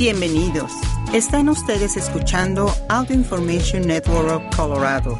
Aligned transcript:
Bienvenidos. 0.00 0.72
Están 1.12 1.50
ustedes 1.50 1.94
escuchando 1.98 2.72
Audio 2.88 3.14
Information 3.14 3.86
Network 3.86 4.30
of 4.30 4.56
Colorado. 4.56 5.18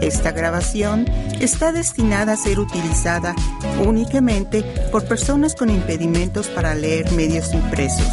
Esta 0.00 0.32
grabación 0.32 1.04
está 1.42 1.72
destinada 1.72 2.32
a 2.32 2.36
ser 2.38 2.58
utilizada 2.58 3.34
únicamente 3.86 4.62
por 4.90 5.06
personas 5.06 5.54
con 5.54 5.68
impedimentos 5.68 6.48
para 6.48 6.74
leer 6.74 7.12
medios 7.12 7.52
impresos. 7.52 8.08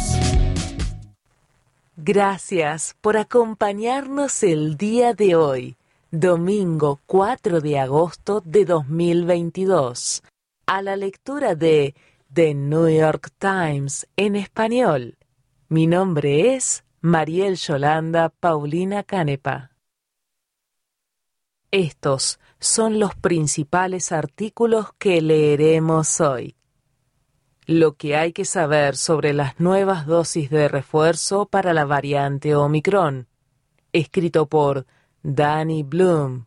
Gracias 1.96 2.94
por 3.00 3.16
acompañarnos 3.16 4.42
el 4.42 4.76
día 4.76 5.14
de 5.14 5.34
hoy, 5.34 5.76
domingo 6.10 7.00
4 7.06 7.62
de 7.62 7.78
agosto 7.78 8.42
de 8.44 8.66
2022, 8.66 10.22
a 10.66 10.82
la 10.82 10.94
lectura 10.94 11.54
de 11.54 11.94
The 12.30 12.52
New 12.52 12.90
York 12.90 13.30
Times 13.38 14.06
en 14.18 14.36
español. 14.36 15.16
Mi 15.72 15.86
nombre 15.86 16.54
es 16.54 16.84
Mariel 17.00 17.56
Yolanda 17.56 18.28
Paulina 18.28 19.04
Canepa. 19.04 19.70
Estos 21.70 22.38
son 22.60 22.98
los 22.98 23.14
principales 23.14 24.12
artículos 24.12 24.92
que 24.98 25.22
leeremos 25.22 26.20
hoy. 26.20 26.56
Lo 27.64 27.94
que 27.94 28.16
hay 28.16 28.34
que 28.34 28.44
saber 28.44 28.98
sobre 28.98 29.32
las 29.32 29.60
nuevas 29.60 30.04
dosis 30.04 30.50
de 30.50 30.68
refuerzo 30.68 31.46
para 31.46 31.72
la 31.72 31.86
variante 31.86 32.54
Omicron, 32.54 33.28
escrito 33.94 34.50
por 34.50 34.84
Danny 35.22 35.84
Bloom. 35.84 36.44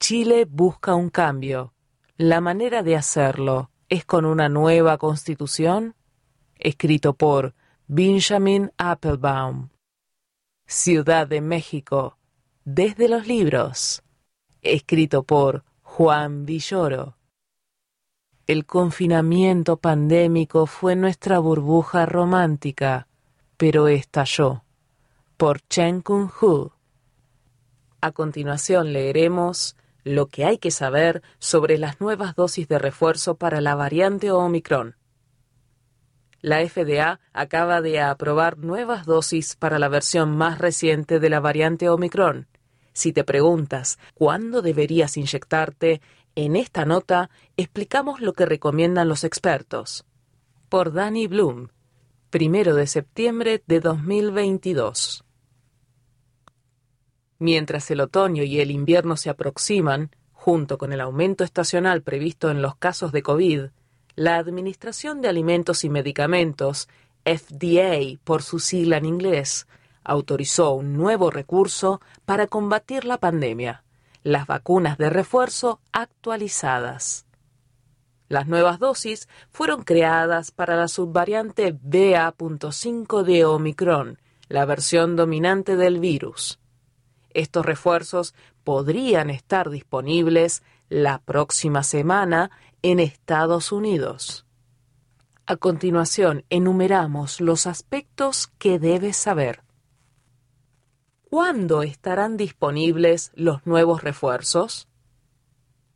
Chile 0.00 0.46
busca 0.50 0.96
un 0.96 1.10
cambio. 1.10 1.74
La 2.16 2.40
manera 2.40 2.82
de 2.82 2.96
hacerlo 2.96 3.70
es 3.88 4.04
con 4.04 4.24
una 4.24 4.48
nueva 4.48 4.98
constitución, 4.98 5.94
escrito 6.58 7.14
por 7.14 7.54
Benjamin 7.86 8.72
Applebaum. 8.78 9.68
Ciudad 10.66 11.26
de 11.26 11.42
México, 11.42 12.16
desde 12.64 13.10
los 13.10 13.26
libros, 13.26 14.02
escrito 14.62 15.22
por 15.22 15.64
Juan 15.82 16.46
Villoro. 16.46 17.18
El 18.46 18.64
confinamiento 18.64 19.76
pandémico 19.76 20.64
fue 20.64 20.96
nuestra 20.96 21.38
burbuja 21.40 22.06
romántica, 22.06 23.06
pero 23.58 23.86
estalló, 23.88 24.64
por 25.36 25.60
Chen 25.68 26.00
Kung 26.00 26.30
Hu. 26.40 26.72
A 28.00 28.12
continuación 28.12 28.94
leeremos 28.94 29.76
lo 30.04 30.28
que 30.28 30.46
hay 30.46 30.56
que 30.56 30.70
saber 30.70 31.22
sobre 31.38 31.76
las 31.76 32.00
nuevas 32.00 32.34
dosis 32.34 32.66
de 32.66 32.78
refuerzo 32.78 33.34
para 33.34 33.60
la 33.60 33.74
variante 33.74 34.30
Omicron 34.30 34.96
la 36.44 36.60
FDA 36.68 37.20
acaba 37.32 37.80
de 37.80 38.02
aprobar 38.02 38.58
nuevas 38.58 39.06
dosis 39.06 39.56
para 39.56 39.78
la 39.78 39.88
versión 39.88 40.36
más 40.36 40.58
reciente 40.58 41.18
de 41.18 41.30
la 41.30 41.40
variante 41.40 41.88
Omicron. 41.88 42.48
Si 42.92 43.14
te 43.14 43.24
preguntas 43.24 43.98
cuándo 44.12 44.60
deberías 44.60 45.16
inyectarte, 45.16 46.02
en 46.34 46.56
esta 46.56 46.84
nota 46.84 47.30
explicamos 47.56 48.20
lo 48.20 48.34
que 48.34 48.44
recomiendan 48.44 49.08
los 49.08 49.24
expertos. 49.24 50.04
Por 50.68 50.92
Danny 50.92 51.28
Bloom, 51.28 51.68
primero 52.28 52.74
de 52.74 52.88
septiembre 52.88 53.62
de 53.66 53.80
2022. 53.80 55.24
Mientras 57.38 57.90
el 57.90 58.02
otoño 58.02 58.42
y 58.42 58.60
el 58.60 58.70
invierno 58.70 59.16
se 59.16 59.30
aproximan, 59.30 60.10
junto 60.30 60.76
con 60.76 60.92
el 60.92 61.00
aumento 61.00 61.42
estacional 61.42 62.02
previsto 62.02 62.50
en 62.50 62.60
los 62.60 62.76
casos 62.76 63.12
de 63.12 63.22
COVID, 63.22 63.68
la 64.16 64.36
Administración 64.36 65.20
de 65.20 65.28
Alimentos 65.28 65.84
y 65.84 65.88
Medicamentos, 65.88 66.88
FDA 67.24 68.18
por 68.22 68.42
su 68.42 68.58
sigla 68.58 68.98
en 68.98 69.06
inglés, 69.06 69.66
autorizó 70.04 70.72
un 70.72 70.92
nuevo 70.92 71.30
recurso 71.30 72.00
para 72.24 72.46
combatir 72.46 73.04
la 73.04 73.18
pandemia, 73.18 73.82
las 74.22 74.46
vacunas 74.46 74.98
de 74.98 75.10
refuerzo 75.10 75.80
actualizadas. 75.92 77.26
Las 78.28 78.46
nuevas 78.46 78.78
dosis 78.78 79.28
fueron 79.50 79.82
creadas 79.82 80.50
para 80.50 80.76
la 80.76 80.88
subvariante 80.88 81.76
BA.5 81.82 83.22
de 83.22 83.44
Omicron, 83.44 84.18
la 84.48 84.64
versión 84.64 85.16
dominante 85.16 85.76
del 85.76 85.98
virus. 85.98 86.58
Estos 87.30 87.66
refuerzos 87.66 88.34
podrían 88.62 89.28
estar 89.28 89.70
disponibles 89.70 90.62
la 90.88 91.18
próxima 91.18 91.82
semana 91.82 92.50
en 92.84 93.00
Estados 93.00 93.72
Unidos. 93.72 94.44
A 95.46 95.56
continuación, 95.56 96.44
enumeramos 96.50 97.40
los 97.40 97.66
aspectos 97.66 98.48
que 98.58 98.78
debes 98.78 99.16
saber. 99.16 99.62
¿Cuándo 101.30 101.82
estarán 101.82 102.36
disponibles 102.36 103.32
los 103.36 103.64
nuevos 103.66 104.02
refuerzos? 104.02 104.86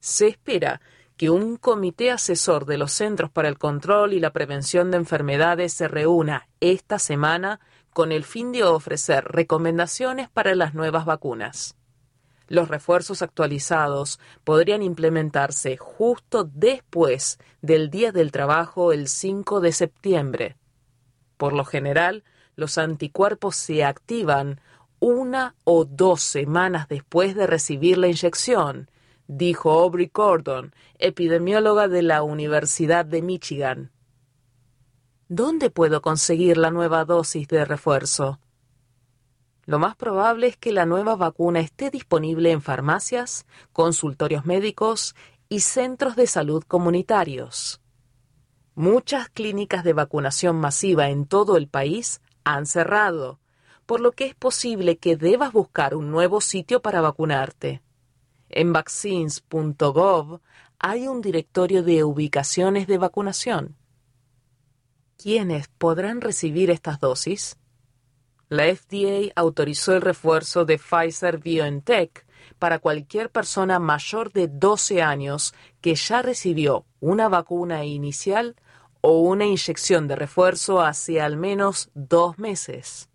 Se 0.01 0.29
espera 0.29 0.81
que 1.19 1.29
un 1.29 1.59
comité 1.59 2.11
asesor 2.11 2.65
de 2.65 2.79
los 2.79 2.93
Centros 2.93 3.31
para 3.31 3.49
el 3.49 3.59
Control 3.59 4.15
y 4.15 4.21
la 4.21 4.33
Prevención 4.33 4.91
de 4.91 4.97
Enfermedades 4.97 5.75
se 5.75 5.89
reúna 5.89 6.49
esta 6.61 6.99
semana 6.99 7.61
con 7.93 8.13
el 8.13 8.25
fin 8.25 8.51
de 8.51 8.65
ofrecer 8.65 9.25
recomendaciones 9.25 10.31
para 10.31 10.55
las 10.55 10.73
nuevas 10.73 11.05
vacunas. 11.05 11.78
Los 12.49 12.69
refuerzos 12.69 13.21
actualizados 13.21 14.19
podrían 14.43 14.83
implementarse 14.83 15.77
justo 15.77 16.45
después 16.45 17.39
del 17.61 17.91
Día 17.91 18.11
del 18.11 18.33
Trabajo 18.33 18.93
el 18.93 19.07
5 19.09 19.61
de 19.61 19.73
septiembre. 19.73 20.57
Por 21.37 21.53
lo 21.53 21.65
general, 21.65 22.25
los 22.57 22.79
anticuerpos 22.79 23.55
se 23.55 23.85
activan 23.85 24.61
una 24.99 25.55
o 25.65 25.85
dos 25.85 26.23
semanas 26.23 26.89
después 26.89 27.37
de 27.37 27.47
recibir 27.47 27.99
la 27.99 28.09
inyección, 28.09 28.91
dijo 29.29 29.71
Aubrey 29.71 30.11
Gordon, 30.13 30.75
epidemióloga 30.99 31.87
de 31.87 32.03
la 32.03 32.23
Universidad 32.23 33.05
de 33.05 33.23
Michigan. 33.23 33.93
¿Dónde 35.29 35.69
puedo 35.69 36.01
conseguir 36.01 36.57
la 36.57 36.71
nueva 36.71 37.05
dosis 37.05 37.47
de 37.47 37.65
refuerzo? 37.67 38.41
Lo 39.69 39.79
más 39.79 39.97
probable 39.97 40.47
es 40.47 40.57
que 40.57 40.73
la 40.73 40.87
nueva 40.87 41.15
vacuna 41.15 41.61
esté 41.61 41.91
disponible 41.91 42.53
en 42.53 42.63
farmacias, 42.63 43.45
consultorios 43.75 44.47
médicos 44.47 45.15
y 45.51 45.61
centros 45.61 46.17
de 46.17 46.27
salud 46.27 46.65
comunitarios. 46.67 47.83
Muchas 48.75 49.29
clínicas 49.29 49.85
de 49.85 49.93
vacunación 49.93 50.57
masiva 50.57 51.11
en 51.11 51.27
todo 51.27 51.59
el 51.59 51.69
país 51.69 52.23
han 52.45 52.65
cerrado, 52.65 53.41
por 53.85 54.01
lo 54.01 54.13
que 54.13 54.25
es 54.25 54.35
posible 54.35 54.97
que 54.97 55.17
debas 55.17 55.53
buscar 55.53 55.95
un 55.95 56.11
nuevo 56.11 56.41
sitio 56.41 56.81
para 56.81 57.03
vacunarte. 57.03 57.83
En 58.49 58.73
vaccines.gov 58.73 60.41
hay 60.79 61.09
un 61.09 61.21
directorio 61.21 61.83
de 61.83 62.05
ubicaciones 62.05 62.87
de 62.87 62.97
vacunación. 62.97 63.77
¿Quiénes 65.19 65.69
podrán 65.69 66.23
recibir 66.23 66.71
estas 66.71 67.01
dosis? 67.01 67.58
La 68.49 68.65
FDA 68.75 69.31
autorizó 69.37 69.95
el 69.95 70.01
refuerzo 70.01 70.65
de 70.65 70.79
Pfizer 70.79 71.39
BioNTech 71.39 72.25
para 72.59 72.79
cualquier 72.79 73.31
persona 73.31 73.79
mayor 73.79 74.33
de 74.33 74.49
12 74.49 75.03
años 75.03 75.55
que 75.83 75.95
ya 75.95 76.23
recibió 76.23 76.87
una 76.99 77.29
vacuna 77.29 77.85
inicial 77.85 78.57
o 79.03 79.21
una 79.21 79.45
inyección 79.45 80.09
de 80.09 80.17
refuerzo 80.17 80.81
hace 80.81 81.21
al 81.21 81.37
menos 81.37 81.91
dos 81.95 82.39
meses. 82.39 83.11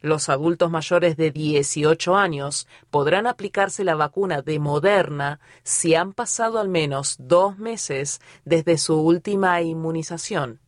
Los 0.00 0.28
adultos 0.28 0.70
mayores 0.70 1.16
de 1.16 1.32
18 1.32 2.14
años 2.14 2.68
podrán 2.90 3.26
aplicarse 3.26 3.82
la 3.82 3.96
vacuna 3.96 4.42
de 4.42 4.60
Moderna 4.60 5.40
si 5.64 5.96
han 5.96 6.12
pasado 6.12 6.60
al 6.60 6.68
menos 6.68 7.16
dos 7.18 7.58
meses 7.58 8.20
desde 8.44 8.78
su 8.78 9.00
última 9.00 9.60
inmunización. 9.62 10.60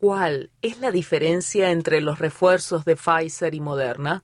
¿Cuál 0.00 0.52
es 0.62 0.78
la 0.78 0.92
diferencia 0.92 1.72
entre 1.72 2.00
los 2.00 2.20
refuerzos 2.20 2.84
de 2.84 2.94
Pfizer 2.94 3.52
y 3.56 3.60
Moderna? 3.60 4.22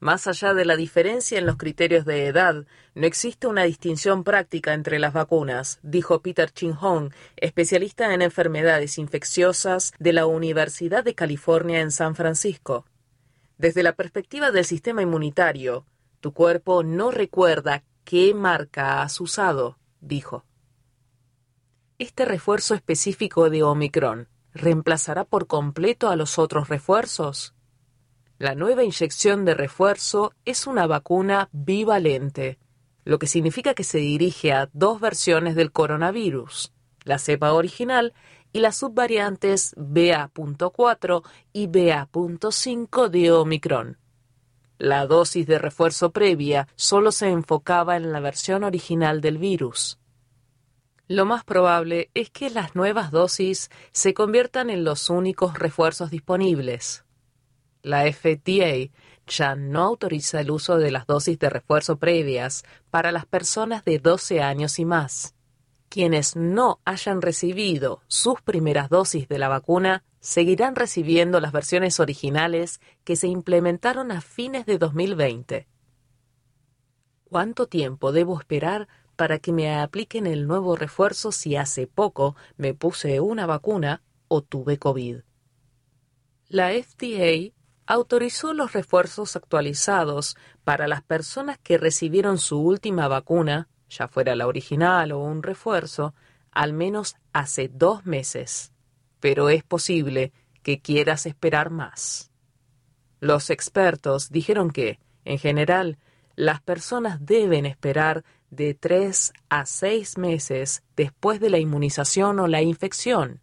Más 0.00 0.26
allá 0.26 0.54
de 0.54 0.64
la 0.64 0.74
diferencia 0.74 1.38
en 1.38 1.46
los 1.46 1.56
criterios 1.56 2.04
de 2.04 2.26
edad, 2.26 2.66
no 2.96 3.06
existe 3.06 3.46
una 3.46 3.62
distinción 3.62 4.24
práctica 4.24 4.74
entre 4.74 4.98
las 4.98 5.12
vacunas, 5.12 5.78
dijo 5.84 6.20
Peter 6.20 6.50
Chin-Hong, 6.50 7.12
especialista 7.36 8.12
en 8.12 8.22
enfermedades 8.22 8.98
infecciosas 8.98 9.92
de 10.00 10.14
la 10.14 10.26
Universidad 10.26 11.04
de 11.04 11.14
California 11.14 11.80
en 11.80 11.92
San 11.92 12.16
Francisco. 12.16 12.84
Desde 13.58 13.84
la 13.84 13.92
perspectiva 13.92 14.50
del 14.50 14.64
sistema 14.64 15.00
inmunitario, 15.00 15.86
tu 16.18 16.32
cuerpo 16.32 16.82
no 16.82 17.12
recuerda 17.12 17.84
qué 18.02 18.34
marca 18.34 19.00
has 19.02 19.20
usado, 19.20 19.78
dijo. 20.00 20.44
Este 21.98 22.24
refuerzo 22.24 22.74
específico 22.74 23.48
de 23.48 23.62
Omicron 23.62 24.31
reemplazará 24.54 25.24
por 25.24 25.46
completo 25.46 26.08
a 26.08 26.16
los 26.16 26.38
otros 26.38 26.68
refuerzos? 26.68 27.54
La 28.38 28.54
nueva 28.54 28.82
inyección 28.82 29.44
de 29.44 29.54
refuerzo 29.54 30.32
es 30.44 30.66
una 30.66 30.86
vacuna 30.86 31.48
bivalente, 31.52 32.58
lo 33.04 33.18
que 33.18 33.26
significa 33.26 33.74
que 33.74 33.84
se 33.84 33.98
dirige 33.98 34.52
a 34.52 34.68
dos 34.72 35.00
versiones 35.00 35.54
del 35.54 35.72
coronavirus, 35.72 36.72
la 37.04 37.18
cepa 37.18 37.52
original 37.52 38.14
y 38.52 38.60
las 38.60 38.76
subvariantes 38.76 39.74
BA.4 39.76 41.22
y 41.52 41.66
BA.5 41.66 43.08
de 43.08 43.32
Omicron. 43.32 43.98
La 44.78 45.06
dosis 45.06 45.46
de 45.46 45.58
refuerzo 45.58 46.10
previa 46.10 46.66
solo 46.74 47.12
se 47.12 47.28
enfocaba 47.28 47.96
en 47.96 48.12
la 48.12 48.20
versión 48.20 48.64
original 48.64 49.20
del 49.20 49.38
virus. 49.38 49.98
Lo 51.12 51.26
más 51.26 51.44
probable 51.44 52.10
es 52.14 52.30
que 52.30 52.48
las 52.48 52.74
nuevas 52.74 53.10
dosis 53.10 53.68
se 53.92 54.14
conviertan 54.14 54.70
en 54.70 54.82
los 54.82 55.10
únicos 55.10 55.58
refuerzos 55.58 56.10
disponibles. 56.10 57.04
La 57.82 58.10
FDA 58.10 58.90
ya 59.26 59.54
no 59.54 59.82
autoriza 59.82 60.40
el 60.40 60.50
uso 60.50 60.78
de 60.78 60.90
las 60.90 61.06
dosis 61.06 61.38
de 61.38 61.50
refuerzo 61.50 61.98
previas 61.98 62.64
para 62.88 63.12
las 63.12 63.26
personas 63.26 63.84
de 63.84 63.98
12 63.98 64.40
años 64.40 64.78
y 64.78 64.86
más. 64.86 65.34
Quienes 65.90 66.34
no 66.34 66.80
hayan 66.86 67.20
recibido 67.20 68.00
sus 68.06 68.40
primeras 68.40 68.88
dosis 68.88 69.28
de 69.28 69.38
la 69.38 69.48
vacuna 69.48 70.04
seguirán 70.18 70.76
recibiendo 70.76 71.40
las 71.40 71.52
versiones 71.52 72.00
originales 72.00 72.80
que 73.04 73.16
se 73.16 73.26
implementaron 73.26 74.12
a 74.12 74.22
fines 74.22 74.64
de 74.64 74.78
2020. 74.78 75.68
¿Cuánto 77.28 77.66
tiempo 77.66 78.12
debo 78.12 78.38
esperar 78.38 78.88
para 79.22 79.38
que 79.38 79.52
me 79.52 79.72
apliquen 79.72 80.26
el 80.26 80.48
nuevo 80.48 80.74
refuerzo 80.74 81.30
si 81.30 81.54
hace 81.54 81.86
poco 81.86 82.34
me 82.56 82.74
puse 82.74 83.20
una 83.20 83.46
vacuna 83.46 84.02
o 84.26 84.42
tuve 84.42 84.78
COVID? 84.78 85.18
La 86.48 86.70
FDA 86.72 87.54
autorizó 87.86 88.52
los 88.52 88.72
refuerzos 88.72 89.36
actualizados 89.36 90.36
para 90.64 90.88
las 90.88 91.02
personas 91.02 91.56
que 91.62 91.78
recibieron 91.78 92.36
su 92.36 92.58
última 92.58 93.06
vacuna, 93.06 93.68
ya 93.88 94.08
fuera 94.08 94.34
la 94.34 94.48
original 94.48 95.12
o 95.12 95.20
un 95.20 95.44
refuerzo, 95.44 96.16
al 96.50 96.72
menos 96.72 97.14
hace 97.32 97.68
dos 97.72 98.04
meses. 98.04 98.72
Pero 99.20 99.50
es 99.50 99.62
posible 99.62 100.32
que 100.64 100.80
quieras 100.80 101.26
esperar 101.26 101.70
más. 101.70 102.32
Los 103.20 103.50
expertos 103.50 104.30
dijeron 104.30 104.72
que, 104.72 104.98
en 105.24 105.38
general, 105.38 105.96
las 106.34 106.60
personas 106.60 107.24
deben 107.24 107.66
esperar 107.66 108.24
de 108.52 108.74
tres 108.74 109.32
a 109.48 109.66
seis 109.66 110.16
meses 110.16 110.84
después 110.94 111.40
de 111.40 111.50
la 111.50 111.58
inmunización 111.58 112.38
o 112.38 112.46
la 112.46 112.62
infección 112.62 113.42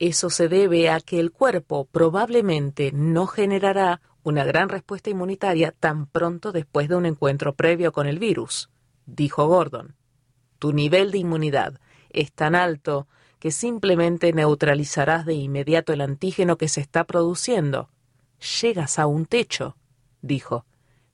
eso 0.00 0.30
se 0.30 0.48
debe 0.48 0.88
a 0.88 1.00
que 1.00 1.20
el 1.20 1.30
cuerpo 1.30 1.84
probablemente 1.84 2.90
no 2.90 3.26
generará 3.26 4.00
una 4.22 4.44
gran 4.44 4.70
respuesta 4.70 5.10
inmunitaria 5.10 5.72
tan 5.72 6.06
pronto 6.06 6.52
después 6.52 6.88
de 6.88 6.96
un 6.96 7.04
encuentro 7.04 7.54
previo 7.54 7.92
con 7.92 8.06
el 8.06 8.18
virus, 8.18 8.70
dijo 9.04 9.46
Gordon. 9.46 9.94
Tu 10.58 10.72
nivel 10.72 11.10
de 11.10 11.18
inmunidad 11.18 11.80
es 12.08 12.32
tan 12.32 12.54
alto 12.54 13.08
que 13.38 13.50
simplemente 13.50 14.32
neutralizarás 14.32 15.26
de 15.26 15.34
inmediato 15.34 15.92
el 15.92 16.00
antígeno 16.00 16.56
que 16.56 16.68
se 16.68 16.80
está 16.80 17.04
produciendo. 17.04 17.90
Llegas 18.62 18.98
a 18.98 19.06
un 19.06 19.26
techo, 19.26 19.76
dijo. 20.22 20.64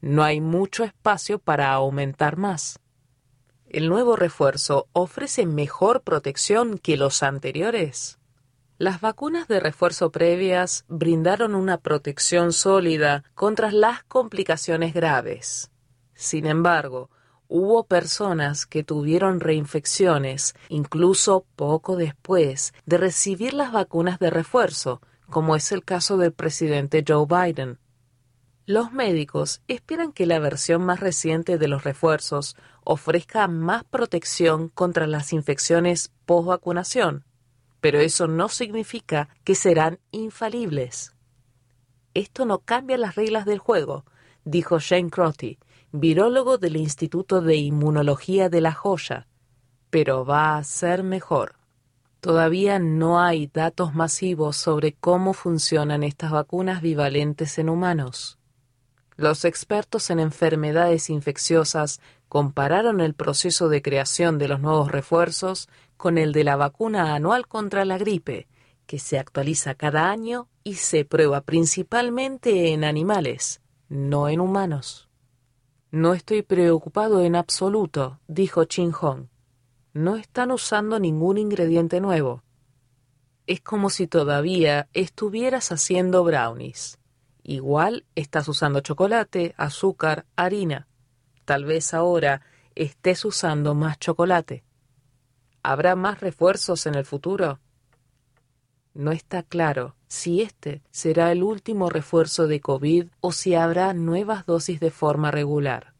No 0.01 0.23
hay 0.23 0.41
mucho 0.41 0.85
espacio 0.85 1.41
para 1.41 1.73
aumentar 1.73 2.37
más. 2.37 2.79
¿El 3.69 3.89
nuevo 3.89 4.15
refuerzo 4.15 4.87
ofrece 4.93 5.45
mejor 5.45 6.03
protección 6.03 6.79
que 6.79 6.97
los 6.97 7.25
anteriores? 7.25 8.19
Las 8.79 9.01
vacunas 9.01 9.49
de 9.49 9.59
refuerzo 9.59 10.13
previas 10.13 10.85
brindaron 10.87 11.57
una 11.57 11.79
protección 11.79 12.53
sólida 12.53 13.25
contra 13.35 13.73
las 13.73 14.05
complicaciones 14.05 14.95
graves. 14.95 15.73
Sin 16.15 16.47
embargo, 16.47 17.11
hubo 17.49 17.85
personas 17.85 18.67
que 18.67 18.85
tuvieron 18.85 19.41
reinfecciones 19.41 20.55
incluso 20.69 21.45
poco 21.57 21.97
después 21.97 22.73
de 22.85 22.99
recibir 22.99 23.53
las 23.53 23.73
vacunas 23.73 24.21
de 24.21 24.31
refuerzo, 24.31 25.01
como 25.29 25.57
es 25.57 25.73
el 25.73 25.85
caso 25.85 26.19
del 26.19 26.33
presidente 26.33 27.05
Joe 27.07 27.27
Biden. 27.27 27.79
Los 28.67 28.93
médicos 28.93 29.63
esperan 29.69 30.13
que 30.13 30.27
la 30.27 30.39
versión 30.39 30.85
más 30.85 31.01
reciente 31.01 31.57
de 31.57 31.69
los 31.69 31.85
refuerzos 31.85 32.57
ofrezca 32.85 33.49
más 33.49 33.85
protección 33.85 34.69
contra 34.69 35.07
las 35.07 35.33
infecciones 35.33 36.13
post-vacunación 36.27 37.25
pero 37.87 38.01
eso 38.01 38.27
no 38.27 38.49
significa 38.49 39.29
que 39.45 39.55
serán 39.55 40.01
infalibles. 40.11 41.15
Esto 42.15 42.45
no 42.45 42.59
cambia 42.59 42.99
las 42.99 43.15
reglas 43.15 43.45
del 43.45 43.61
juego, 43.61 44.05
dijo 44.45 44.81
Shane 44.81 45.09
Crotty, 45.09 45.61
virólogo 45.93 46.59
del 46.59 46.77
Instituto 46.77 47.41
de 47.41 47.55
Inmunología 47.55 48.49
de 48.49 48.61
La 48.61 48.73
Joya, 48.73 49.29
pero 49.89 50.25
va 50.25 50.57
a 50.57 50.65
ser 50.65 51.05
mejor. 51.05 51.55
Todavía 52.21 52.81
no 52.81 53.21
hay 53.21 53.47
datos 53.47 53.95
masivos 53.95 54.57
sobre 54.57 54.95
cómo 54.95 55.33
funcionan 55.33 56.03
estas 56.03 56.33
vacunas 56.33 56.83
bivalentes 56.83 57.57
en 57.59 57.69
humanos. 57.69 58.37
Los 59.17 59.47
expertos 59.47 60.11
en 60.11 60.21
enfermedades 60.21 61.09
infecciosas 61.09 62.01
compararon 62.29 63.01
el 63.01 63.15
proceso 63.15 63.69
de 63.69 63.81
creación 63.81 64.39
de 64.39 64.49
los 64.49 64.61
nuevos 64.61 64.93
refuerzos 64.93 65.69
con 65.97 66.19
el 66.19 66.33
de 66.33 66.45
la 66.45 66.57
vacuna 66.57 67.15
anual 67.15 67.47
contra 67.47 67.87
la 67.87 67.97
gripe, 67.97 68.47
que 68.87 68.99
se 68.99 69.19
actualiza 69.19 69.75
cada 69.75 70.11
año 70.11 70.49
y 70.65 70.75
se 70.75 71.05
prueba 71.05 71.41
principalmente 71.41 72.73
en 72.73 72.85
animales, 72.85 73.63
no 73.89 74.29
en 74.29 74.41
humanos. 74.41 75.09
No 75.91 76.13
estoy 76.13 76.43
preocupado 76.43 77.23
en 77.23 77.37
absoluto, 77.37 78.21
dijo 78.29 78.65
Chin 78.65 78.93
Hong. 78.93 79.29
No 79.95 80.17
están 80.17 80.51
usando 80.51 80.99
ningún 80.99 81.39
ingrediente 81.39 82.01
nuevo. 82.01 82.43
Es 83.47 83.63
como 83.63 83.89
si 83.89 84.07
todavía 84.07 84.89
estuvieras 84.93 85.73
haciendo 85.73 86.23
brownies. 86.23 86.99
Igual 87.49 88.05
estás 88.17 88.49
usando 88.49 88.81
chocolate, 88.81 89.55
azúcar, 89.57 90.27
harina. 90.35 90.89
Tal 91.45 91.65
vez 91.65 91.95
ahora 91.95 92.43
estés 92.75 93.25
usando 93.25 93.73
más 93.73 94.01
chocolate. 94.01 94.65
¿Habrá 95.63 95.95
más 95.95 96.21
refuerzos 96.21 96.87
en 96.87 96.97
el 96.97 97.05
futuro? 97.05 97.61
No 98.95 99.13
está 99.13 99.45
claro 99.45 99.95
si 100.09 100.43
este 100.43 100.83
será 100.91 101.31
el 101.31 101.45
último 101.45 101.89
refuerzo 101.89 102.49
de 102.49 102.61
COVID 102.61 103.07
o 103.21 103.31
si 103.31 103.55
habrá 103.55 103.95
nuevas 103.95 104.45
dosis 104.45 104.81
de 104.81 104.91
forma 104.91 105.31
regular. 105.31 105.95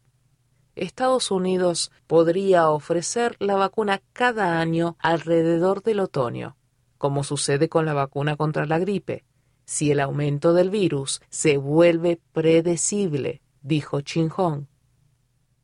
Estados 0.75 1.31
Unidos 1.31 1.93
podría 2.07 2.69
ofrecer 2.69 3.37
la 3.39 3.55
vacuna 3.55 4.01
cada 4.11 4.59
año 4.59 4.97
alrededor 4.99 5.81
del 5.81 6.01
otoño, 6.01 6.57
como 6.97 7.23
sucede 7.23 7.69
con 7.69 7.85
la 7.85 7.93
vacuna 7.93 8.35
contra 8.35 8.65
la 8.65 8.79
gripe, 8.79 9.23
si 9.67 9.91
el 9.91 9.99
aumento 9.99 10.53
del 10.53 10.69
virus 10.69 11.21
se 11.29 11.57
vuelve 11.57 12.21
predecible, 12.31 13.41
dijo 13.61 13.99
Chin 13.99 14.29
Hong. 14.29 14.63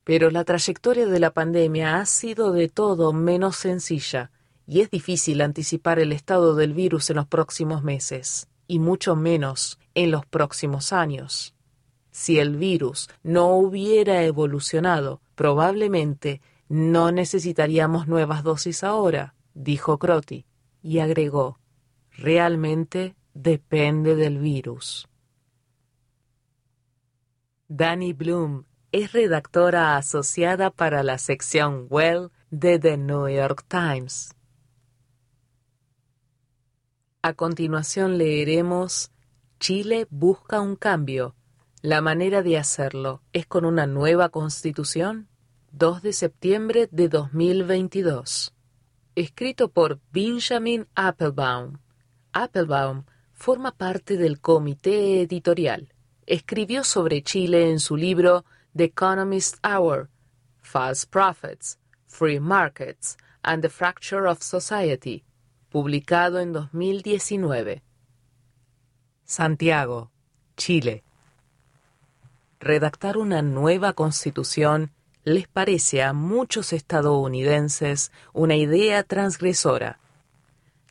Pero 0.04 0.30
la 0.30 0.44
trayectoria 0.44 1.08
de 1.08 1.20
la 1.22 1.32
pandemia 1.34 1.96
ha 1.96 2.06
sido 2.06 2.52
de 2.52 2.68
todo 2.68 3.14
menos 3.14 3.56
sencilla, 3.56 4.30
y 4.68 4.82
es 4.82 4.92
difícil 4.92 5.42
anticipar 5.42 6.00
el 6.00 6.12
estado 6.12 6.54
del 6.54 6.74
virus 6.74 7.10
en 7.10 7.16
los 7.16 7.28
próximos 7.28 7.82
meses, 7.82 8.50
y 8.68 8.80
mucho 8.80 9.16
menos 9.16 9.80
en 9.96 10.12
los 10.12 10.26
próximos 10.26 10.92
años. 10.92 11.56
Si 12.12 12.40
el 12.40 12.58
virus 12.58 13.10
no 13.24 13.56
hubiera 13.56 14.24
evolucionado, 14.24 15.22
probablemente 15.36 16.42
no 16.68 17.14
necesitaríamos 17.14 18.10
nuevas 18.10 18.44
dosis 18.44 18.84
ahora, 18.84 19.34
dijo 19.54 19.98
Crotty, 19.98 20.46
y 20.82 21.00
agregó, 21.00 21.60
realmente 22.12 23.16
depende 23.34 24.16
del 24.16 24.40
virus. 24.40 25.08
Danny 27.68 28.14
Bloom 28.14 28.66
es 28.92 29.12
redactora 29.12 29.98
asociada 29.98 30.70
para 30.70 31.02
la 31.02 31.18
sección 31.18 31.88
Well 31.90 32.30
de 32.52 32.78
The 32.78 32.98
New 32.98 33.28
York 33.28 33.66
Times. 33.68 34.36
A 37.24 37.34
continuación 37.34 38.18
leeremos 38.18 39.12
Chile 39.60 40.08
busca 40.10 40.60
un 40.60 40.76
cambio. 40.76 41.36
La 41.82 42.02
manera 42.02 42.44
de 42.44 42.58
hacerlo 42.58 43.24
es 43.32 43.48
con 43.48 43.66
una 43.66 43.88
nueva 43.88 44.30
constitución. 44.30 45.30
2 45.72 46.02
de 46.04 46.14
septiembre 46.14 46.90
de 46.92 47.10
2022. 47.10 48.54
Escrito 49.16 49.72
por 49.72 50.02
Benjamin 50.12 50.88
Applebaum. 50.96 51.80
Applebaum 52.34 53.06
forma 53.44 53.74
parte 53.74 54.16
del 54.16 54.40
comité 54.40 55.22
editorial. 55.22 55.90
Escribió 56.26 56.86
sobre 56.86 57.24
Chile 57.24 57.70
en 57.72 57.82
su 57.82 57.98
libro 57.98 58.46
The 58.74 58.86
Economist 58.86 59.58
Hour, 59.66 60.08
False 60.62 61.06
Prophets, 61.06 61.78
Free 62.08 62.40
Markets 62.40 63.18
and 63.42 63.62
the 63.62 63.68
Fracture 63.68 64.30
of 64.30 64.42
Society, 64.42 65.26
publicado 65.70 66.40
en 66.40 66.54
2019. 66.54 67.84
Santiago, 69.26 70.10
Chile. 70.56 71.04
Redactar 72.62 73.18
una 73.18 73.42
nueva 73.42 73.92
constitución 73.92 74.94
les 75.26 75.50
parece 75.50 76.02
a 76.02 76.14
muchos 76.14 76.72
estadounidenses 76.72 78.14
una 78.32 78.56
idea 78.56 79.04
transgresora. 79.04 80.00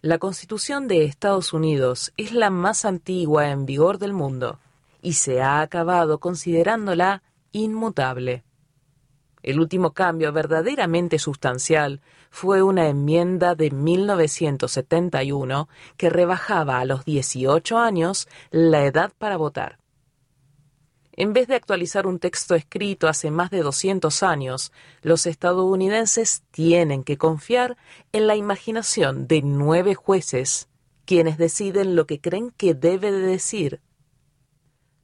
La 0.05 0.19
Constitución 0.19 0.89
de 0.89 1.05
Estados 1.05 1.53
Unidos 1.53 2.13
es 2.17 2.33
la 2.33 2.51
más 2.51 2.85
antigua 2.85 3.51
en 3.51 3.67
vigor 3.67 3.99
del 3.99 4.13
mundo 4.13 4.59
y 5.01 5.13
se 5.13 5.41
ha 5.41 5.61
acabado 5.61 6.19
considerándola 6.19 7.23
inmutable. 7.53 8.43
El 9.45 9.61
último 9.61 9.93
cambio 9.93 10.33
verdaderamente 10.33 11.21
sustancial 11.21 12.01
fue 12.31 12.65
una 12.65 12.89
enmienda 12.89 13.55
de 13.55 13.71
1971 13.71 15.69
que 15.97 16.11
rebajaba 16.11 16.81
a 16.81 16.85
los 16.85 17.05
18 17.05 17.79
años 17.79 18.27
la 18.51 18.85
edad 18.85 19.13
para 19.17 19.37
votar. 19.37 19.82
En 21.15 21.35
vez 21.35 21.47
de 21.47 21.57
actualizar 21.57 22.07
un 22.07 22.19
texto 22.19 22.55
escrito 22.55 23.07
hace 23.07 23.31
más 23.31 23.51
de 23.51 23.61
200 23.61 24.23
años, 24.23 24.73
los 25.03 25.27
estadounidenses 25.27 26.43
tienen 26.51 27.05
que 27.05 27.19
confiar 27.19 27.77
en 28.13 28.27
la 28.27 28.35
imaginación 28.35 29.27
de 29.27 29.43
nueve 29.43 29.95
jueces, 29.95 30.69
quienes 31.05 31.37
deciden 31.37 31.97
lo 31.97 32.07
que 32.07 32.21
creen 32.21 32.51
que 32.51 32.73
debe 32.73 33.13
de 33.13 33.21
decir. 33.21 33.83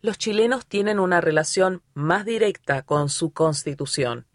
Los 0.01 0.17
chilenos 0.17 0.65
tienen 0.65 0.99
una 0.99 1.21
relación 1.21 1.83
más 1.93 2.25
directa 2.25 2.83
con 2.83 3.11
su 3.11 3.33
constitución. 3.33 4.27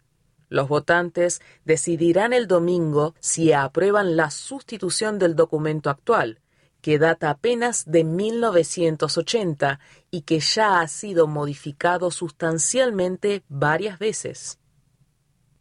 Los 0.48 0.68
votantes 0.68 1.40
decidirán 1.64 2.32
el 2.32 2.46
domingo 2.46 3.16
si 3.18 3.52
aprueban 3.52 4.16
la 4.16 4.30
sustitución 4.30 5.18
del 5.18 5.34
documento 5.34 5.90
actual, 5.90 6.38
que 6.84 6.98
data 6.98 7.30
apenas 7.30 7.84
de 7.86 8.04
1980 8.04 9.80
y 10.10 10.20
que 10.20 10.38
ya 10.40 10.80
ha 10.80 10.88
sido 10.88 11.26
modificado 11.26 12.10
sustancialmente 12.10 13.42
varias 13.48 13.98
veces. 13.98 14.58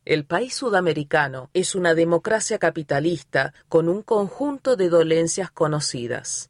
El 0.03 0.25
país 0.25 0.53
sudamericano 0.53 1.50
es 1.53 1.75
una 1.75 1.94
democracia 1.96 2.60
capitalista 2.60 3.53
con 3.70 3.88
un 3.88 4.01
conjunto 4.01 4.75
de 4.75 4.89
dolencias 4.89 5.50
conocidas. 5.50 6.50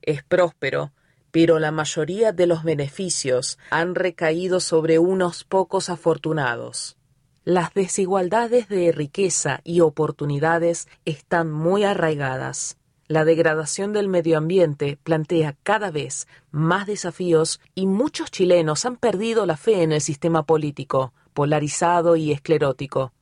Es 0.00 0.22
próspero, 0.22 0.92
pero 1.30 1.58
la 1.58 1.70
mayoría 1.70 2.32
de 2.32 2.46
los 2.46 2.64
beneficios 2.64 3.58
han 3.68 3.94
recaído 3.94 4.60
sobre 4.60 4.98
unos 4.98 5.44
pocos 5.44 5.90
afortunados. 5.90 6.96
Las 7.44 7.74
desigualdades 7.74 8.66
de 8.70 8.92
riqueza 8.92 9.60
y 9.62 9.80
oportunidades 9.80 10.88
están 11.04 11.50
muy 11.52 11.84
arraigadas 11.84 12.79
la 13.10 13.24
degradación 13.24 13.92
del 13.92 14.06
medio 14.06 14.38
ambiente 14.38 14.96
plantea 15.02 15.56
cada 15.64 15.90
vez 15.90 16.28
más 16.52 16.86
desafíos 16.86 17.60
y 17.74 17.88
muchos 17.88 18.30
chilenos 18.30 18.84
han 18.84 18.94
perdido 18.94 19.46
la 19.46 19.56
fe 19.56 19.82
en 19.82 19.90
el 19.90 20.00
sistema 20.00 20.44
político, 20.44 21.12
polarizado 21.34 22.14
y 22.14 22.30
esclerótico. 22.30 23.12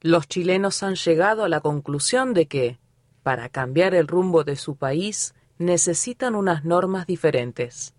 Los 0.00 0.26
chilenos 0.26 0.82
han 0.82 0.96
llegado 0.96 1.44
a 1.44 1.48
la 1.48 1.60
conclusión 1.60 2.34
de 2.34 2.48
que, 2.48 2.80
para 3.22 3.48
cambiar 3.48 3.94
el 3.94 4.08
rumbo 4.08 4.42
de 4.42 4.56
su 4.56 4.74
país, 4.74 5.36
necesitan 5.56 6.34
unas 6.34 6.64
normas 6.64 7.06
diferentes. 7.06 7.94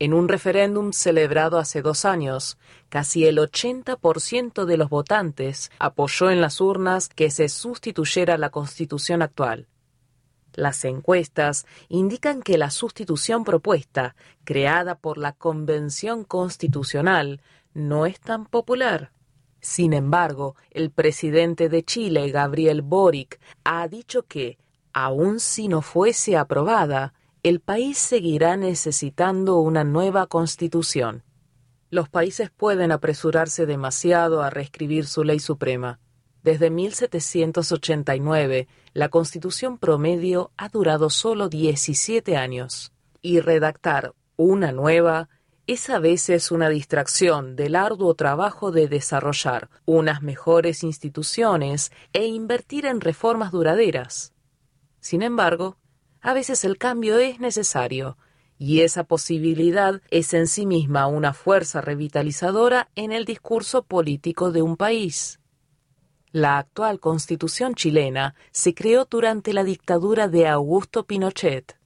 En 0.00 0.12
un 0.12 0.26
referéndum 0.26 0.90
celebrado 0.92 1.58
hace 1.58 1.80
dos 1.80 2.04
años, 2.04 2.58
casi 2.88 3.24
el 3.24 3.38
80% 3.38 4.64
de 4.64 4.78
los 4.78 4.90
votantes 4.90 5.70
apoyó 5.78 6.28
en 6.28 6.40
las 6.40 6.60
urnas 6.60 7.08
que 7.08 7.30
se 7.30 7.48
sustituyera 7.48 8.36
la 8.36 8.50
constitución 8.50 9.22
actual. 9.22 9.68
Las 10.54 10.84
encuestas 10.84 11.66
indican 11.88 12.42
que 12.42 12.58
la 12.58 12.70
sustitución 12.70 13.44
propuesta, 13.44 14.14
creada 14.44 14.94
por 14.94 15.18
la 15.18 15.32
Convención 15.32 16.24
Constitucional, 16.24 17.40
no 17.74 18.06
es 18.06 18.20
tan 18.20 18.46
popular. 18.46 19.10
Sin 19.60 19.92
embargo, 19.92 20.54
el 20.70 20.90
presidente 20.90 21.68
de 21.68 21.82
Chile, 21.82 22.30
Gabriel 22.30 22.82
Boric, 22.82 23.40
ha 23.64 23.88
dicho 23.88 24.22
que, 24.24 24.58
aun 24.92 25.40
si 25.40 25.66
no 25.66 25.82
fuese 25.82 26.36
aprobada, 26.36 27.14
el 27.42 27.60
país 27.60 27.98
seguirá 27.98 28.56
necesitando 28.56 29.58
una 29.58 29.82
nueva 29.82 30.26
constitución. 30.28 31.24
Los 31.90 32.08
países 32.08 32.50
pueden 32.50 32.92
apresurarse 32.92 33.66
demasiado 33.66 34.42
a 34.42 34.50
reescribir 34.50 35.06
su 35.06 35.24
ley 35.24 35.40
suprema. 35.40 35.98
Desde 36.44 36.68
1789, 36.68 38.68
la 38.92 39.08
Constitución 39.08 39.78
promedio 39.78 40.52
ha 40.58 40.68
durado 40.68 41.08
solo 41.08 41.48
17 41.48 42.36
años, 42.36 42.92
y 43.22 43.40
redactar 43.40 44.12
una 44.36 44.70
nueva 44.70 45.30
es 45.66 45.88
a 45.88 45.98
veces 45.98 46.50
una 46.50 46.68
distracción 46.68 47.56
del 47.56 47.74
arduo 47.74 48.14
trabajo 48.14 48.72
de 48.72 48.88
desarrollar 48.88 49.70
unas 49.86 50.20
mejores 50.20 50.82
instituciones 50.82 51.90
e 52.12 52.26
invertir 52.26 52.84
en 52.84 53.00
reformas 53.00 53.50
duraderas. 53.50 54.34
Sin 55.00 55.22
embargo, 55.22 55.78
a 56.20 56.34
veces 56.34 56.66
el 56.66 56.76
cambio 56.76 57.18
es 57.18 57.40
necesario, 57.40 58.18
y 58.58 58.82
esa 58.82 59.04
posibilidad 59.04 60.02
es 60.10 60.34
en 60.34 60.46
sí 60.46 60.66
misma 60.66 61.06
una 61.06 61.32
fuerza 61.32 61.80
revitalizadora 61.80 62.90
en 62.96 63.12
el 63.12 63.24
discurso 63.24 63.84
político 63.84 64.52
de 64.52 64.60
un 64.60 64.76
país. 64.76 65.40
La 66.34 66.58
actual 66.58 66.98
constitución 66.98 67.76
chilena 67.76 68.34
se 68.50 68.74
creó 68.74 69.06
durante 69.08 69.52
la 69.52 69.62
dictadura 69.62 70.26
de 70.26 70.48
Augusto 70.48 71.04
Pinochet. 71.04 71.76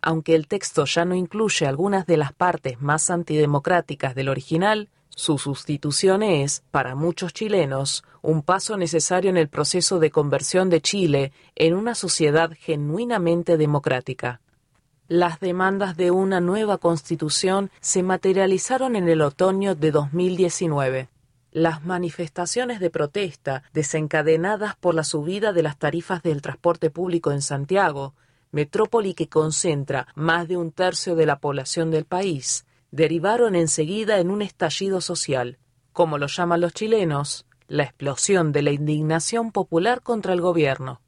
Aunque 0.00 0.34
el 0.34 0.48
texto 0.48 0.86
ya 0.86 1.04
no 1.04 1.14
incluye 1.14 1.66
algunas 1.66 2.06
de 2.06 2.16
las 2.16 2.32
partes 2.32 2.80
más 2.80 3.10
antidemocráticas 3.10 4.14
del 4.14 4.30
original, 4.30 4.88
su 5.10 5.36
sustitución 5.36 6.22
es, 6.22 6.62
para 6.70 6.94
muchos 6.94 7.34
chilenos, 7.34 8.02
un 8.22 8.40
paso 8.40 8.78
necesario 8.78 9.28
en 9.28 9.36
el 9.36 9.50
proceso 9.50 9.98
de 9.98 10.10
conversión 10.10 10.70
de 10.70 10.80
Chile 10.80 11.32
en 11.54 11.74
una 11.74 11.94
sociedad 11.94 12.50
genuinamente 12.58 13.58
democrática. 13.58 14.40
Las 15.06 15.38
demandas 15.38 15.98
de 15.98 16.10
una 16.10 16.40
nueva 16.40 16.78
constitución 16.78 17.70
se 17.82 18.02
materializaron 18.02 18.96
en 18.96 19.10
el 19.10 19.20
otoño 19.20 19.74
de 19.74 19.90
2019. 19.90 21.10
Las 21.54 21.84
manifestaciones 21.84 22.80
de 22.80 22.88
protesta 22.88 23.62
desencadenadas 23.74 24.74
por 24.74 24.94
la 24.94 25.04
subida 25.04 25.52
de 25.52 25.62
las 25.62 25.78
tarifas 25.78 26.22
del 26.22 26.40
transporte 26.40 26.88
público 26.88 27.30
en 27.30 27.42
Santiago, 27.42 28.14
metrópoli 28.52 29.12
que 29.12 29.28
concentra 29.28 30.08
más 30.14 30.48
de 30.48 30.56
un 30.56 30.72
tercio 30.72 31.14
de 31.14 31.26
la 31.26 31.40
población 31.40 31.90
del 31.90 32.06
país, 32.06 32.64
derivaron 32.90 33.54
enseguida 33.54 34.18
en 34.18 34.30
un 34.30 34.40
estallido 34.40 35.02
social, 35.02 35.58
como 35.92 36.16
lo 36.16 36.26
llaman 36.26 36.62
los 36.62 36.72
chilenos, 36.72 37.44
la 37.68 37.82
explosión 37.82 38.52
de 38.52 38.62
la 38.62 38.70
indignación 38.70 39.52
popular 39.52 40.00
contra 40.00 40.32
el 40.32 40.40
gobierno. 40.40 41.02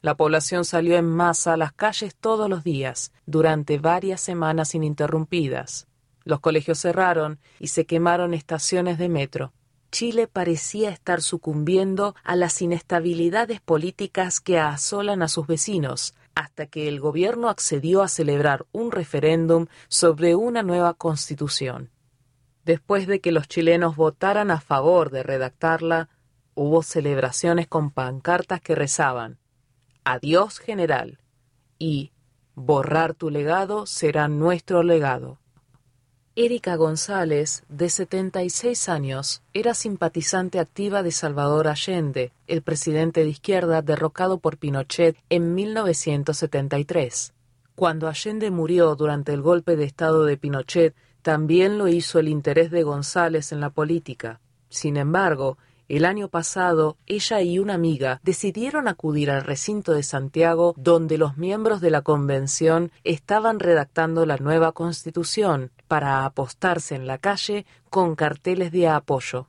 La 0.00 0.16
población 0.16 0.64
salió 0.64 0.96
en 0.96 1.06
masa 1.06 1.54
a 1.54 1.56
las 1.56 1.72
calles 1.72 2.14
todos 2.14 2.48
los 2.48 2.62
días, 2.62 3.10
durante 3.26 3.78
varias 3.78 4.20
semanas 4.20 4.76
ininterrumpidas. 4.76 5.88
Los 6.22 6.38
colegios 6.38 6.78
cerraron 6.78 7.40
y 7.58 7.66
se 7.68 7.84
quemaron 7.84 8.32
estaciones 8.32 8.96
de 8.96 9.08
metro. 9.08 9.52
Chile 9.90 10.26
parecía 10.26 10.90
estar 10.90 11.22
sucumbiendo 11.22 12.14
a 12.24 12.36
las 12.36 12.60
inestabilidades 12.62 13.60
políticas 13.60 14.40
que 14.40 14.58
asolan 14.58 15.22
a 15.22 15.28
sus 15.28 15.46
vecinos, 15.46 16.14
hasta 16.34 16.66
que 16.66 16.88
el 16.88 17.00
gobierno 17.00 17.48
accedió 17.48 18.02
a 18.02 18.08
celebrar 18.08 18.66
un 18.72 18.92
referéndum 18.92 19.66
sobre 19.88 20.34
una 20.34 20.62
nueva 20.62 20.94
constitución. 20.94 21.90
Después 22.64 23.06
de 23.06 23.20
que 23.20 23.32
los 23.32 23.48
chilenos 23.48 23.96
votaran 23.96 24.50
a 24.50 24.60
favor 24.60 25.10
de 25.10 25.22
redactarla, 25.22 26.10
hubo 26.54 26.82
celebraciones 26.82 27.66
con 27.66 27.90
pancartas 27.90 28.60
que 28.60 28.74
rezaban 28.74 29.38
Adiós 30.04 30.58
general 30.58 31.18
y 31.78 32.12
Borrar 32.60 33.14
tu 33.14 33.30
legado 33.30 33.86
será 33.86 34.26
nuestro 34.26 34.82
legado. 34.82 35.38
Erika 36.40 36.76
González, 36.76 37.64
de 37.68 37.90
76 37.90 38.88
años, 38.88 39.42
era 39.54 39.74
simpatizante 39.74 40.60
activa 40.60 41.02
de 41.02 41.10
Salvador 41.10 41.66
Allende, 41.66 42.30
el 42.46 42.62
presidente 42.62 43.24
de 43.24 43.30
izquierda 43.30 43.82
derrocado 43.82 44.38
por 44.38 44.56
Pinochet 44.56 45.16
en 45.30 45.56
1973. 45.56 47.34
Cuando 47.74 48.06
Allende 48.06 48.52
murió 48.52 48.94
durante 48.94 49.32
el 49.32 49.42
golpe 49.42 49.74
de 49.74 49.82
Estado 49.82 50.24
de 50.24 50.36
Pinochet, 50.36 50.94
también 51.22 51.76
lo 51.76 51.88
hizo 51.88 52.20
el 52.20 52.28
interés 52.28 52.70
de 52.70 52.84
González 52.84 53.50
en 53.50 53.58
la 53.58 53.70
política. 53.70 54.38
Sin 54.68 54.96
embargo, 54.96 55.58
el 55.88 56.04
año 56.04 56.28
pasado, 56.28 56.98
ella 57.08 57.40
y 57.40 57.58
una 57.58 57.74
amiga 57.74 58.20
decidieron 58.22 58.86
acudir 58.86 59.32
al 59.32 59.42
recinto 59.42 59.92
de 59.92 60.04
Santiago 60.04 60.72
donde 60.76 61.18
los 61.18 61.36
miembros 61.36 61.80
de 61.80 61.90
la 61.90 62.02
convención 62.02 62.92
estaban 63.02 63.58
redactando 63.58 64.24
la 64.24 64.36
nueva 64.36 64.70
constitución 64.70 65.72
para 65.88 66.24
apostarse 66.24 66.94
en 66.94 67.06
la 67.06 67.18
calle 67.18 67.66
con 67.90 68.14
carteles 68.14 68.70
de 68.70 68.88
apoyo. 68.88 69.48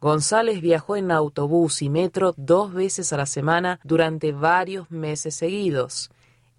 González 0.00 0.60
viajó 0.60 0.96
en 0.96 1.10
autobús 1.10 1.82
y 1.82 1.90
metro 1.90 2.34
dos 2.36 2.72
veces 2.72 3.12
a 3.12 3.16
la 3.16 3.26
semana 3.26 3.80
durante 3.84 4.32
varios 4.32 4.90
meses 4.90 5.34
seguidos. 5.34 6.10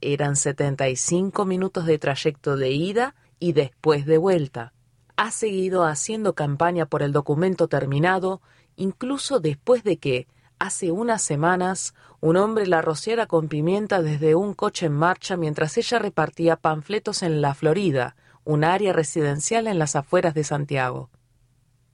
Eran 0.01 0.35
75 0.35 1.45
minutos 1.45 1.85
de 1.85 1.99
trayecto 1.99 2.55
de 2.55 2.71
ida 2.71 3.15
y 3.39 3.53
después 3.53 4.05
de 4.05 4.17
vuelta. 4.17 4.73
Ha 5.15 5.31
seguido 5.31 5.85
haciendo 5.85 6.35
campaña 6.35 6.85
por 6.85 7.01
el 7.01 7.11
documento 7.11 7.67
terminado 7.67 8.41
incluso 8.75 9.39
después 9.39 9.83
de 9.83 9.97
que, 9.97 10.27
hace 10.57 10.91
unas 10.91 11.21
semanas 11.21 11.93
un 12.21 12.35
hombre 12.35 12.67
la 12.67 12.81
rociara 12.81 13.27
con 13.27 13.47
pimienta 13.47 14.01
desde 14.01 14.35
un 14.35 14.53
coche 14.53 14.87
en 14.87 14.93
marcha 14.93 15.37
mientras 15.37 15.77
ella 15.77 15.99
repartía 15.99 16.57
panfletos 16.57 17.23
en 17.23 17.41
la 17.41 17.53
Florida, 17.53 18.15
un 18.49 18.63
área 18.63 18.93
residencial 18.93 19.67
en 19.67 19.77
las 19.77 19.95
afueras 19.95 20.33
de 20.33 20.43
Santiago. 20.43 21.11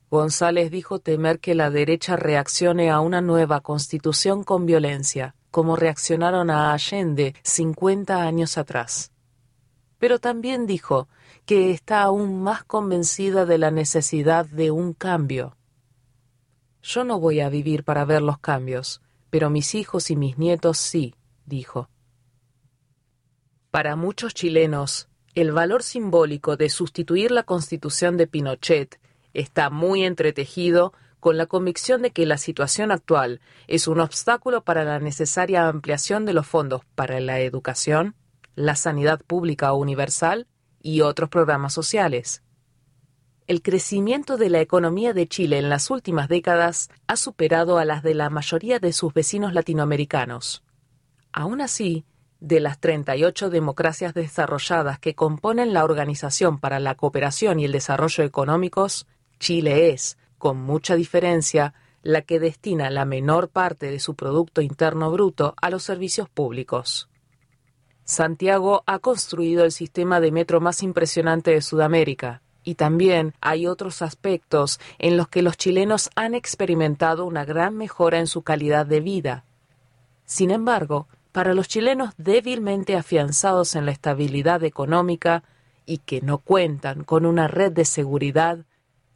González 0.10 0.72
dijo 0.72 1.00
temer 1.00 1.42
que 1.42 1.54
la 1.54 1.70
derecha 1.70 2.16
reaccione 2.16 2.90
a 2.90 3.02
una 3.02 3.20
nueva 3.20 3.60
constitución 3.60 4.46
con 4.46 4.66
violencia, 4.66 5.36
como 5.52 5.76
reaccionaron 5.76 6.50
a 6.50 6.72
Allende 6.72 7.36
50 7.44 8.22
años 8.22 8.58
atrás. 8.58 9.12
Pero 9.98 10.20
también 10.20 10.66
dijo 10.66 11.10
que 11.46 11.72
está 11.72 12.04
aún 12.04 12.42
más 12.42 12.64
convencida 12.64 13.46
de 13.46 13.58
la 13.58 13.70
necesidad 13.70 14.46
de 14.46 14.72
un 14.72 14.94
cambio. 14.94 15.58
Yo 16.82 17.04
no 17.04 17.20
voy 17.20 17.42
a 17.42 17.50
vivir 17.50 17.84
para 17.84 18.06
ver 18.06 18.22
los 18.22 18.40
cambios, 18.40 19.02
pero 19.30 19.50
mis 19.50 19.76
hijos 19.76 20.10
y 20.10 20.16
mis 20.16 20.38
nietos 20.38 20.78
sí, 20.78 21.16
dijo. 21.46 21.90
Para 23.72 23.98
muchos 23.98 24.34
chilenos, 24.34 25.10
el 25.36 25.52
valor 25.52 25.84
simbólico 25.84 26.58
de 26.58 26.70
sustituir 26.70 27.32
la 27.32 27.44
constitución 27.44 28.18
de 28.18 28.28
Pinochet 28.28 29.00
está 29.34 29.70
muy 29.70 30.04
entretejido 30.04 30.94
con 31.20 31.38
la 31.38 31.46
convicción 31.46 32.02
de 32.02 32.12
que 32.12 32.26
la 32.26 32.38
situación 32.38 32.92
actual 32.92 33.42
es 33.68 33.88
un 33.88 34.00
obstáculo 34.00 34.64
para 34.64 34.84
la 34.84 35.00
necesaria 35.00 35.68
ampliación 35.68 36.26
de 36.26 36.34
los 36.34 36.48
fondos 36.48 36.82
para 36.96 37.20
la 37.20 37.40
educación, 37.40 38.16
la 38.56 38.76
sanidad 38.76 39.22
pública 39.22 39.74
universal 39.74 40.48
y 40.82 41.02
otros 41.02 41.30
programas 41.30 41.74
sociales 41.74 42.42
el 43.48 43.62
crecimiento 43.62 44.38
de 44.38 44.50
la 44.50 44.60
economía 44.60 45.14
de 45.14 45.28
Chile 45.28 45.60
en 45.60 45.70
las 45.70 45.92
últimas 45.92 46.28
décadas 46.28 46.90
ha 47.08 47.16
superado 47.16 47.78
a 47.78 47.86
las 47.86 48.02
de 48.02 48.16
la 48.16 48.30
mayoría 48.30 48.80
de 48.80 48.92
sus 48.92 49.14
vecinos 49.14 49.54
latinoamericanos. 49.54 50.64
Aún 51.32 51.62
así, 51.62 52.06
de 52.40 52.60
las 52.60 52.80
38 52.80 53.50
democracias 53.50 54.14
desarrolladas 54.14 55.00
que 55.00 55.16
componen 55.16 55.74
la 55.74 55.84
Organización 55.84 56.60
para 56.60 56.80
la 56.80 56.96
Cooperación 56.96 57.60
y 57.60 57.66
el 57.66 57.72
Desarrollo 57.72 58.24
Económicos, 58.24 59.08
Chile 59.40 59.90
es, 59.90 60.18
con 60.38 60.58
mucha 60.58 60.96
diferencia, 60.96 61.74
la 62.04 62.22
que 62.22 62.40
destina 62.40 62.90
la 62.90 63.06
menor 63.06 63.50
parte 63.50 63.90
de 63.90 64.00
su 64.00 64.16
Producto 64.16 64.62
Interno 64.62 65.12
Bruto 65.12 65.56
a 65.60 65.70
los 65.70 65.84
servicios 65.84 66.30
públicos. 66.30 67.10
Santiago 68.04 68.84
ha 68.86 69.00
construido 69.00 69.66
el 69.66 69.72
sistema 69.72 70.20
de 70.20 70.32
metro 70.32 70.62
más 70.62 70.84
impresionante 70.84 71.52
de 71.52 71.62
Sudamérica, 71.62 72.44
y 72.64 72.76
también 72.76 73.34
hay 73.42 73.68
otros 73.68 74.02
aspectos 74.02 74.80
en 75.00 75.18
los 75.18 75.28
que 75.28 75.42
los 75.42 75.58
chilenos 75.58 76.10
han 76.16 76.36
experimentado 76.36 77.26
una 77.26 77.46
gran 77.46 77.76
mejora 77.76 78.20
en 78.20 78.28
su 78.28 78.44
calidad 78.44 78.86
de 78.86 79.00
vida. 79.00 79.46
Sin 80.26 80.52
embargo, 80.52 81.08
para 81.36 81.54
los 81.54 81.68
chilenos 81.68 82.14
débilmente 82.16 82.96
afianzados 82.96 83.76
en 83.76 83.86
la 83.86 83.92
estabilidad 83.92 84.64
económica 84.64 85.44
y 85.86 85.98
que 85.98 86.22
no 86.22 86.38
cuentan 86.38 87.04
con 87.04 87.26
una 87.26 87.50
red 87.50 87.74
de 87.74 87.84
seguridad, 87.84 88.60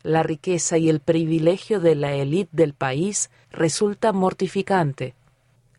la 0.04 0.22
riqueza 0.22 0.78
y 0.78 0.90
el 0.90 1.00
privilegio 1.00 1.80
de 1.80 1.96
la 1.96 2.12
élite 2.12 2.50
del 2.52 2.74
país 2.74 3.30
resulta 3.52 4.12
mortificante. 4.12 5.16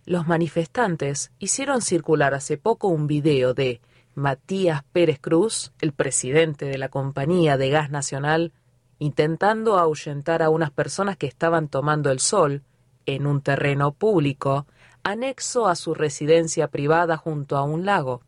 Los 0.06 0.26
manifestantes 0.26 1.30
hicieron 1.38 1.82
circular 1.82 2.32
hace 2.32 2.56
poco 2.56 2.88
un 2.88 3.06
video 3.06 3.52
de 3.52 3.82
Matías 4.14 4.82
Pérez 4.94 5.18
Cruz, 5.20 5.72
el 5.82 5.92
presidente 5.92 6.64
de 6.64 6.78
la 6.78 6.88
Compañía 6.88 7.58
de 7.58 7.68
Gas 7.68 7.90
Nacional, 7.90 8.54
intentando 8.98 9.76
ahuyentar 9.76 10.42
a 10.42 10.48
unas 10.48 10.70
personas 10.70 11.18
que 11.18 11.26
estaban 11.26 11.68
tomando 11.68 12.10
el 12.10 12.18
sol 12.18 12.62
en 13.04 13.26
un 13.26 13.42
terreno 13.42 13.92
público 13.92 14.66
anexo 15.02 15.66
a 15.66 15.76
su 15.76 15.94
residencia 15.94 16.68
privada 16.68 17.16
junto 17.16 17.56
a 17.56 17.62
un 17.62 17.86
lago. 17.86 18.20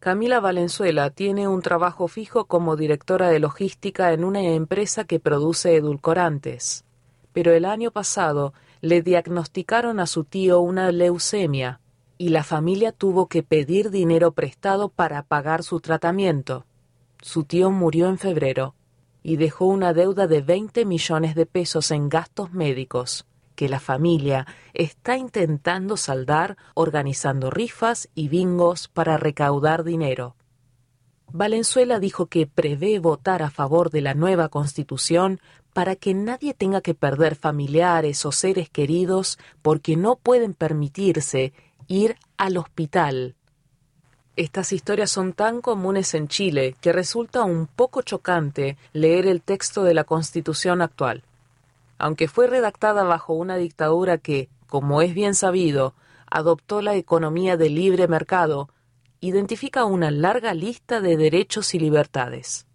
Camila 0.00 0.40
Valenzuela 0.40 1.10
tiene 1.10 1.46
un 1.46 1.62
trabajo 1.62 2.08
fijo 2.08 2.46
como 2.46 2.74
directora 2.76 3.28
de 3.28 3.38
logística 3.38 4.12
en 4.12 4.24
una 4.24 4.42
empresa 4.42 5.04
que 5.04 5.20
produce 5.20 5.76
edulcorantes, 5.76 6.84
pero 7.32 7.52
el 7.52 7.64
año 7.64 7.90
pasado 7.90 8.54
le 8.80 9.02
diagnosticaron 9.02 10.00
a 10.00 10.06
su 10.06 10.24
tío 10.24 10.60
una 10.60 10.90
leucemia 10.90 11.80
y 12.16 12.30
la 12.30 12.44
familia 12.44 12.92
tuvo 12.92 13.28
que 13.28 13.42
pedir 13.42 13.90
dinero 13.90 14.32
prestado 14.32 14.88
para 14.88 15.22
pagar 15.22 15.62
su 15.62 15.80
tratamiento. 15.80 16.64
Su 17.20 17.44
tío 17.44 17.70
murió 17.70 18.08
en 18.08 18.18
febrero 18.18 18.74
y 19.22 19.36
dejó 19.36 19.66
una 19.66 19.92
deuda 19.92 20.26
de 20.26 20.40
20 20.40 20.86
millones 20.86 21.34
de 21.34 21.44
pesos 21.44 21.90
en 21.90 22.08
gastos 22.08 22.52
médicos 22.52 23.26
que 23.60 23.68
la 23.68 23.78
familia 23.78 24.46
está 24.72 25.18
intentando 25.18 25.98
saldar 25.98 26.56
organizando 26.72 27.50
rifas 27.50 28.08
y 28.14 28.28
bingos 28.28 28.88
para 28.88 29.18
recaudar 29.18 29.84
dinero. 29.84 30.34
Valenzuela 31.30 32.00
dijo 32.00 32.24
que 32.24 32.46
prevé 32.46 32.98
votar 33.00 33.42
a 33.42 33.50
favor 33.50 33.90
de 33.90 34.00
la 34.00 34.14
nueva 34.14 34.48
constitución 34.48 35.42
para 35.74 35.94
que 35.94 36.14
nadie 36.14 36.54
tenga 36.54 36.80
que 36.80 36.94
perder 36.94 37.36
familiares 37.36 38.24
o 38.24 38.32
seres 38.32 38.70
queridos 38.70 39.38
porque 39.60 39.94
no 39.94 40.16
pueden 40.16 40.54
permitirse 40.54 41.52
ir 41.86 42.16
al 42.38 42.56
hospital. 42.56 43.36
Estas 44.36 44.72
historias 44.72 45.10
son 45.10 45.34
tan 45.34 45.60
comunes 45.60 46.14
en 46.14 46.28
Chile 46.28 46.76
que 46.80 46.94
resulta 46.94 47.44
un 47.44 47.66
poco 47.66 48.00
chocante 48.00 48.78
leer 48.94 49.26
el 49.26 49.42
texto 49.42 49.84
de 49.84 49.92
la 49.92 50.04
Constitución 50.04 50.80
actual. 50.80 51.24
Aunque 52.00 52.28
fue 52.28 52.46
redactada 52.46 53.04
bajo 53.04 53.34
una 53.34 53.58
dictadura 53.58 54.16
que, 54.16 54.48
como 54.66 55.02
es 55.02 55.12
bien 55.12 55.34
sabido, 55.34 55.94
adoptó 56.30 56.80
la 56.80 56.94
economía 56.94 57.58
de 57.58 57.68
libre 57.68 58.08
mercado, 58.08 58.70
identifica 59.20 59.84
una 59.84 60.10
larga 60.10 60.54
lista 60.54 61.02
de 61.02 61.18
derechos 61.18 61.74
y 61.74 61.78
libertades. 61.78 62.66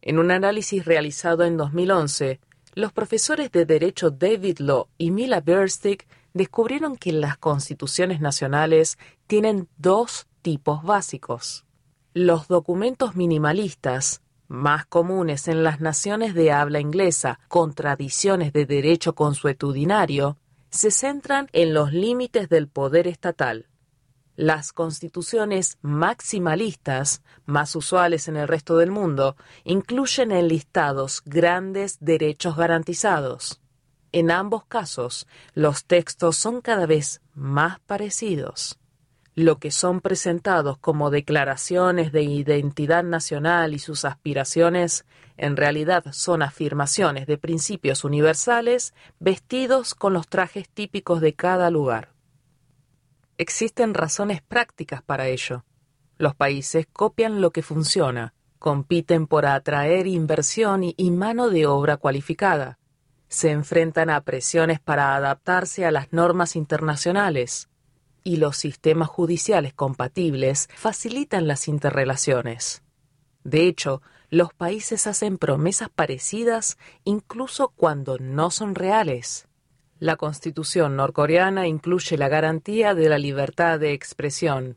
En 0.00 0.18
un 0.18 0.30
análisis 0.30 0.86
realizado 0.86 1.44
en 1.44 1.58
2011, 1.58 2.40
los 2.72 2.94
profesores 2.94 3.52
de 3.52 3.66
Derecho 3.66 4.10
David 4.10 4.60
Law 4.60 4.88
y 4.96 5.10
Mila 5.10 5.42
Berstick 5.42 6.08
descubrieron 6.32 6.96
que 6.96 7.12
las 7.12 7.36
constituciones 7.36 8.22
nacionales 8.22 8.96
tienen 9.26 9.68
dos 9.76 10.26
tipos 10.40 10.82
básicos. 10.82 11.66
Los 12.14 12.48
documentos 12.48 13.16
minimalistas, 13.16 14.21
más 14.52 14.84
comunes 14.84 15.48
en 15.48 15.64
las 15.64 15.80
naciones 15.80 16.34
de 16.34 16.52
habla 16.52 16.78
inglesa, 16.78 17.40
con 17.48 17.72
tradiciones 17.72 18.52
de 18.52 18.66
derecho 18.66 19.14
consuetudinario, 19.14 20.36
se 20.68 20.90
centran 20.90 21.48
en 21.52 21.72
los 21.72 21.92
límites 21.92 22.50
del 22.50 22.68
poder 22.68 23.08
estatal. 23.08 23.70
Las 24.36 24.74
constituciones 24.74 25.78
maximalistas, 25.80 27.22
más 27.46 27.74
usuales 27.74 28.28
en 28.28 28.36
el 28.36 28.46
resto 28.46 28.76
del 28.76 28.90
mundo, 28.90 29.36
incluyen 29.64 30.32
enlistados 30.32 31.22
grandes 31.24 31.96
derechos 32.00 32.54
garantizados. 32.54 33.62
En 34.12 34.30
ambos 34.30 34.66
casos, 34.66 35.26
los 35.54 35.86
textos 35.86 36.36
son 36.36 36.60
cada 36.60 36.84
vez 36.84 37.22
más 37.34 37.80
parecidos. 37.80 38.78
Lo 39.34 39.58
que 39.58 39.70
son 39.70 40.02
presentados 40.02 40.76
como 40.76 41.10
declaraciones 41.10 42.12
de 42.12 42.22
identidad 42.22 43.02
nacional 43.02 43.72
y 43.72 43.78
sus 43.78 44.04
aspiraciones, 44.04 45.06
en 45.38 45.56
realidad 45.56 46.04
son 46.12 46.42
afirmaciones 46.42 47.26
de 47.26 47.38
principios 47.38 48.04
universales 48.04 48.92
vestidos 49.20 49.94
con 49.94 50.12
los 50.12 50.28
trajes 50.28 50.68
típicos 50.68 51.22
de 51.22 51.32
cada 51.32 51.70
lugar. 51.70 52.10
Existen 53.38 53.94
razones 53.94 54.42
prácticas 54.42 55.02
para 55.02 55.28
ello. 55.28 55.64
Los 56.18 56.34
países 56.34 56.86
copian 56.92 57.40
lo 57.40 57.52
que 57.52 57.62
funciona, 57.62 58.34
compiten 58.58 59.26
por 59.26 59.46
atraer 59.46 60.06
inversión 60.06 60.82
y 60.84 61.10
mano 61.10 61.48
de 61.48 61.66
obra 61.66 61.96
cualificada 61.96 62.78
se 63.32 63.50
enfrentan 63.50 64.10
a 64.10 64.20
presiones 64.20 64.78
para 64.78 65.16
adaptarse 65.16 65.86
a 65.86 65.90
las 65.90 66.12
normas 66.12 66.54
internacionales 66.54 67.70
y 68.24 68.36
los 68.36 68.56
sistemas 68.56 69.08
judiciales 69.08 69.72
compatibles 69.74 70.68
facilitan 70.74 71.46
las 71.46 71.68
interrelaciones. 71.68 72.82
De 73.44 73.66
hecho, 73.66 74.02
los 74.30 74.54
países 74.54 75.06
hacen 75.06 75.36
promesas 75.36 75.90
parecidas 75.90 76.78
incluso 77.04 77.68
cuando 77.76 78.18
no 78.18 78.50
son 78.50 78.74
reales. 78.74 79.46
La 79.98 80.16
constitución 80.16 80.96
norcoreana 80.96 81.66
incluye 81.66 82.16
la 82.16 82.28
garantía 82.28 82.94
de 82.94 83.08
la 83.08 83.18
libertad 83.18 83.78
de 83.78 83.92
expresión. 83.92 84.76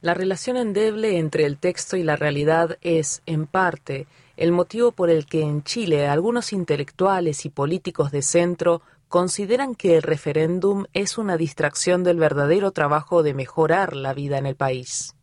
La 0.00 0.12
relación 0.12 0.58
endeble 0.58 1.18
entre 1.18 1.46
el 1.46 1.56
texto 1.58 1.96
y 1.96 2.02
la 2.02 2.16
realidad 2.16 2.76
es, 2.82 3.22
en 3.24 3.46
parte, 3.46 4.06
el 4.36 4.52
motivo 4.52 4.92
por 4.92 5.08
el 5.08 5.24
que 5.24 5.40
en 5.40 5.62
Chile 5.62 6.06
algunos 6.06 6.52
intelectuales 6.52 7.46
y 7.46 7.50
políticos 7.50 8.10
de 8.10 8.20
centro 8.20 8.82
consideran 9.08 9.74
que 9.74 9.96
el 9.96 10.02
referéndum 10.02 10.84
es 10.92 11.18
una 11.18 11.36
distracción 11.36 12.02
del 12.02 12.18
verdadero 12.18 12.72
trabajo 12.72 13.22
de 13.22 13.34
mejorar 13.34 13.94
la 13.94 14.14
vida 14.14 14.38
en 14.38 14.46
el 14.46 14.56
país. 14.56 15.14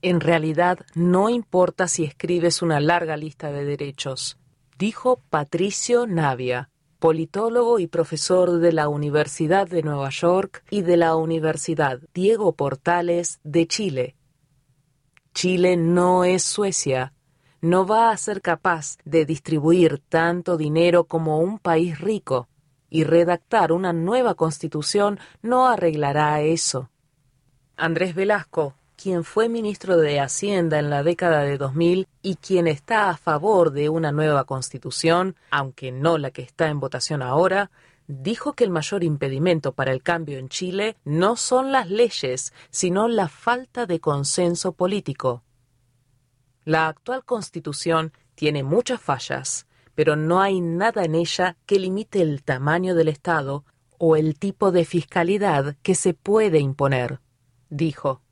En 0.00 0.20
realidad, 0.20 0.78
no 0.94 1.28
importa 1.28 1.88
si 1.88 2.04
escribes 2.04 2.62
una 2.62 2.80
larga 2.80 3.16
lista 3.16 3.50
de 3.50 3.64
derechos, 3.64 4.38
dijo 4.78 5.20
Patricio 5.28 6.06
Navia, 6.06 6.70
politólogo 6.98 7.78
y 7.78 7.86
profesor 7.86 8.58
de 8.58 8.72
la 8.72 8.88
Universidad 8.88 9.66
de 9.66 9.82
Nueva 9.82 10.10
York 10.10 10.64
y 10.70 10.82
de 10.82 10.96
la 10.96 11.16
Universidad 11.16 12.00
Diego 12.14 12.52
Portales 12.54 13.40
de 13.42 13.66
Chile. 13.66 14.16
Chile 15.34 15.76
no 15.76 16.24
es 16.24 16.42
Suecia, 16.42 17.12
no 17.60 17.86
va 17.86 18.10
a 18.10 18.16
ser 18.16 18.40
capaz 18.40 18.98
de 19.04 19.24
distribuir 19.24 20.00
tanto 20.08 20.56
dinero 20.56 21.04
como 21.04 21.38
un 21.38 21.58
país 21.58 22.00
rico, 22.00 22.48
y 22.90 23.04
redactar 23.04 23.72
una 23.72 23.92
nueva 23.92 24.34
constitución 24.34 25.18
no 25.42 25.68
arreglará 25.68 26.40
eso. 26.40 26.90
Andrés 27.76 28.14
Velasco, 28.14 28.74
quien 28.96 29.22
fue 29.22 29.48
ministro 29.48 29.96
de 29.96 30.18
Hacienda 30.18 30.80
en 30.80 30.90
la 30.90 31.04
década 31.04 31.42
de 31.42 31.56
2000 31.56 32.08
y 32.20 32.34
quien 32.36 32.66
está 32.66 33.10
a 33.10 33.16
favor 33.16 33.70
de 33.70 33.88
una 33.88 34.10
nueva 34.10 34.44
constitución, 34.44 35.36
aunque 35.50 35.92
no 35.92 36.18
la 36.18 36.32
que 36.32 36.42
está 36.42 36.68
en 36.68 36.80
votación 36.80 37.22
ahora, 37.22 37.70
dijo 38.08 38.54
que 38.54 38.64
el 38.64 38.70
mayor 38.70 39.04
impedimento 39.04 39.72
para 39.72 39.92
el 39.92 40.02
cambio 40.02 40.38
en 40.38 40.48
Chile 40.48 40.96
no 41.04 41.36
son 41.36 41.70
las 41.70 41.88
leyes, 41.88 42.52
sino 42.70 43.06
la 43.06 43.28
falta 43.28 43.86
de 43.86 44.00
consenso 44.00 44.72
político. 44.72 45.44
La 46.64 46.88
actual 46.88 47.24
constitución 47.24 48.12
tiene 48.34 48.64
muchas 48.64 49.00
fallas, 49.00 49.67
pero 49.98 50.14
no 50.14 50.40
hay 50.40 50.60
nada 50.60 51.02
en 51.02 51.16
ella 51.16 51.56
que 51.66 51.80
limite 51.80 52.22
el 52.22 52.44
tamaño 52.44 52.94
del 52.94 53.08
Estado 53.08 53.64
o 53.98 54.14
el 54.14 54.38
tipo 54.38 54.70
de 54.70 54.84
fiscalidad 54.84 55.74
que 55.82 55.96
se 55.96 56.14
puede 56.14 56.60
imponer, 56.60 57.18
dijo. 57.68 58.22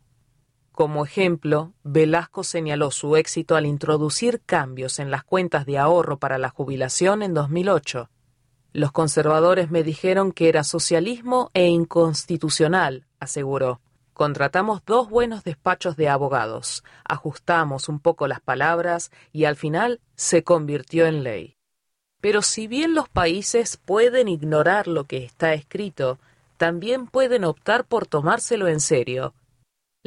Como 0.71 1.05
ejemplo, 1.05 1.73
Velasco 1.83 2.45
señaló 2.45 2.93
su 2.93 3.17
éxito 3.17 3.57
al 3.57 3.67
introducir 3.67 4.43
cambios 4.47 5.01
en 5.01 5.11
las 5.11 5.25
cuentas 5.25 5.67
de 5.67 5.77
ahorro 5.77 6.21
para 6.21 6.39
la 6.39 6.51
jubilación 6.51 7.21
en 7.25 7.35
2008. 7.35 8.11
Los 8.73 8.93
conservadores 8.93 9.69
me 9.69 9.83
dijeron 9.83 10.31
que 10.31 10.49
era 10.49 10.63
socialismo 10.63 11.51
e 11.53 11.67
inconstitucional, 11.67 13.09
aseguró. 13.19 13.81
Contratamos 14.13 14.85
dos 14.87 15.11
buenos 15.11 15.43
despachos 15.43 15.97
de 15.97 16.09
abogados, 16.09 16.85
ajustamos 17.05 17.89
un 17.89 17.99
poco 17.99 18.29
las 18.29 18.41
palabras 18.41 19.11
y 19.33 19.47
al 19.47 19.57
final 19.57 20.01
se 20.15 20.45
convirtió 20.45 21.07
en 21.07 21.25
ley. 21.25 21.56
Pero 22.21 22.43
si 22.43 22.67
bien 22.67 22.95
los 22.95 23.09
países 23.09 23.77
pueden 23.77 24.29
ignorar 24.29 24.89
lo 24.89 25.05
que 25.05 25.25
está 25.25 25.55
escrito, 25.55 26.19
también 26.57 27.07
pueden 27.07 27.45
optar 27.45 27.85
por 27.85 28.07
tomárselo 28.07 28.69
en 28.69 28.81
serio 28.81 29.35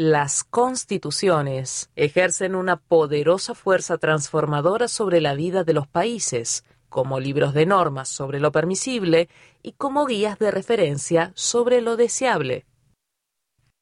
las 0.01 0.45
constituciones 0.45 1.89
ejercen 1.97 2.55
una 2.55 2.77
poderosa 2.77 3.53
fuerza 3.53 3.97
transformadora 3.97 4.87
sobre 4.87 5.19
la 5.19 5.33
vida 5.33 5.65
de 5.65 5.73
los 5.73 5.89
países, 5.89 6.63
como 6.87 7.19
libros 7.19 7.53
de 7.53 7.65
normas 7.65 8.07
sobre 8.07 8.39
lo 8.39 8.53
permisible 8.53 9.27
y 9.61 9.73
como 9.73 10.05
guías 10.05 10.39
de 10.39 10.51
referencia 10.51 11.33
sobre 11.35 11.81
lo 11.81 11.97
deseable. 11.97 12.65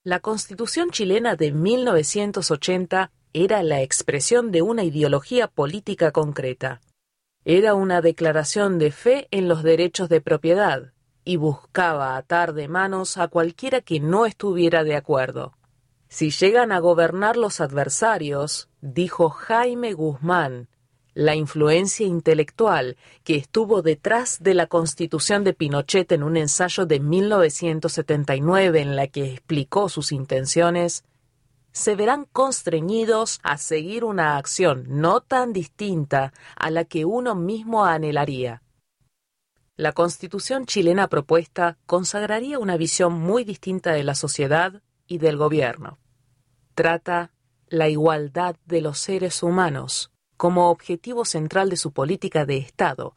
La 0.03 0.19
Constitución 0.19 0.89
chilena 0.89 1.35
de 1.35 1.51
1980 1.51 3.11
era 3.33 3.61
la 3.61 3.83
expresión 3.83 4.51
de 4.51 4.63
una 4.63 4.83
ideología 4.83 5.47
política 5.47 6.11
concreta. 6.11 6.81
Era 7.49 7.75
una 7.75 8.01
declaración 8.01 8.77
de 8.77 8.91
fe 8.91 9.29
en 9.31 9.47
los 9.47 9.63
derechos 9.63 10.09
de 10.09 10.19
propiedad 10.19 10.91
y 11.23 11.37
buscaba 11.37 12.17
atar 12.17 12.51
de 12.51 12.67
manos 12.67 13.17
a 13.17 13.29
cualquiera 13.29 13.79
que 13.79 14.01
no 14.01 14.25
estuviera 14.25 14.83
de 14.83 14.97
acuerdo. 14.97 15.53
Si 16.09 16.29
llegan 16.29 16.73
a 16.73 16.79
gobernar 16.79 17.37
los 17.37 17.61
adversarios, 17.61 18.67
dijo 18.81 19.29
Jaime 19.29 19.93
Guzmán, 19.93 20.67
la 21.13 21.35
influencia 21.35 22.05
intelectual 22.05 22.97
que 23.23 23.37
estuvo 23.37 23.81
detrás 23.81 24.43
de 24.43 24.53
la 24.53 24.67
constitución 24.67 25.45
de 25.45 25.53
Pinochet 25.53 26.11
en 26.11 26.23
un 26.23 26.35
ensayo 26.35 26.85
de 26.85 26.99
1979 26.99 28.81
en 28.81 28.97
la 28.97 29.07
que 29.07 29.31
explicó 29.31 29.87
sus 29.87 30.11
intenciones, 30.11 31.05
se 31.71 31.95
verán 31.95 32.25
constreñidos 32.31 33.39
a 33.43 33.57
seguir 33.57 34.03
una 34.03 34.37
acción 34.37 34.85
no 34.87 35.21
tan 35.21 35.53
distinta 35.53 36.33
a 36.55 36.71
la 36.71 36.85
que 36.85 37.05
uno 37.05 37.35
mismo 37.35 37.85
anhelaría. 37.85 38.63
La 39.75 39.91
constitución 39.91 40.65
chilena 40.65 41.07
propuesta 41.07 41.77
consagraría 41.85 42.57
una 42.57 42.77
visión 42.77 43.13
muy 43.13 43.43
distinta 43.43 43.91
de 43.91 44.03
la 44.03 44.15
sociedad 44.15 44.81
y 45.07 45.19
del 45.19 45.37
gobierno. 45.37 45.99
Trata 46.73 47.31
la 47.69 47.87
igualdad 47.87 48.55
de 48.65 48.81
los 48.81 48.97
seres 48.97 49.43
humanos 49.43 50.11
como 50.35 50.69
objetivo 50.69 51.25
central 51.25 51.69
de 51.69 51.77
su 51.77 51.91
política 51.91 52.45
de 52.45 52.57
Estado 52.57 53.13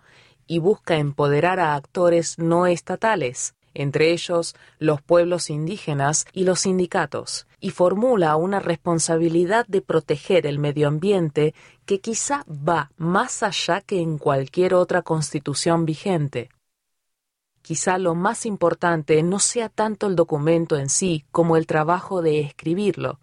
y 0.47 0.59
busca 0.59 0.97
empoderar 0.97 1.61
a 1.61 1.77
actores 1.77 2.39
no 2.39 2.67
estatales, 2.67 3.55
entre 3.75 4.13
ellos 4.13 4.55
los 4.79 5.03
pueblos 5.03 5.51
indígenas 5.51 6.27
y 6.33 6.45
los 6.45 6.61
sindicatos, 6.61 7.47
y 7.61 7.71
formula 7.71 8.37
una 8.37 8.61
responsabilidad 8.61 9.67
de 9.67 9.83
proteger 9.83 10.47
el 10.47 10.59
medio 10.59 10.89
ambiente 10.89 11.55
que 11.85 12.01
quizá 12.01 12.45
va 12.49 12.91
más 12.97 13.43
allá 13.43 13.81
que 13.81 14.01
en 14.01 14.19
cualquier 14.19 14.75
otra 14.75 15.03
constitución 15.03 15.85
vigente. 15.85 16.51
Quizá 17.63 17.99
lo 17.99 18.15
más 18.15 18.47
importante 18.47 19.23
no 19.23 19.39
sea 19.39 19.69
tanto 19.69 20.07
el 20.07 20.17
documento 20.17 20.77
en 20.77 20.89
sí 20.89 21.25
como 21.31 21.57
el 21.57 21.67
trabajo 21.67 22.23
de 22.23 22.41
escribirlo. 22.41 23.21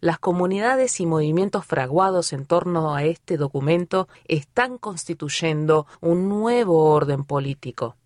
Las 0.00 0.18
comunidades 0.18 1.00
y 1.00 1.06
movimientos 1.06 1.64
fraguados 1.64 2.32
en 2.32 2.44
torno 2.44 2.94
a 2.94 3.04
este 3.04 3.36
documento 3.36 4.08
están 4.26 4.76
constituyendo 4.76 5.86
un 6.00 6.28
nuevo 6.28 6.90
orden 6.90 7.24
político. 7.24 7.96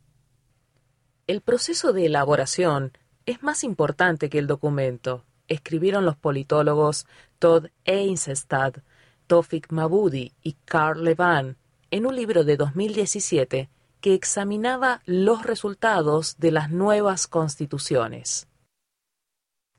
El 1.28 1.40
proceso 1.40 1.92
de 1.92 2.06
elaboración 2.06 2.92
es 3.26 3.42
más 3.42 3.64
importante 3.64 4.30
que 4.30 4.38
el 4.38 4.46
documento, 4.46 5.24
escribieron 5.48 6.04
los 6.04 6.16
politólogos 6.16 7.04
Todd 7.40 7.66
Eisenstadt, 7.84 8.78
Tofik 9.26 9.72
Mabudi 9.72 10.34
y 10.44 10.52
Carl 10.64 11.02
Levan 11.02 11.56
en 11.90 12.06
un 12.06 12.14
libro 12.14 12.44
de 12.44 12.56
2017 12.56 13.68
que 14.00 14.14
examinaba 14.14 15.02
los 15.04 15.42
resultados 15.42 16.36
de 16.38 16.52
las 16.52 16.70
nuevas 16.70 17.26
constituciones. 17.26 18.46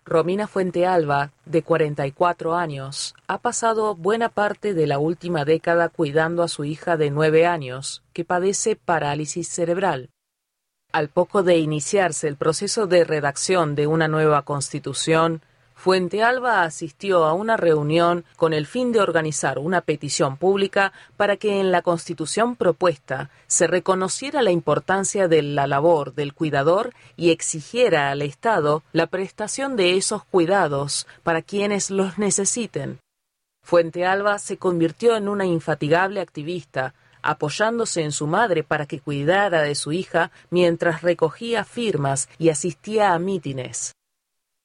Romina 0.03 0.47
Fuentealba, 0.47 1.31
de 1.45 1.63
44 1.63 2.55
años, 2.55 3.15
ha 3.27 3.37
pasado 3.37 3.95
buena 3.95 4.27
parte 4.27 4.73
de 4.73 4.85
la 4.85 4.99
última 4.99 5.45
década 5.45 5.87
cuidando 5.87 6.43
a 6.43 6.49
su 6.49 6.65
hija 6.65 6.97
de 6.97 7.09
nueve 7.09 7.45
años, 7.45 8.03
que 8.11 8.25
padece 8.25 8.75
parálisis 8.75 9.47
cerebral. 9.47 10.09
Al 10.91 11.09
poco 11.09 11.43
de 11.43 11.57
iniciarse 11.57 12.27
el 12.27 12.37
proceso 12.37 12.87
de 12.87 13.03
redacción 13.03 13.75
de 13.75 13.87
una 13.87 14.07
nueva 14.07 14.43
constitución, 14.43 15.41
Fuente 15.75 16.23
Alba 16.23 16.63
asistió 16.63 17.25
a 17.25 17.33
una 17.33 17.55
reunión 17.55 18.25
con 18.35 18.51
el 18.51 18.65
fin 18.65 18.91
de 18.91 18.99
organizar 18.99 19.59
una 19.59 19.81
petición 19.81 20.37
pública 20.37 20.91
para 21.17 21.37
que 21.37 21.59
en 21.59 21.71
la 21.71 21.83
Constitución 21.83 22.55
propuesta 22.55 23.29
se 23.45 23.67
reconociera 23.67 24.41
la 24.41 24.49
importancia 24.49 25.27
de 25.27 25.43
la 25.43 25.67
labor 25.67 26.15
del 26.15 26.33
cuidador 26.33 26.95
y 27.15 27.29
exigiera 27.29 28.09
al 28.09 28.23
Estado 28.23 28.81
la 28.91 29.05
prestación 29.05 29.75
de 29.75 29.97
esos 29.97 30.23
cuidados 30.23 31.05
para 31.21 31.43
quienes 31.43 31.91
los 31.91 32.17
necesiten. 32.17 32.97
Fuente 33.61 34.03
Alba 34.03 34.39
se 34.39 34.57
convirtió 34.57 35.15
en 35.15 35.29
una 35.29 35.45
infatigable 35.45 36.21
activista, 36.21 36.95
apoyándose 37.21 38.03
en 38.03 38.11
su 38.11 38.27
madre 38.27 38.63
para 38.63 38.85
que 38.85 38.99
cuidara 38.99 39.61
de 39.61 39.75
su 39.75 39.91
hija 39.91 40.31
mientras 40.49 41.01
recogía 41.01 41.63
firmas 41.63 42.29
y 42.37 42.49
asistía 42.49 43.13
a 43.13 43.19
mítines. 43.19 43.95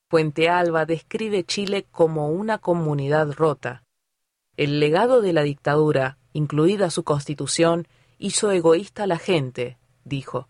Fuente 0.09 0.49
Alba 0.49 0.85
describe 0.85 1.45
Chile 1.45 1.87
como 1.91 2.29
una 2.29 2.59
comunidad 2.59 3.33
rota. 3.33 3.83
El 4.59 4.79
legado 4.79 5.23
de 5.23 5.33
la 5.33 5.43
dictadura, 5.43 6.19
incluida 6.35 6.91
su 6.91 7.03
constitución, 7.03 7.89
hizo 8.19 8.53
egoísta 8.53 9.05
a 9.05 9.07
la 9.07 9.19
gente, 9.19 9.79
dijo. 10.05 10.49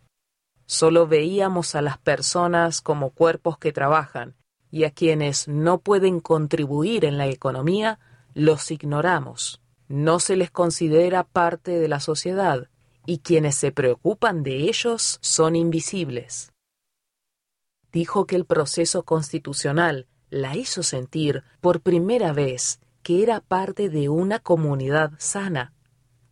Solo 0.67 1.07
veíamos 1.07 1.75
a 1.75 1.83
las 1.83 1.97
personas 1.99 2.81
como 2.81 3.11
cuerpos 3.11 3.57
que 3.57 3.73
trabajan, 3.73 4.35
y 4.71 4.85
a 4.85 4.91
quienes 4.91 5.47
no 5.47 5.79
pueden 5.79 6.19
contribuir 6.21 7.05
en 7.05 7.17
la 7.17 7.29
economía, 7.29 8.01
los 8.35 8.71
ignoramos. 8.71 9.62
No 9.93 10.19
se 10.19 10.37
les 10.37 10.51
considera 10.51 11.23
parte 11.23 11.79
de 11.79 11.87
la 11.87 12.01
sociedad, 12.01 12.69
y 13.07 13.19
quienes 13.19 13.55
se 13.57 13.73
preocupan 13.73 14.43
de 14.43 14.69
ellos 14.69 15.19
son 15.21 15.55
invisibles 15.55 16.53
dijo 17.93 18.27
que 18.27 18.37
el 18.37 18.47
proceso 18.47 19.05
constitucional 19.05 20.07
la 20.31 20.57
hizo 20.57 20.83
sentir 20.83 21.45
por 21.61 21.81
primera 21.81 22.33
vez 22.33 22.81
que 23.03 23.23
era 23.23 23.41
parte 23.41 23.91
de 23.91 24.09
una 24.09 24.39
comunidad 24.39 25.13
sana. 25.19 25.75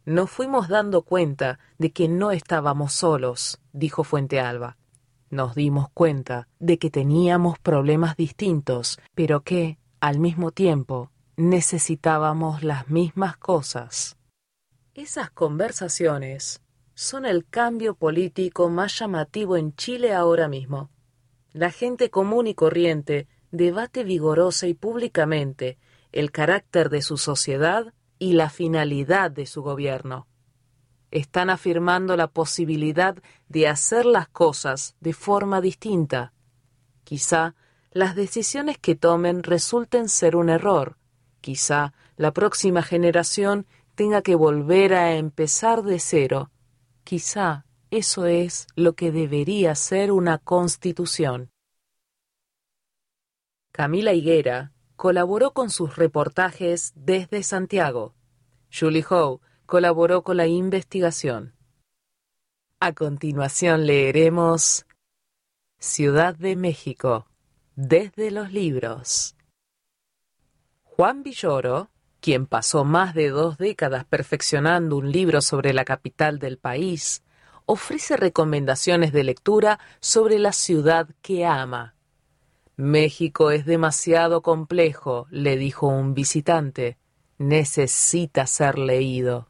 Nos 0.05 0.31
fuimos 0.31 0.69
dando 0.69 1.03
cuenta 1.03 1.59
de 1.79 1.93
que 1.93 2.09
no 2.09 2.31
estábamos 2.31 2.93
solos, 2.93 3.61
dijo 3.73 4.05
Fuente 4.05 4.41
Alba. 4.41 4.79
Nos 5.29 5.55
dimos 5.55 5.89
cuenta 5.93 6.49
de 6.59 6.79
que 6.79 6.91
teníamos 6.91 7.59
problemas 7.59 8.17
distintos, 8.17 8.99
pero 9.15 9.43
que, 9.43 9.79
al 10.01 10.19
mismo 10.19 10.51
tiempo, 10.51 11.11
necesitábamos 11.41 12.63
las 12.63 12.89
mismas 12.89 13.37
cosas. 13.37 14.17
Esas 14.95 15.31
conversaciones 15.31 16.61
son 16.95 17.25
el 17.25 17.47
cambio 17.47 17.95
político 17.95 18.69
más 18.69 18.99
llamativo 18.99 19.57
en 19.57 19.75
Chile 19.75 20.13
ahora 20.13 20.49
mismo. 20.49 20.91
La 21.53 21.71
gente 21.71 22.11
común 22.11 22.47
y 22.47 22.55
corriente 22.55 23.27
debate 23.51 24.05
vigorosa 24.05 24.67
y 24.67 24.75
públicamente 24.75 25.79
el 26.13 26.31
carácter 26.31 26.91
de 26.91 27.03
su 27.03 27.17
sociedad 27.17 27.95
y 28.19 28.35
la 28.35 28.51
finalidad 28.51 29.31
de 29.31 29.47
su 29.47 29.63
gobierno. 29.63 30.27
Están 31.11 31.51
afirmando 31.51 32.17
la 32.17 32.29
posibilidad 32.29 33.17
de 33.49 33.67
hacer 33.67 34.07
las 34.07 34.29
cosas 34.29 34.95
de 35.01 35.13
forma 35.13 35.61
distinta. 35.61 36.33
Quizá 37.03 37.57
las 37.91 38.15
decisiones 38.15 38.79
que 38.79 38.95
tomen 38.95 39.43
resulten 39.43 40.09
ser 40.09 40.37
un 40.37 40.51
error. 40.51 41.00
Quizá 41.41 41.93
la 42.17 42.33
próxima 42.33 42.83
generación 42.83 43.67
tenga 43.95 44.23
que 44.23 44.35
volver 44.35 44.95
a 44.95 45.17
empezar 45.17 45.83
de 45.83 45.99
cero 45.99 46.51
Quizá 47.11 47.67
eso 47.91 48.27
es 48.27 48.69
lo 48.77 48.95
que 48.95 49.11
debería 49.11 49.75
ser 49.75 50.13
una 50.13 50.39
constitución. 50.39 51.51
Camila 53.73 54.13
Higuera 54.13 54.73
colaboró 54.95 55.53
con 55.53 55.71
sus 55.71 55.97
reportajes 55.97 56.93
desde 56.95 57.43
Santiago. 57.43 58.15
Julie 58.73 59.05
Howe 59.11 59.41
colaboró 59.67 60.23
con 60.23 60.37
la 60.37 60.47
investigación. 60.47 61.57
A 62.79 62.93
continuación 62.93 63.87
leeremos 63.87 64.87
Ciudad 65.81 66.37
de 66.37 66.57
México, 66.57 67.27
desde 67.75 68.31
los 68.31 68.53
libros. 68.53 69.35
Juan 71.01 71.23
Villoro 71.23 71.89
quien 72.21 72.45
pasó 72.45 72.85
más 72.85 73.15
de 73.15 73.31
dos 73.31 73.57
décadas 73.57 74.05
perfeccionando 74.05 74.99
un 74.99 75.11
libro 75.11 75.41
sobre 75.41 75.73
la 75.73 75.87
capital 75.87 76.39
del 76.39 76.59
país, 76.59 77.23
ofrece 77.65 78.19
recomendaciones 78.19 79.11
de 79.11 79.25
lectura 79.25 79.81
sobre 80.01 80.39
la 80.39 80.53
ciudad 80.53 81.09
que 81.23 81.47
ama. 81.47 81.95
México 82.77 83.51
es 83.51 83.65
demasiado 83.65 84.43
complejo, 84.43 85.27
le 85.31 85.57
dijo 85.57 85.87
un 85.87 86.13
visitante. 86.13 86.99
Necesita 87.39 88.47
ser 88.47 88.79
leído. 88.79 89.49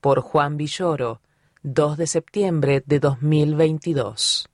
Por 0.00 0.22
Juan 0.22 0.56
Villoro, 0.56 1.20
2 1.64 1.98
de 1.98 2.06
septiembre 2.06 2.82
de 2.86 2.98
2022. 2.98 4.48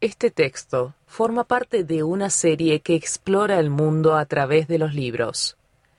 Este 0.00 0.30
texto 0.30 0.94
forma 1.06 1.44
parte 1.44 1.84
de 1.84 2.02
una 2.02 2.30
serie 2.30 2.80
que 2.80 2.94
explora 2.94 3.58
el 3.58 3.70
mundo 3.70 4.16
a 4.16 4.26
través 4.26 4.68
de 4.68 4.78
los 4.78 4.94
libros 4.94 5.58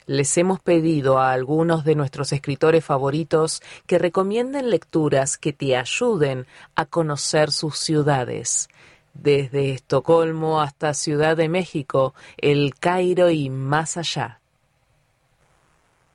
les 0.09 0.35
hemos 0.39 0.59
pedido 0.59 1.19
a 1.19 1.31
algunos 1.33 1.83
de 1.85 1.93
nuestros 1.93 2.33
escritores 2.33 2.83
favoritos 2.83 3.62
que 3.85 3.99
recomienden 3.99 4.71
lecturas 4.71 5.38
que 5.38 5.53
te 5.53 5.77
ayuden 5.77 6.47
a 6.73 6.88
conocer 6.88 7.51
sus 7.51 7.77
ciudades. 7.77 8.69
Desde 9.13 9.71
Estocolmo 9.71 10.62
hasta 10.62 10.95
Ciudad 10.95 11.38
de 11.38 11.47
México, 11.47 12.15
El 12.38 12.73
Cairo 12.73 13.29
y 13.29 13.51
más 13.51 13.97
allá. 13.97 14.39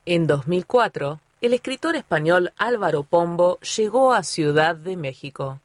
En 0.05 0.27
2004, 0.27 1.21
el 1.39 1.53
escritor 1.53 1.95
español 1.95 2.51
Álvaro 2.57 3.03
Pombo 3.03 3.61
llegó 3.61 4.11
a 4.11 4.23
Ciudad 4.23 4.75
de 4.75 4.97
México. 4.97 5.61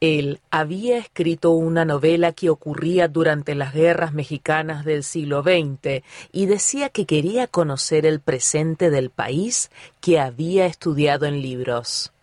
Él 0.00 0.40
había 0.50 0.96
escrito 0.96 1.50
una 1.50 1.84
novela 1.84 2.32
que 2.32 2.48
ocurría 2.48 3.06
durante 3.06 3.54
las 3.54 3.74
guerras 3.74 4.14
mexicanas 4.14 4.86
del 4.86 5.04
siglo 5.04 5.42
XX 5.42 6.02
y 6.32 6.46
decía 6.46 6.88
que 6.88 7.04
quería 7.04 7.46
conocer 7.46 8.06
el 8.06 8.20
presente 8.20 8.88
del 8.88 9.10
país 9.10 9.70
que 10.00 10.18
había 10.18 10.64
estudiado 10.64 11.26
en 11.26 11.42
libros. 11.42 12.14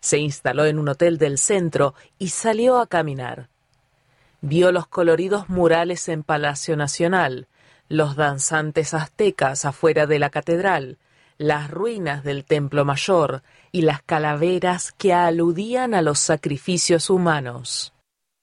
Se 0.00 0.18
instaló 0.18 0.66
en 0.66 0.78
un 0.78 0.88
hotel 0.88 1.18
del 1.18 1.38
centro 1.38 1.94
y 2.16 2.28
salió 2.28 2.78
a 2.78 2.86
caminar. 2.86 3.48
Vio 4.40 4.70
los 4.70 4.86
coloridos 4.86 5.48
murales 5.48 6.08
en 6.08 6.22
Palacio 6.22 6.76
Nacional, 6.76 7.48
los 7.88 8.14
danzantes 8.14 8.94
aztecas 8.94 9.64
afuera 9.64 10.06
de 10.06 10.20
la 10.20 10.30
catedral, 10.30 10.98
las 11.38 11.72
ruinas 11.72 12.22
del 12.22 12.44
Templo 12.44 12.84
Mayor 12.84 13.42
y 13.72 13.82
las 13.82 14.02
calaveras 14.02 14.92
que 14.92 15.12
aludían 15.12 15.94
a 15.94 16.02
los 16.02 16.18
sacrificios 16.18 17.10
humanos. 17.10 17.92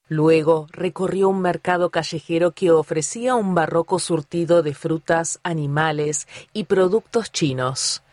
Luego 0.08 0.68
recorrió 0.72 1.30
un 1.30 1.42
mercado 1.42 1.90
callejero 1.90 2.52
que 2.52 2.72
ofrecía 2.72 3.36
un 3.36 3.56
barroco 3.56 4.00
surtido 4.00 4.62
de 4.62 4.74
frutas, 4.74 5.40
animales 5.44 6.28
y 6.54 6.66
productos 6.66 7.32
chinos. 7.32 8.04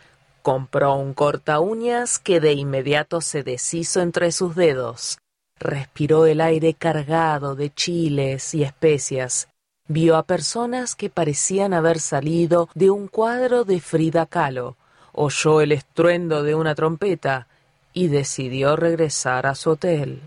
Compró 0.43 0.95
un 0.95 1.13
corta 1.13 1.61
uñas 1.61 2.19
que 2.19 2.41
de 2.41 2.55
inmediato 2.55 3.21
se 3.21 3.43
deshizo 3.43 4.01
entre 4.01 4.33
sus 4.33 4.55
dedos. 4.57 5.19
Respiró 5.59 6.27
el 6.27 6.41
aire 6.41 6.75
cargado 6.75 7.55
de 7.55 7.73
chiles 7.73 8.55
y 8.55 8.63
especias 8.63 9.49
Vio 9.89 10.17
a 10.17 10.23
personas 10.23 10.95
que 10.95 11.11
parecían 11.11 11.75
haber 11.75 11.99
salido 11.99 12.69
de 12.75 12.91
un 12.91 13.09
cuadro 13.09 13.65
de 13.65 13.81
Frida 13.81 14.27
Kahlo, 14.27 14.77
oyó 15.13 15.61
el 15.61 15.73
estruendo 15.73 16.43
de 16.43 16.55
una 16.55 16.75
trompeta 16.75 17.47
y 17.93 18.09
decidió 18.09 18.77
regresar 18.77 19.47
a 19.47 19.55
su 19.55 19.71
hotel. 19.71 20.23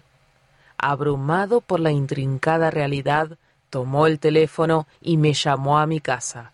Abrumado 0.77 1.61
por 1.61 1.79
la 1.79 1.91
intrincada 1.91 2.69
realidad, 2.71 3.37
tomó 3.69 4.07
el 4.07 4.19
teléfono 4.19 4.87
y 5.01 5.17
me 5.17 5.33
llamó 5.33 5.79
a 5.79 5.87
mi 5.87 5.99
casa. 5.99 6.51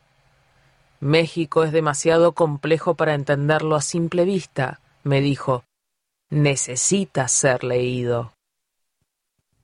México 1.00 1.64
es 1.64 1.72
demasiado 1.72 2.34
complejo 2.34 2.96
para 2.96 3.16
entenderlo 3.16 3.76
a 3.76 3.82
simple 3.82 4.24
vista, 4.24 4.80
me 5.04 5.20
dijo. 5.20 5.64
Necesita 6.30 7.28
ser 7.28 7.64
leído. 7.64 8.34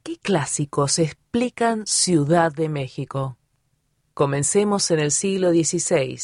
¿Qué 0.03 0.17
clásicos 0.17 0.99
explican 0.99 1.85
Ciudad 1.85 2.51
de 2.51 2.69
México? 2.69 3.37
Comencemos 4.13 4.89
en 4.89 4.99
el 4.99 5.11
siglo 5.11 5.51
XVI. 5.51 6.19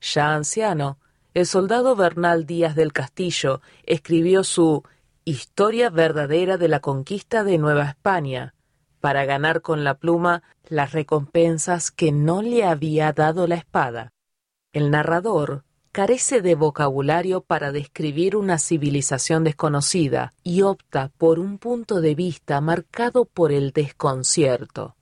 Ya 0.00 0.34
anciano, 0.34 0.98
el 1.34 1.46
soldado 1.46 1.96
Bernal 1.96 2.44
Díaz 2.46 2.74
del 2.74 2.92
Castillo 2.92 3.60
escribió 3.84 4.44
su 4.44 4.82
Historia 5.24 5.88
verdadera 5.88 6.56
de 6.56 6.66
la 6.66 6.80
conquista 6.80 7.44
de 7.44 7.56
Nueva 7.56 7.84
España, 7.84 8.54
para 9.00 9.24
ganar 9.24 9.62
con 9.62 9.84
la 9.84 9.94
pluma 9.94 10.42
las 10.68 10.92
recompensas 10.92 11.90
que 11.92 12.10
no 12.10 12.42
le 12.42 12.64
había 12.64 13.12
dado 13.12 13.46
la 13.46 13.54
espada. 13.54 14.12
El 14.72 14.90
narrador 14.90 15.64
carece 15.92 16.42
de 16.42 16.54
vocabulario 16.54 17.42
para 17.42 17.70
describir 17.70 18.36
una 18.36 18.58
civilización 18.58 19.44
desconocida 19.44 20.32
y 20.42 20.62
opta 20.62 21.12
por 21.18 21.38
un 21.38 21.58
punto 21.58 22.00
de 22.00 22.14
vista 22.14 22.60
marcado 22.60 23.24
por 23.24 23.52
el 23.52 23.70
desconcierto, 23.70 24.96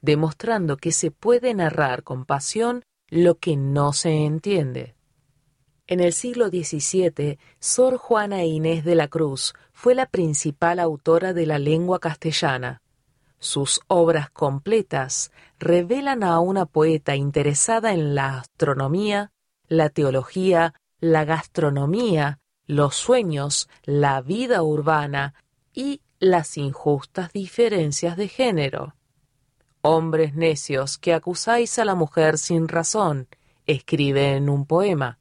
demostrando 0.00 0.76
que 0.76 0.92
se 0.92 1.10
puede 1.10 1.52
narrar 1.54 2.04
con 2.04 2.24
pasión 2.24 2.84
lo 3.08 3.34
que 3.36 3.56
no 3.56 3.92
se 3.92 4.24
entiende. 4.24 4.97
En 5.90 6.00
el 6.00 6.12
siglo 6.12 6.48
XVII, 6.48 7.38
Sor 7.60 7.96
Juana 7.96 8.44
Inés 8.44 8.84
de 8.84 8.94
la 8.94 9.08
Cruz 9.08 9.54
fue 9.72 9.94
la 9.94 10.04
principal 10.04 10.80
autora 10.80 11.32
de 11.32 11.46
la 11.46 11.58
lengua 11.58 11.98
castellana. 11.98 12.82
Sus 13.38 13.80
obras 13.86 14.28
completas 14.28 15.32
revelan 15.58 16.24
a 16.24 16.40
una 16.40 16.66
poeta 16.66 17.16
interesada 17.16 17.94
en 17.94 18.14
la 18.14 18.36
astronomía, 18.40 19.32
la 19.66 19.88
teología, 19.88 20.74
la 21.00 21.24
gastronomía, 21.24 22.38
los 22.66 22.94
sueños, 22.94 23.70
la 23.84 24.20
vida 24.20 24.62
urbana 24.62 25.32
y 25.72 26.02
las 26.18 26.58
injustas 26.58 27.32
diferencias 27.32 28.18
de 28.18 28.28
género. 28.28 28.94
Hombres 29.80 30.34
necios 30.34 30.98
que 30.98 31.14
acusáis 31.14 31.78
a 31.78 31.86
la 31.86 31.94
mujer 31.94 32.36
sin 32.36 32.68
razón, 32.68 33.26
escribe 33.64 34.36
en 34.36 34.50
un 34.50 34.66
poema. 34.66 35.17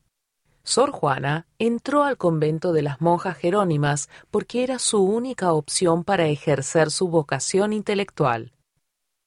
Sor 0.68 0.92
Juana 0.92 1.48
entró 1.60 2.04
al 2.04 2.18
convento 2.18 2.74
de 2.74 2.82
las 2.82 3.00
monjas 3.00 3.38
jerónimas 3.38 4.10
porque 4.30 4.64
era 4.64 4.80
su 4.80 5.02
única 5.02 5.54
opción 5.54 6.04
para 6.04 6.28
ejercer 6.28 6.92
su 6.92 7.08
vocación 7.08 7.72
intelectual. 7.72 8.52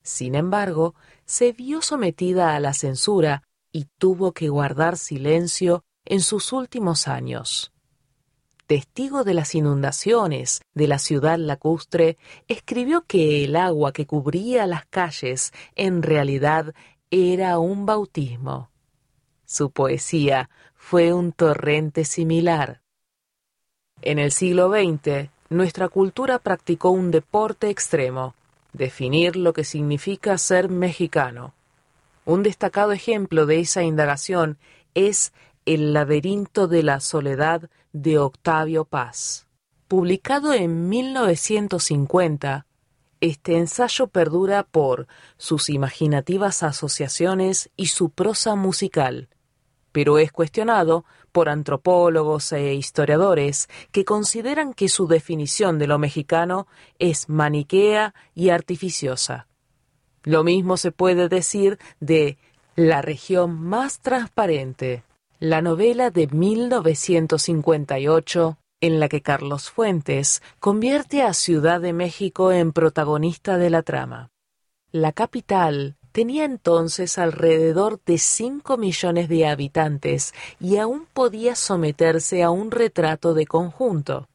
Sin 0.03 0.35
embargo, 0.35 0.94
se 1.24 1.53
vio 1.53 1.81
sometida 1.81 2.55
a 2.55 2.61
la 2.61 2.74
censura 2.74 3.42
y 3.72 3.87
tuvo 3.96 4.33
que 4.33 4.50
guardar 4.50 4.98
silencio 4.98 5.83
en 6.05 6.20
sus 6.20 6.53
últimos 6.53 7.09
años. 7.09 7.72
Testigo 8.66 9.24
de 9.24 9.33
las 9.33 9.55
inundaciones 9.55 10.61
de 10.74 10.88
la 10.88 10.98
ciudad 10.98 11.38
lacustre, 11.38 12.18
escribió 12.48 13.07
que 13.07 13.44
el 13.44 13.57
agua 13.57 13.94
que 13.94 14.07
cubría 14.07 14.66
las 14.66 14.85
calles 14.85 15.53
en 15.74 16.03
realidad 16.03 16.74
era 17.11 17.59
un 17.59 17.87
bautismo. 17.87 18.70
Su 19.46 19.72
poesía 19.72 20.48
fue 20.82 21.12
un 21.12 21.30
torrente 21.30 22.04
similar. 22.04 22.80
En 24.02 24.18
el 24.18 24.32
siglo 24.32 24.70
XX, 24.70 25.28
nuestra 25.48 25.88
cultura 25.88 26.40
practicó 26.40 26.90
un 26.90 27.12
deporte 27.12 27.70
extremo, 27.70 28.34
definir 28.72 29.36
lo 29.36 29.52
que 29.52 29.62
significa 29.62 30.36
ser 30.36 30.68
mexicano. 30.68 31.54
Un 32.24 32.42
destacado 32.42 32.90
ejemplo 32.90 33.46
de 33.46 33.60
esa 33.60 33.84
indagación 33.84 34.58
es 34.94 35.32
El 35.64 35.92
laberinto 35.92 36.66
de 36.66 36.82
la 36.82 36.98
soledad 36.98 37.70
de 37.92 38.18
Octavio 38.18 38.84
Paz. 38.84 39.46
Publicado 39.86 40.54
en 40.54 40.88
1950, 40.88 42.66
este 43.20 43.58
ensayo 43.58 44.08
perdura 44.08 44.64
por 44.64 45.06
sus 45.36 45.68
imaginativas 45.68 46.64
asociaciones 46.64 47.70
y 47.76 47.88
su 47.88 48.10
prosa 48.10 48.56
musical, 48.56 49.28
pero 49.92 50.18
es 50.18 50.33
cuestionado 50.33 51.05
por 51.33 51.48
antropólogos 51.48 52.53
e 52.53 52.74
historiadores 52.74 53.68
que 53.92 54.05
consideran 54.05 54.74
que 54.74 54.88
su 54.88 55.07
definición 55.07 55.79
de 55.79 55.87
lo 55.87 55.96
mexicano 55.98 56.66
es 56.98 57.29
maniquea 57.29 58.14
y 58.35 58.48
artificiosa. 58.50 59.46
Lo 60.22 60.44
mismo 60.44 60.76
se 60.76 60.92
puede 60.92 61.29
decir 61.29 61.79
de 62.00 62.37
La 62.76 63.03
región 63.03 63.61
más 63.61 63.98
transparente, 64.00 65.03
la 65.38 65.62
novela 65.62 66.11
de 66.11 66.26
1958 66.26 68.59
en 68.81 68.98
la 68.98 69.09
que 69.09 69.22
Carlos 69.22 69.70
Fuentes 69.70 70.42
convierte 70.59 71.22
a 71.22 71.35
Ciudad 71.35 71.81
de 71.81 71.92
México 71.92 72.50
en 72.53 72.72
protagonista 72.72 73.59
de 73.59 73.70
la 73.70 73.83
trama. 73.83 74.31
La 74.90 75.12
capital 75.12 75.96
tenía 76.12 76.44
entonces 76.44 77.18
alrededor 77.18 78.01
de 78.05 78.18
cinco 78.18 78.77
millones 78.77 79.29
de 79.29 79.46
habitantes 79.46 80.35
y 80.59 80.77
aún 80.77 81.07
podía 81.12 81.55
someterse 81.55 82.42
a 82.42 82.51
un 82.51 82.70
retrato 82.70 83.35
de 83.35 83.46
conjunto. 83.46 84.29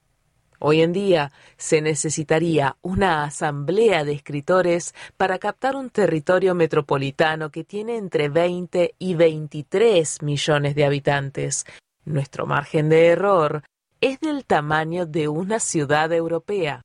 Hoy 0.60 0.82
en 0.82 0.94
día 0.94 1.32
se 1.58 1.82
necesitaría 1.82 2.78
una 2.82 3.24
asamblea 3.24 4.04
de 4.04 4.14
escritores 4.14 4.96
para 5.18 5.38
captar 5.38 5.76
un 5.76 5.90
territorio 5.90 6.56
metropolitano 6.56 7.52
que 7.52 7.64
tiene 7.64 7.98
entre 7.98 8.30
20 8.30 8.96
y 8.98 9.16
23 9.16 10.22
millones 10.22 10.76
de 10.76 10.86
habitantes. 10.86 11.66
Nuestro 12.06 12.46
margen 12.46 12.90
de 12.90 13.08
error 13.08 13.64
es 14.00 14.20
del 14.20 14.46
tamaño 14.46 15.06
de 15.06 15.28
una 15.28 15.60
ciudad 15.60 16.12
europea. 16.14 16.85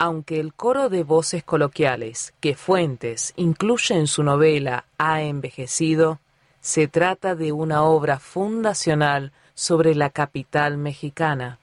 Aunque 0.00 0.38
el 0.38 0.54
coro 0.54 0.88
de 0.88 1.02
voces 1.02 1.42
coloquiales 1.42 2.32
que 2.40 2.54
Fuentes 2.54 3.32
incluye 3.36 3.96
en 3.96 4.06
su 4.06 4.22
novela 4.22 4.84
ha 4.96 5.22
envejecido, 5.22 6.20
se 6.60 6.86
trata 6.86 7.34
de 7.34 7.50
una 7.50 7.82
obra 7.82 8.20
fundacional 8.20 9.32
sobre 9.54 9.96
la 9.96 10.10
capital 10.10 10.78
mexicana. 10.78 11.58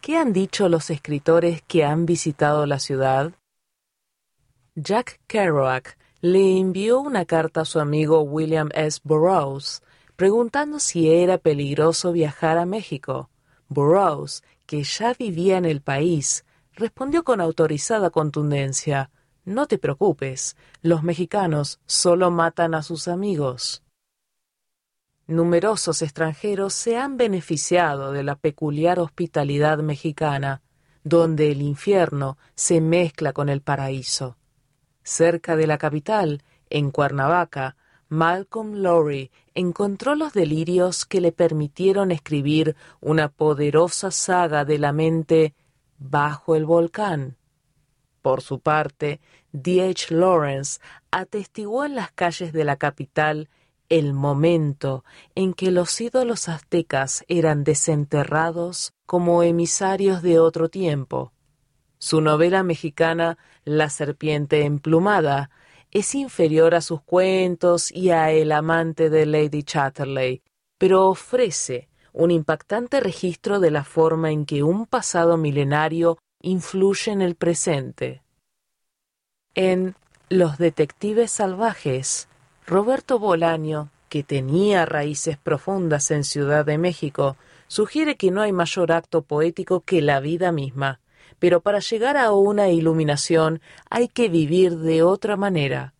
¿Qué 0.00 0.16
han 0.16 0.32
dicho 0.32 0.68
los 0.68 0.88
escritores 0.90 1.62
que 1.62 1.84
han 1.84 2.06
visitado 2.06 2.64
la 2.64 2.78
ciudad? 2.78 3.32
Jack 4.76 5.20
Kerouac 5.26 5.98
le 6.20 6.58
envió 6.58 7.00
una 7.00 7.24
carta 7.24 7.62
a 7.62 7.64
su 7.64 7.80
amigo 7.80 8.20
William 8.22 8.68
S. 8.72 9.00
Burroughs 9.02 9.82
preguntando 10.14 10.78
si 10.78 11.10
era 11.10 11.38
peligroso 11.38 12.12
viajar 12.12 12.56
a 12.56 12.66
México. 12.66 13.30
Burroughs, 13.68 14.44
que 14.66 14.84
ya 14.84 15.14
vivía 15.14 15.56
en 15.56 15.64
el 15.64 15.80
país, 15.80 16.44
respondió 16.80 17.24
con 17.24 17.40
autorizada 17.40 18.10
contundencia 18.10 19.10
No 19.44 19.66
te 19.66 19.78
preocupes, 19.78 20.56
los 20.82 21.02
mexicanos 21.02 21.78
solo 21.86 22.30
matan 22.30 22.74
a 22.74 22.82
sus 22.82 23.06
amigos. 23.06 23.84
Numerosos 25.26 26.02
extranjeros 26.02 26.72
se 26.72 26.96
han 26.96 27.16
beneficiado 27.16 28.12
de 28.12 28.24
la 28.24 28.34
peculiar 28.34 28.98
hospitalidad 28.98 29.78
mexicana, 29.78 30.62
donde 31.04 31.52
el 31.52 31.62
infierno 31.62 32.38
se 32.54 32.80
mezcla 32.80 33.32
con 33.32 33.48
el 33.48 33.60
paraíso. 33.60 34.36
Cerca 35.02 35.56
de 35.56 35.66
la 35.66 35.78
capital, 35.78 36.42
en 36.68 36.90
Cuernavaca, 36.90 37.76
Malcolm 38.08 38.74
Lowry 38.76 39.30
encontró 39.54 40.14
los 40.14 40.32
delirios 40.32 41.04
que 41.04 41.20
le 41.20 41.30
permitieron 41.30 42.10
escribir 42.10 42.74
una 43.00 43.28
poderosa 43.28 44.10
saga 44.10 44.64
de 44.64 44.78
la 44.78 44.92
mente 44.92 45.54
bajo 46.00 46.56
el 46.56 46.64
volcán. 46.64 47.36
Por 48.22 48.42
su 48.42 48.58
parte, 48.58 49.20
D. 49.52 49.88
H. 49.88 50.12
Lawrence 50.12 50.80
atestiguó 51.12 51.84
en 51.84 51.94
las 51.94 52.10
calles 52.10 52.52
de 52.52 52.64
la 52.64 52.76
capital 52.76 53.48
el 53.88 54.14
momento 54.14 55.04
en 55.34 55.52
que 55.52 55.70
los 55.70 56.00
ídolos 56.00 56.48
aztecas 56.48 57.24
eran 57.28 57.64
desenterrados 57.64 58.92
como 59.04 59.42
emisarios 59.42 60.22
de 60.22 60.38
otro 60.38 60.68
tiempo. 60.68 61.32
Su 61.98 62.20
novela 62.20 62.62
mexicana 62.62 63.36
La 63.64 63.90
serpiente 63.90 64.64
emplumada 64.64 65.50
es 65.90 66.14
inferior 66.14 66.74
a 66.74 66.80
sus 66.80 67.02
cuentos 67.02 67.90
y 67.90 68.10
a 68.10 68.30
El 68.30 68.52
amante 68.52 69.10
de 69.10 69.26
Lady 69.26 69.64
Chatterley, 69.64 70.42
pero 70.78 71.08
ofrece 71.08 71.89
un 72.12 72.30
impactante 72.30 73.00
registro 73.00 73.60
de 73.60 73.70
la 73.70 73.84
forma 73.84 74.30
en 74.30 74.46
que 74.46 74.62
un 74.62 74.86
pasado 74.86 75.36
milenario 75.36 76.18
influye 76.42 77.12
en 77.12 77.22
el 77.22 77.34
presente. 77.34 78.22
En 79.54 79.94
Los 80.28 80.58
Detectives 80.58 81.30
Salvajes, 81.30 82.28
Roberto 82.66 83.18
Bolaño, 83.18 83.90
que 84.08 84.22
tenía 84.22 84.86
raíces 84.86 85.38
profundas 85.38 86.10
en 86.10 86.24
Ciudad 86.24 86.64
de 86.64 86.78
México, 86.78 87.36
sugiere 87.68 88.16
que 88.16 88.30
no 88.30 88.42
hay 88.42 88.52
mayor 88.52 88.92
acto 88.92 89.22
poético 89.22 89.80
que 89.80 90.02
la 90.02 90.20
vida 90.20 90.50
misma, 90.52 91.00
pero 91.38 91.60
para 91.60 91.78
llegar 91.78 92.16
a 92.16 92.32
una 92.32 92.68
iluminación 92.68 93.60
hay 93.88 94.08
que 94.08 94.28
vivir 94.28 94.78
de 94.78 95.02
otra 95.02 95.36
manera. 95.36 95.94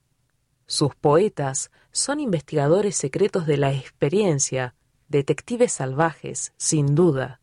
Sus 0.66 0.94
poetas 0.94 1.70
son 1.92 2.20
investigadores 2.20 2.96
secretos 2.96 3.46
de 3.46 3.56
la 3.56 3.72
experiencia, 3.72 4.74
detectives 5.10 5.72
salvajes, 5.72 6.54
sin 6.56 6.94
duda. 6.94 7.40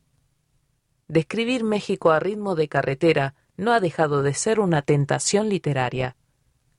Describir 1.07 1.63
México 1.63 2.09
a 2.09 2.19
ritmo 2.19 2.55
de 2.55 2.67
carretera 2.67 3.35
no 3.55 3.71
ha 3.71 3.79
dejado 3.79 4.23
de 4.23 4.33
ser 4.33 4.59
una 4.59 4.81
tentación 4.81 5.49
literaria. 5.49 6.15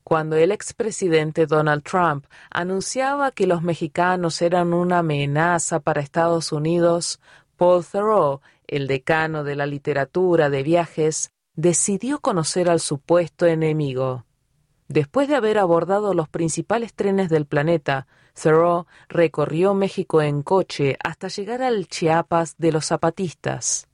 Cuando 0.02 0.34
el 0.34 0.50
expresidente 0.50 1.46
Donald 1.46 1.84
Trump 1.84 2.26
anunciaba 2.50 3.30
que 3.30 3.46
los 3.46 3.62
mexicanos 3.62 4.42
eran 4.42 4.72
una 4.72 4.98
amenaza 4.98 5.78
para 5.78 6.00
Estados 6.00 6.50
Unidos, 6.50 7.20
Paul 7.56 7.84
Thoreau 7.84 8.40
el 8.68 8.86
decano 8.86 9.44
de 9.44 9.56
la 9.56 9.66
literatura 9.66 10.50
de 10.50 10.62
viajes, 10.62 11.32
decidió 11.56 12.20
conocer 12.20 12.68
al 12.68 12.80
supuesto 12.80 13.46
enemigo. 13.46 14.26
Después 14.88 15.26
de 15.26 15.36
haber 15.36 15.58
abordado 15.58 16.14
los 16.14 16.28
principales 16.28 16.94
trenes 16.94 17.30
del 17.30 17.46
planeta, 17.46 18.06
Thoreau 18.40 18.86
recorrió 19.08 19.74
México 19.74 20.22
en 20.22 20.42
coche 20.42 20.96
hasta 21.02 21.28
llegar 21.28 21.62
al 21.62 21.88
Chiapas 21.88 22.56
de 22.58 22.72
los 22.72 22.86
zapatistas. 22.86 23.88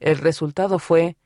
El 0.00 0.18
resultado 0.18 0.78
fue 0.78 1.16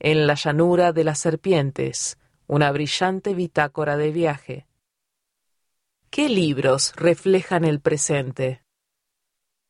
En 0.00 0.26
la 0.26 0.34
llanura 0.34 0.92
de 0.92 1.04
las 1.04 1.18
serpientes, 1.18 2.18
una 2.46 2.72
brillante 2.72 3.34
bitácora 3.34 3.96
de 3.96 4.10
viaje. 4.10 4.66
¿Qué 6.10 6.28
libros 6.28 6.92
reflejan 6.96 7.64
el 7.64 7.80
presente? 7.80 8.62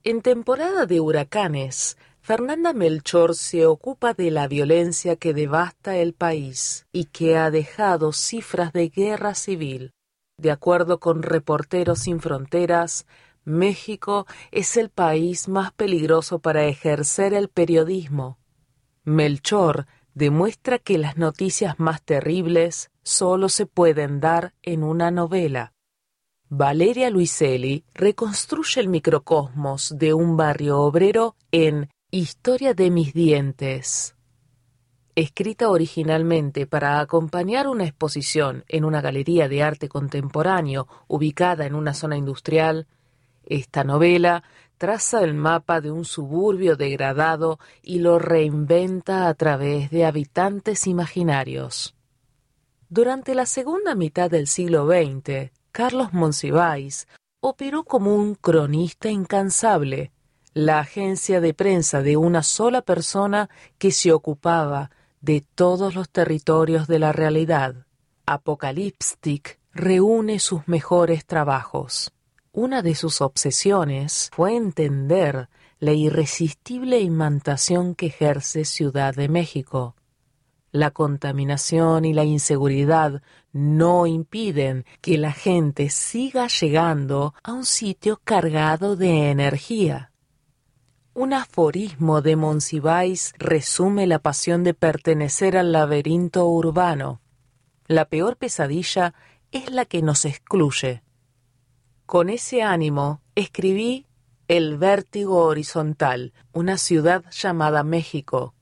En 0.02 0.20
temporada 0.22 0.86
de 0.86 1.00
huracanes, 1.00 1.96
Fernanda 2.20 2.72
Melchor 2.72 3.34
se 3.34 3.66
ocupa 3.66 4.12
de 4.14 4.30
la 4.30 4.48
violencia 4.48 5.16
que 5.16 5.34
devasta 5.34 5.96
el 5.96 6.14
país 6.14 6.86
y 6.92 7.06
que 7.06 7.36
ha 7.36 7.50
dejado 7.50 8.12
cifras 8.12 8.72
de 8.72 8.88
guerra 8.88 9.34
civil. 9.34 9.92
De 10.36 10.50
acuerdo 10.50 10.98
con 11.00 11.22
Reporteros 11.22 12.00
sin 12.00 12.20
Fronteras, 12.20 13.06
México 13.44 14.26
es 14.50 14.76
el 14.76 14.90
país 14.90 15.48
más 15.48 15.72
peligroso 15.72 16.38
para 16.38 16.64
ejercer 16.64 17.34
el 17.34 17.48
periodismo. 17.48 18.38
Melchor 19.04 19.86
demuestra 20.14 20.78
que 20.78 20.98
las 20.98 21.16
noticias 21.16 21.78
más 21.78 22.02
terribles 22.02 22.90
solo 23.02 23.48
se 23.48 23.66
pueden 23.66 24.20
dar 24.20 24.54
en 24.62 24.82
una 24.82 25.10
novela. 25.10 25.72
Valeria 26.48 27.10
Luiselli 27.10 27.84
reconstruye 27.94 28.80
el 28.80 28.88
microcosmos 28.88 29.94
de 29.98 30.14
un 30.14 30.36
barrio 30.36 30.80
obrero 30.80 31.36
en 31.50 31.88
Historia 32.10 32.74
de 32.74 32.90
mis 32.90 33.12
dientes. 33.12 34.13
Escrita 35.16 35.68
originalmente 35.68 36.66
para 36.66 36.98
acompañar 36.98 37.68
una 37.68 37.84
exposición 37.84 38.64
en 38.66 38.84
una 38.84 39.00
galería 39.00 39.48
de 39.48 39.62
arte 39.62 39.88
contemporáneo 39.88 40.88
ubicada 41.06 41.66
en 41.66 41.76
una 41.76 41.94
zona 41.94 42.16
industrial, 42.16 42.88
esta 43.46 43.84
novela 43.84 44.42
traza 44.76 45.22
el 45.22 45.34
mapa 45.34 45.80
de 45.80 45.92
un 45.92 46.04
suburbio 46.04 46.74
degradado 46.74 47.60
y 47.80 48.00
lo 48.00 48.18
reinventa 48.18 49.28
a 49.28 49.34
través 49.34 49.88
de 49.90 50.04
habitantes 50.04 50.88
imaginarios. 50.88 51.94
Durante 52.88 53.36
la 53.36 53.46
segunda 53.46 53.94
mitad 53.94 54.28
del 54.28 54.48
siglo 54.48 54.84
XX, 54.88 55.52
Carlos 55.70 56.12
Monsiváis 56.12 57.06
operó 57.38 57.84
como 57.84 58.16
un 58.16 58.34
cronista 58.34 59.10
incansable, 59.10 60.10
la 60.54 60.80
agencia 60.80 61.40
de 61.40 61.54
prensa 61.54 62.02
de 62.02 62.16
una 62.16 62.42
sola 62.42 62.82
persona 62.82 63.48
que 63.78 63.92
se 63.92 64.12
ocupaba 64.12 64.90
de 65.24 65.42
todos 65.54 65.94
los 65.94 66.10
territorios 66.10 66.86
de 66.86 66.98
la 66.98 67.10
realidad. 67.10 67.86
Apocalipstic 68.26 69.58
reúne 69.72 70.38
sus 70.38 70.68
mejores 70.68 71.24
trabajos. 71.24 72.12
Una 72.52 72.82
de 72.82 72.94
sus 72.94 73.22
obsesiones 73.22 74.30
fue 74.34 74.54
entender 74.54 75.48
la 75.80 75.92
irresistible 75.92 77.00
imantación 77.00 77.94
que 77.94 78.06
ejerce 78.06 78.66
Ciudad 78.66 79.14
de 79.14 79.28
México. 79.28 79.96
La 80.70 80.90
contaminación 80.90 82.04
y 82.04 82.12
la 82.12 82.24
inseguridad 82.24 83.22
no 83.52 84.06
impiden 84.06 84.84
que 85.00 85.16
la 85.16 85.32
gente 85.32 85.88
siga 85.88 86.48
llegando 86.48 87.32
a 87.42 87.52
un 87.54 87.64
sitio 87.64 88.20
cargado 88.22 88.94
de 88.94 89.30
energía. 89.30 90.10
Un 91.16 91.32
aforismo 91.32 92.22
de 92.22 92.34
Monsiváis 92.34 93.34
resume 93.38 94.08
la 94.08 94.18
pasión 94.18 94.64
de 94.64 94.74
pertenecer 94.74 95.56
al 95.56 95.70
laberinto 95.70 96.48
urbano. 96.48 97.20
La 97.86 98.06
peor 98.06 98.36
pesadilla 98.36 99.14
es 99.52 99.70
la 99.70 99.84
que 99.84 100.02
nos 100.02 100.24
excluye. 100.24 101.04
Con 102.04 102.30
ese 102.30 102.62
ánimo 102.62 103.22
escribí 103.36 104.06
El 104.48 104.76
vértigo 104.76 105.44
horizontal, 105.44 106.32
una 106.52 106.78
ciudad 106.78 107.24
llamada 107.30 107.84
México. 107.84 108.56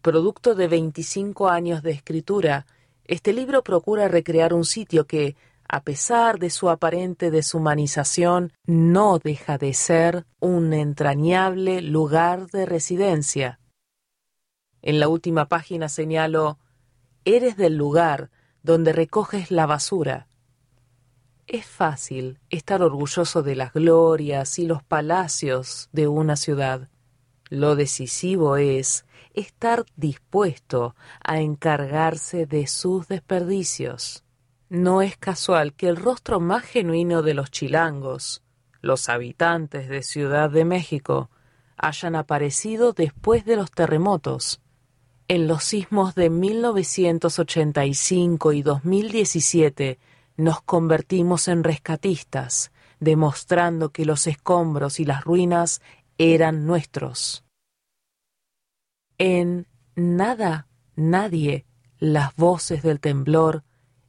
Producto 0.00 0.54
de 0.54 0.68
25 0.68 1.48
años 1.48 1.82
de 1.82 1.90
escritura, 1.90 2.66
este 3.04 3.32
libro 3.32 3.64
procura 3.64 4.06
recrear 4.06 4.54
un 4.54 4.64
sitio 4.64 5.08
que, 5.08 5.34
a 5.68 5.82
pesar 5.82 6.38
de 6.38 6.50
su 6.50 6.68
aparente 6.68 7.30
deshumanización, 7.30 8.52
no 8.66 9.18
deja 9.18 9.58
de 9.58 9.74
ser 9.74 10.26
un 10.40 10.72
entrañable 10.72 11.80
lugar 11.80 12.48
de 12.50 12.66
residencia. 12.66 13.60
En 14.82 15.00
la 15.00 15.08
última 15.08 15.46
página 15.46 15.88
señalo, 15.88 16.58
eres 17.24 17.56
del 17.56 17.76
lugar 17.76 18.30
donde 18.62 18.92
recoges 18.92 19.50
la 19.50 19.66
basura. 19.66 20.28
Es 21.46 21.66
fácil 21.66 22.38
estar 22.50 22.82
orgulloso 22.82 23.42
de 23.42 23.54
las 23.54 23.72
glorias 23.72 24.58
y 24.58 24.66
los 24.66 24.82
palacios 24.82 25.88
de 25.92 26.08
una 26.08 26.36
ciudad. 26.36 26.88
Lo 27.50 27.76
decisivo 27.76 28.56
es 28.56 29.04
estar 29.34 29.84
dispuesto 29.96 30.94
a 31.22 31.40
encargarse 31.40 32.46
de 32.46 32.66
sus 32.66 33.08
desperdicios. 33.08 34.23
No 34.74 35.00
es 35.02 35.16
casual 35.16 35.74
que 35.74 35.86
el 35.86 35.94
rostro 35.94 36.40
más 36.40 36.64
genuino 36.64 37.22
de 37.22 37.32
los 37.32 37.52
chilangos, 37.52 38.42
los 38.80 39.08
habitantes 39.08 39.88
de 39.88 40.02
Ciudad 40.02 40.50
de 40.50 40.64
México, 40.64 41.30
hayan 41.76 42.16
aparecido 42.16 42.92
después 42.92 43.44
de 43.44 43.54
los 43.54 43.70
terremotos. 43.70 44.60
En 45.28 45.46
los 45.46 45.62
sismos 45.62 46.16
de 46.16 46.28
1985 46.28 48.52
y 48.52 48.62
2017 48.62 50.00
nos 50.36 50.60
convertimos 50.62 51.46
en 51.46 51.62
rescatistas, 51.62 52.72
demostrando 52.98 53.90
que 53.90 54.04
los 54.04 54.26
escombros 54.26 54.98
y 54.98 55.04
las 55.04 55.22
ruinas 55.22 55.82
eran 56.18 56.66
nuestros. 56.66 57.44
En 59.18 59.68
Nada, 59.94 60.66
Nadie, 60.96 61.64
las 62.00 62.34
voces 62.34 62.82
del 62.82 62.98
temblor, 62.98 63.62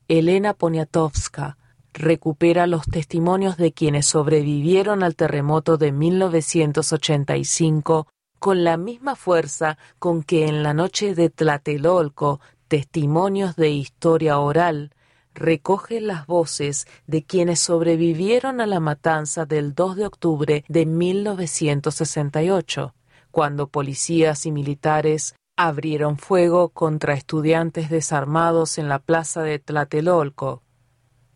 Elena 0.07 0.53
Poniatowska 0.53 1.57
recupera 1.91 2.67
los 2.67 2.85
testimonios 2.85 3.57
de 3.57 3.71
quienes 3.71 4.05
sobrevivieron 4.05 5.01
al 5.01 5.15
terremoto 5.15 5.77
de 5.77 5.91
1985 5.91 8.05
con 8.37 8.63
la 8.63 8.77
misma 8.77 9.15
fuerza 9.15 9.79
con 9.97 10.21
que 10.21 10.45
en 10.45 10.61
la 10.61 10.75
noche 10.75 11.15
de 11.15 11.31
Tlatelolco, 11.31 12.39
Testimonios 12.67 13.55
de 13.55 13.71
Historia 13.71 14.37
Oral, 14.37 14.91
recoge 15.33 16.01
las 16.01 16.27
voces 16.27 16.85
de 17.07 17.23
quienes 17.23 17.59
sobrevivieron 17.59 18.61
a 18.61 18.67
la 18.67 18.79
matanza 18.79 19.47
del 19.47 19.73
2 19.73 19.95
de 19.95 20.05
octubre 20.05 20.63
de 20.67 20.85
1968, 20.85 22.93
cuando 23.31 23.69
policías 23.69 24.45
y 24.45 24.51
militares 24.51 25.33
abrieron 25.55 26.17
fuego 26.17 26.69
contra 26.69 27.13
estudiantes 27.13 27.89
desarmados 27.89 28.77
en 28.77 28.89
la 28.89 28.99
plaza 28.99 29.41
de 29.41 29.59
Tlatelolco. 29.59 30.63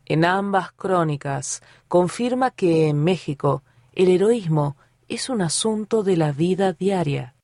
En 0.06 0.26
ambas 0.26 0.72
crónicas 0.74 1.62
confirma 1.88 2.52
que 2.52 2.88
en 2.88 3.04
México 3.04 3.64
el 3.94 4.10
heroísmo 4.10 4.76
es 5.08 5.30
un 5.30 5.42
asunto 5.42 6.04
de 6.04 6.18
la 6.18 6.32
vida 6.32 6.74
diaria. 6.74 7.36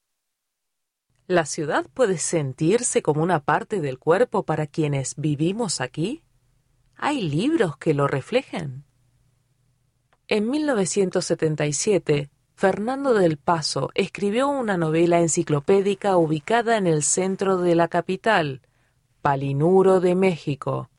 ¿La 1.27 1.45
ciudad 1.45 1.87
puede 1.93 2.17
sentirse 2.17 3.01
como 3.01 3.23
una 3.23 3.39
parte 3.39 3.81
del 3.81 3.97
cuerpo 3.97 4.43
para 4.43 4.67
quienes 4.67 5.15
vivimos 5.15 5.81
aquí? 5.81 6.23
¿Hay 6.97 7.21
libros 7.21 7.77
que 7.77 7.93
lo 7.93 8.07
reflejen? 8.07 8.83
En 10.27 10.49
1977, 10.49 12.29
Fernando 12.57 13.13
del 13.13 13.35
Paso 13.35 13.89
escribió 13.95 14.47
una 14.47 14.77
novela 14.77 15.19
enciclopédica 15.19 16.15
ubicada 16.15 16.77
en 16.77 16.87
el 16.87 17.03
centro 17.03 17.57
de 17.57 17.75
la 17.75 17.89
capital, 17.89 18.61
Palinuro 19.21 19.99
de 19.99 20.15
México. 20.15 20.89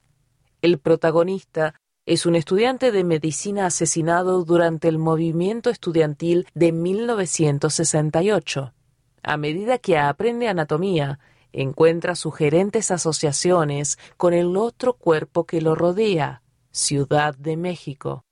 El 0.61 0.79
protagonista 0.79 1.75
es 2.05 2.27
un 2.27 2.37
estudiante 2.37 2.93
de 2.93 3.05
medicina 3.05 3.65
asesinado 3.65 4.45
durante 4.45 4.89
el 4.89 4.99
movimiento 4.99 5.71
estudiantil 5.71 6.47
de 6.53 6.73
1968. 6.73 8.75
A 9.23 9.37
medida 9.39 9.79
que 9.79 9.97
aprende 9.97 10.49
anatomía, 10.49 11.21
encuentra 11.53 12.17
sugerentes 12.17 12.91
asociaciones 12.91 13.99
con 14.19 14.35
el 14.35 14.59
otro 14.59 14.93
cuerpo 14.93 15.45
que 15.45 15.63
lo 15.63 15.75
rodea, 15.75 16.43
Ciudad 16.71 17.35
de 17.35 17.57
México. 17.57 18.27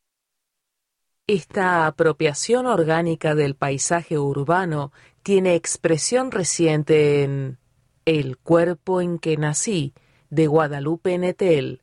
Esta 1.27 1.87
apropiación 1.87 2.67
orgánica 2.67 3.35
del 3.35 3.55
paisaje 3.55 4.19
urbano 4.19 4.93
tiene 5.23 5.55
expresión 5.55 6.31
reciente 6.31 7.23
en 7.23 7.57
El 8.05 8.37
cuerpo 8.37 9.01
en 9.01 9.19
que 9.19 9.39
nací, 9.39 9.95
de 10.29 10.49
Guadalupe 10.49 11.17
Netel. 11.17 11.81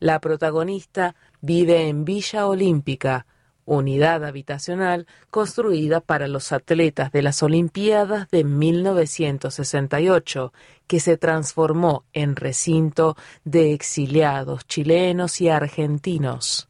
La 0.00 0.20
protagonista 0.20 1.14
vive 1.40 1.86
en 1.86 2.04
Villa 2.04 2.48
Olímpica, 2.48 3.26
unidad 3.66 4.24
habitacional 4.24 5.06
construida 5.30 6.00
para 6.00 6.26
los 6.26 6.50
atletas 6.50 7.12
de 7.12 7.22
las 7.22 7.40
Olimpiadas 7.44 8.28
de 8.32 8.42
1968, 8.42 10.52
que 10.88 10.98
se 10.98 11.16
transformó 11.16 12.04
en 12.12 12.34
recinto 12.34 13.16
de 13.44 13.74
exiliados 13.74 14.66
chilenos 14.66 15.40
y 15.40 15.50
argentinos. 15.50 16.66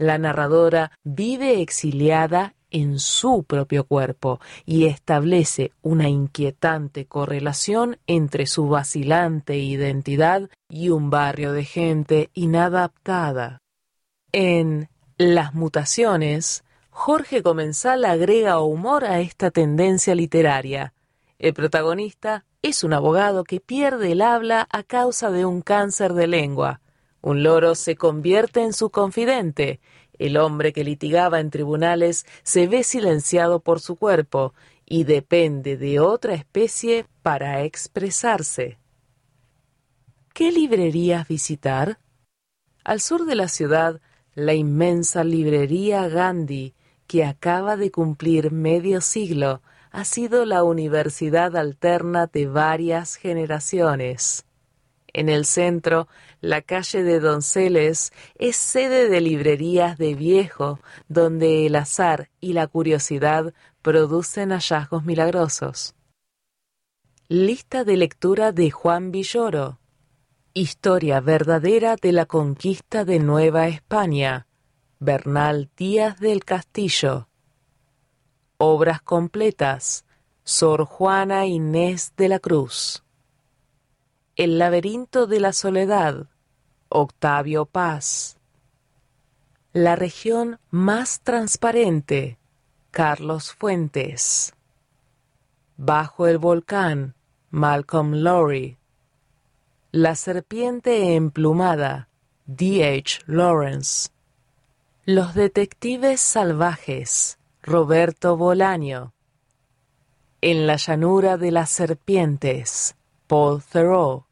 La 0.00 0.16
narradora 0.16 0.92
vive 1.04 1.60
exiliada 1.60 2.54
en 2.70 2.98
su 2.98 3.44
propio 3.44 3.84
cuerpo 3.84 4.40
y 4.64 4.86
establece 4.86 5.72
una 5.82 6.08
inquietante 6.08 7.04
correlación 7.04 7.98
entre 8.06 8.46
su 8.46 8.66
vacilante 8.66 9.58
identidad 9.58 10.48
y 10.70 10.88
un 10.88 11.10
barrio 11.10 11.52
de 11.52 11.64
gente 11.66 12.30
inadaptada. 12.32 13.60
En 14.32 14.88
Las 15.18 15.52
mutaciones, 15.52 16.64
Jorge 16.88 17.42
Comensal 17.42 18.06
agrega 18.06 18.58
humor 18.60 19.04
a 19.04 19.20
esta 19.20 19.50
tendencia 19.50 20.14
literaria. 20.14 20.94
El 21.38 21.52
protagonista 21.52 22.46
es 22.62 22.84
un 22.84 22.94
abogado 22.94 23.44
que 23.44 23.60
pierde 23.60 24.12
el 24.12 24.22
habla 24.22 24.66
a 24.72 24.82
causa 24.82 25.30
de 25.30 25.44
un 25.44 25.60
cáncer 25.60 26.14
de 26.14 26.26
lengua. 26.26 26.80
Un 27.22 27.42
loro 27.42 27.74
se 27.74 27.96
convierte 27.96 28.62
en 28.62 28.72
su 28.72 28.90
confidente. 28.90 29.80
El 30.18 30.36
hombre 30.36 30.72
que 30.72 30.84
litigaba 30.84 31.40
en 31.40 31.50
tribunales 31.50 32.26
se 32.42 32.66
ve 32.66 32.82
silenciado 32.82 33.60
por 33.60 33.80
su 33.80 33.96
cuerpo 33.96 34.54
y 34.86 35.04
depende 35.04 35.76
de 35.76 36.00
otra 36.00 36.34
especie 36.34 37.06
para 37.22 37.62
expresarse. 37.62 38.78
¿Qué 40.32 40.50
librerías 40.52 41.28
visitar? 41.28 41.98
Al 42.84 43.00
sur 43.00 43.26
de 43.26 43.34
la 43.34 43.48
ciudad, 43.48 44.00
la 44.34 44.54
inmensa 44.54 45.22
librería 45.22 46.08
Gandhi, 46.08 46.74
que 47.06 47.24
acaba 47.24 47.76
de 47.76 47.90
cumplir 47.90 48.52
medio 48.52 49.00
siglo, 49.00 49.60
ha 49.90 50.04
sido 50.04 50.44
la 50.44 50.62
universidad 50.62 51.56
alterna 51.56 52.26
de 52.26 52.46
varias 52.46 53.16
generaciones. 53.16 54.46
En 55.12 55.28
el 55.28 55.44
centro, 55.44 56.06
la 56.40 56.62
calle 56.62 57.02
de 57.02 57.20
Donceles 57.20 58.12
es 58.36 58.56
sede 58.56 59.08
de 59.08 59.20
librerías 59.20 59.98
de 59.98 60.14
viejo, 60.14 60.80
donde 61.08 61.66
el 61.66 61.76
azar 61.76 62.30
y 62.40 62.54
la 62.54 62.66
curiosidad 62.66 63.52
producen 63.82 64.50
hallazgos 64.50 65.04
milagrosos. 65.04 65.94
Lista 67.28 67.84
de 67.84 67.96
lectura 67.96 68.52
de 68.52 68.70
Juan 68.70 69.12
Villoro. 69.12 69.78
Historia 70.52 71.20
verdadera 71.20 71.96
de 72.00 72.12
la 72.12 72.26
conquista 72.26 73.04
de 73.04 73.20
Nueva 73.20 73.68
España. 73.68 74.46
Bernal 74.98 75.70
Díaz 75.76 76.18
del 76.18 76.44
Castillo. 76.44 77.28
Obras 78.56 79.00
completas. 79.00 80.04
Sor 80.42 80.84
Juana 80.84 81.46
Inés 81.46 82.12
de 82.16 82.28
la 82.28 82.40
Cruz. 82.40 83.04
El 84.40 84.58
laberinto 84.58 85.26
de 85.26 85.38
la 85.38 85.52
soledad, 85.52 86.26
Octavio 86.88 87.66
Paz. 87.66 88.38
La 89.74 89.96
región 89.96 90.58
más 90.70 91.20
transparente, 91.20 92.38
Carlos 92.90 93.52
Fuentes. 93.52 94.54
Bajo 95.76 96.26
el 96.26 96.38
volcán, 96.38 97.14
Malcolm 97.50 98.14
Lowry. 98.14 98.78
La 99.92 100.14
serpiente 100.14 101.16
emplumada, 101.16 102.08
D.H. 102.46 103.20
Lawrence. 103.26 104.08
Los 105.04 105.34
detectives 105.34 106.22
salvajes, 106.22 107.38
Roberto 107.60 108.38
Bolaño. 108.38 109.12
En 110.40 110.66
la 110.66 110.76
llanura 110.76 111.36
de 111.36 111.50
las 111.50 111.68
serpientes, 111.68 112.96
Paul 113.26 113.62
Theroux. 113.62 114.29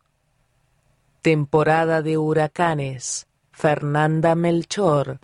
Temporada 1.22 2.00
de 2.00 2.16
huracanes, 2.16 3.26
Fernanda 3.50 4.36
Melchor. 4.36 5.18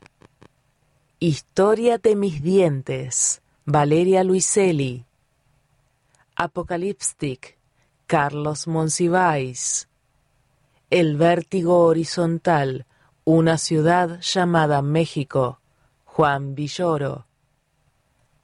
Historia 1.20 1.98
de 1.98 2.16
mis 2.16 2.42
dientes, 2.42 3.42
Valeria 3.64 4.24
Luiselli. 4.24 5.06
Apocalipstic, 6.34 7.56
Carlos 8.08 8.66
Monsiváis. 8.66 9.88
El 10.90 11.16
vértigo 11.16 11.84
horizontal, 11.84 12.86
una 13.22 13.56
ciudad 13.56 14.20
llamada 14.20 14.82
México, 14.82 15.60
Juan 16.06 16.56
Villoro. 16.56 17.28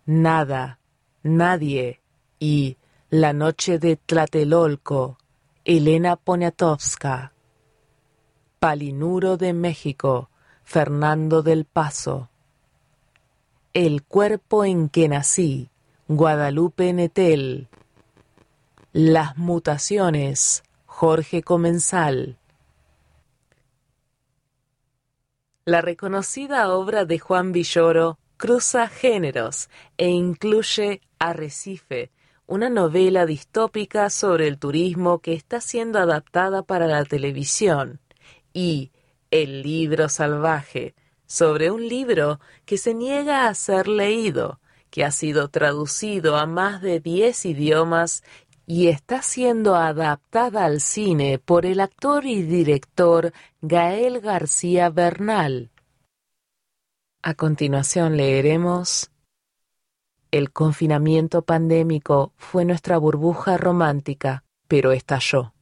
Nada, 0.06 0.78
nadie 1.24 2.00
y 2.38 2.76
La 3.10 3.32
noche 3.32 3.80
de 3.80 3.96
Tlatelolco, 3.96 5.18
Elena 5.64 6.14
Poniatowska. 6.14 7.32
Palinuro 8.60 9.38
de 9.38 9.54
México, 9.54 10.28
Fernando 10.64 11.42
del 11.42 11.64
Paso. 11.64 12.28
El 13.72 14.02
cuerpo 14.02 14.66
en 14.66 14.90
que 14.90 15.08
nací, 15.08 15.70
Guadalupe 16.08 16.92
Netel. 16.92 17.68
Las 18.92 19.38
mutaciones, 19.38 20.62
Jorge 20.84 21.42
Comensal. 21.42 22.36
La 25.64 25.80
reconocida 25.80 26.68
obra 26.74 27.06
de 27.06 27.18
Juan 27.18 27.52
Villoro 27.52 28.18
cruza 28.36 28.88
géneros 28.88 29.70
e 29.96 30.10
incluye 30.10 31.00
Arrecife, 31.18 32.10
una 32.46 32.68
novela 32.68 33.24
distópica 33.24 34.10
sobre 34.10 34.48
el 34.48 34.58
turismo 34.58 35.20
que 35.20 35.32
está 35.32 35.62
siendo 35.62 35.98
adaptada 35.98 36.62
para 36.62 36.86
la 36.86 37.06
televisión, 37.06 38.00
y 38.52 38.92
El 39.30 39.62
libro 39.62 40.08
salvaje, 40.08 40.94
sobre 41.26 41.70
un 41.70 41.88
libro 41.88 42.40
que 42.64 42.76
se 42.76 42.94
niega 42.94 43.46
a 43.46 43.54
ser 43.54 43.86
leído, 43.86 44.60
que 44.90 45.04
ha 45.04 45.12
sido 45.12 45.48
traducido 45.48 46.36
a 46.36 46.46
más 46.46 46.82
de 46.82 46.98
diez 46.98 47.46
idiomas 47.46 48.24
y 48.66 48.88
está 48.88 49.22
siendo 49.22 49.76
adaptada 49.76 50.64
al 50.64 50.80
cine 50.80 51.38
por 51.38 51.66
el 51.66 51.80
actor 51.80 52.26
y 52.26 52.42
director 52.42 53.32
Gael 53.62 54.20
García 54.20 54.90
Bernal. 54.90 55.70
A 57.22 57.34
continuación 57.34 58.16
leeremos 58.16 59.10
El 60.30 60.52
confinamiento 60.52 61.42
pandémico 61.42 62.32
fue 62.36 62.64
nuestra 62.64 62.96
burbuja 62.98 63.56
romántica, 63.56 64.44
pero 64.68 64.92
estalló. 64.92 65.52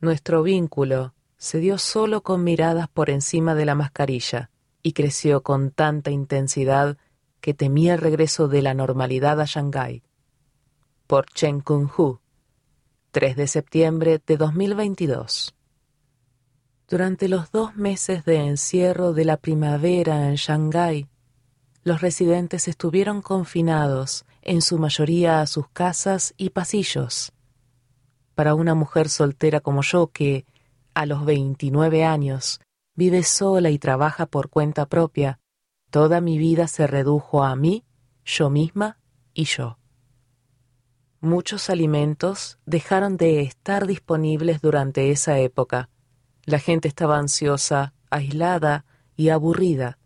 Nuestro 0.00 0.42
vínculo 0.42 1.14
se 1.40 1.58
dio 1.58 1.78
solo 1.78 2.22
con 2.22 2.44
miradas 2.44 2.86
por 2.88 3.08
encima 3.08 3.54
de 3.54 3.64
la 3.64 3.74
mascarilla 3.74 4.50
y 4.82 4.92
creció 4.92 5.42
con 5.42 5.70
tanta 5.70 6.10
intensidad 6.10 6.98
que 7.40 7.54
temía 7.54 7.94
el 7.94 8.00
regreso 8.00 8.46
de 8.46 8.60
la 8.60 8.74
normalidad 8.74 9.40
a 9.40 9.46
Shanghái. 9.46 10.02
Por 11.06 11.24
Chen 11.32 11.62
Kung-hu, 11.62 12.20
3 13.12 13.36
de 13.36 13.46
septiembre 13.46 14.20
de 14.24 14.36
2022. 14.36 15.54
Durante 16.86 17.26
los 17.26 17.50
dos 17.50 17.74
meses 17.74 18.26
de 18.26 18.36
encierro 18.46 19.14
de 19.14 19.24
la 19.24 19.38
primavera 19.38 20.28
en 20.28 20.34
Shanghái, 20.34 21.08
los 21.84 22.02
residentes 22.02 22.68
estuvieron 22.68 23.22
confinados, 23.22 24.26
en 24.42 24.60
su 24.60 24.78
mayoría 24.78 25.40
a 25.40 25.46
sus 25.46 25.68
casas 25.70 26.34
y 26.36 26.50
pasillos. 26.50 27.32
Para 28.34 28.54
una 28.54 28.74
mujer 28.74 29.08
soltera 29.08 29.60
como 29.60 29.80
yo 29.80 30.08
que, 30.08 30.44
a 30.94 31.06
los 31.06 31.24
29 31.24 32.04
años, 32.04 32.60
vive 32.94 33.22
sola 33.22 33.70
y 33.70 33.78
trabaja 33.78 34.26
por 34.26 34.50
cuenta 34.50 34.86
propia, 34.86 35.40
toda 35.90 36.20
mi 36.20 36.38
vida 36.38 36.68
se 36.68 36.86
redujo 36.86 37.42
a 37.42 37.56
mí, 37.56 37.84
yo 38.24 38.50
misma 38.50 38.98
y 39.34 39.44
yo. 39.44 39.78
Muchos 41.20 41.70
alimentos 41.70 42.58
dejaron 42.66 43.16
de 43.16 43.42
estar 43.42 43.86
disponibles 43.86 44.60
durante 44.60 45.10
esa 45.10 45.38
época. 45.38 45.90
La 46.44 46.58
gente 46.58 46.88
estaba 46.88 47.18
ansiosa, 47.18 47.92
aislada 48.08 48.86
y 49.16 49.28
aburrida. 49.28 49.98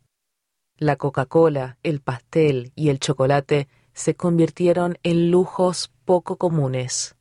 La 0.77 0.97
Coca-Cola, 0.97 1.79
el 1.83 2.01
pastel 2.01 2.73
y 2.75 2.89
el 2.89 2.99
chocolate 2.99 3.69
se 3.93 4.17
convirtieron 4.17 4.99
en 5.05 5.31
lujos 5.31 5.93
poco 6.05 6.37
comunes 6.37 7.14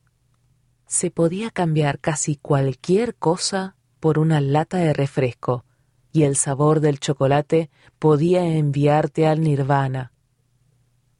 se 0.94 1.10
podía 1.10 1.50
cambiar 1.50 1.98
casi 1.98 2.36
cualquier 2.36 3.16
cosa 3.16 3.74
por 3.98 4.16
una 4.20 4.40
lata 4.40 4.76
de 4.76 4.92
refresco, 4.92 5.64
y 6.12 6.22
el 6.22 6.36
sabor 6.36 6.78
del 6.78 7.00
chocolate 7.00 7.68
podía 7.98 8.44
enviarte 8.44 9.26
al 9.26 9.40
nirvana. 9.40 10.12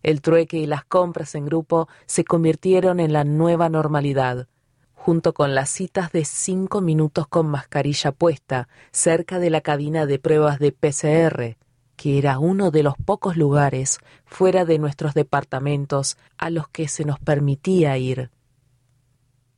El 0.04 0.20
trueque 0.20 0.58
y 0.58 0.66
las 0.66 0.84
compras 0.84 1.34
en 1.34 1.46
grupo 1.46 1.88
se 2.06 2.24
convirtieron 2.24 3.00
en 3.00 3.12
la 3.12 3.24
nueva 3.24 3.68
normalidad, 3.68 4.46
junto 4.92 5.34
con 5.34 5.56
las 5.56 5.70
citas 5.70 6.12
de 6.12 6.24
cinco 6.24 6.80
minutos 6.80 7.26
con 7.26 7.48
mascarilla 7.48 8.12
puesta 8.12 8.68
cerca 8.92 9.40
de 9.40 9.50
la 9.50 9.60
cabina 9.60 10.06
de 10.06 10.20
pruebas 10.20 10.60
de 10.60 10.70
PCR, 10.70 11.56
que 11.96 12.16
era 12.16 12.38
uno 12.38 12.70
de 12.70 12.84
los 12.84 12.94
pocos 13.04 13.36
lugares 13.36 13.98
fuera 14.24 14.64
de 14.64 14.78
nuestros 14.78 15.14
departamentos 15.14 16.16
a 16.38 16.50
los 16.50 16.68
que 16.68 16.86
se 16.86 17.04
nos 17.04 17.18
permitía 17.18 17.98
ir. 17.98 18.30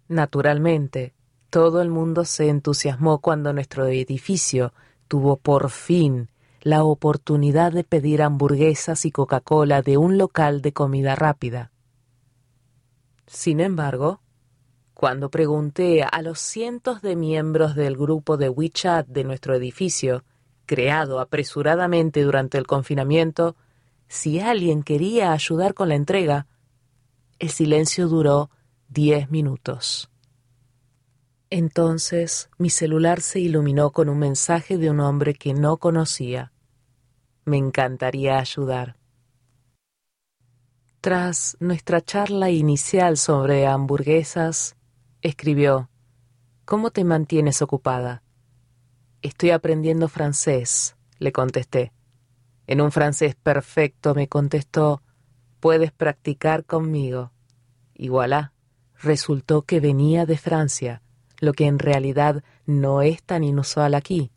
Naturalmente, 0.08 1.14
todo 1.50 1.80
el 1.82 1.90
mundo 1.90 2.24
se 2.24 2.48
entusiasmó 2.48 3.18
cuando 3.20 3.52
nuestro 3.52 3.86
edificio 3.86 4.72
tuvo 5.08 5.36
por 5.36 5.70
fin 5.70 6.28
la 6.62 6.84
oportunidad 6.84 7.72
de 7.72 7.84
pedir 7.84 8.22
hamburguesas 8.22 9.04
y 9.04 9.12
Coca-Cola 9.12 9.82
de 9.82 9.96
un 9.96 10.18
local 10.18 10.62
de 10.62 10.72
comida 10.72 11.14
rápida. 11.14 11.70
Sin 13.26 13.60
embargo, 13.60 14.20
cuando 14.94 15.30
pregunté 15.30 16.02
a 16.02 16.22
los 16.22 16.40
cientos 16.40 17.02
de 17.02 17.16
miembros 17.16 17.74
del 17.74 17.96
grupo 17.96 18.36
de 18.36 18.48
WeChat 18.48 19.06
de 19.06 19.24
nuestro 19.24 19.54
edificio, 19.54 20.24
creado 20.64 21.20
apresuradamente 21.20 22.22
durante 22.22 22.58
el 22.58 22.66
confinamiento, 22.66 23.56
si 24.08 24.40
alguien 24.40 24.82
quería 24.82 25.32
ayudar 25.32 25.74
con 25.74 25.88
la 25.88 25.96
entrega, 25.96 26.46
el 27.38 27.50
silencio 27.50 28.08
duró 28.08 28.50
diez 28.88 29.30
minutos. 29.30 30.10
Entonces 31.50 32.50
mi 32.58 32.70
celular 32.70 33.20
se 33.20 33.40
iluminó 33.40 33.90
con 33.90 34.08
un 34.08 34.18
mensaje 34.18 34.78
de 34.78 34.90
un 34.90 35.00
hombre 35.00 35.34
que 35.34 35.54
no 35.54 35.76
conocía. 35.76 36.52
Me 37.44 37.56
encantaría 37.56 38.38
ayudar. 38.38 38.96
Tras 41.00 41.56
nuestra 41.60 42.00
charla 42.00 42.50
inicial 42.50 43.16
sobre 43.16 43.66
hamburguesas, 43.66 44.76
escribió, 45.22 45.88
¿Cómo 46.64 46.90
te 46.90 47.04
mantienes 47.04 47.62
ocupada? 47.62 48.24
Estoy 49.22 49.50
aprendiendo 49.50 50.08
francés, 50.08 50.96
le 51.20 51.30
contesté. 51.30 51.92
En 52.66 52.80
un 52.80 52.90
francés 52.90 53.36
perfecto 53.36 54.16
me 54.16 54.26
contestó, 54.26 55.00
puedes 55.60 55.92
practicar 55.92 56.64
conmigo. 56.64 57.30
Y 57.94 58.08
voilà 58.08 58.52
resultó 59.00 59.62
que 59.62 59.80
venía 59.80 60.26
de 60.26 60.38
Francia, 60.38 61.02
lo 61.38 61.52
que 61.52 61.66
en 61.66 61.78
realidad 61.78 62.42
no 62.64 63.02
es 63.02 63.22
tan 63.22 63.44
inusual 63.44 63.94
aquí. 63.94 64.30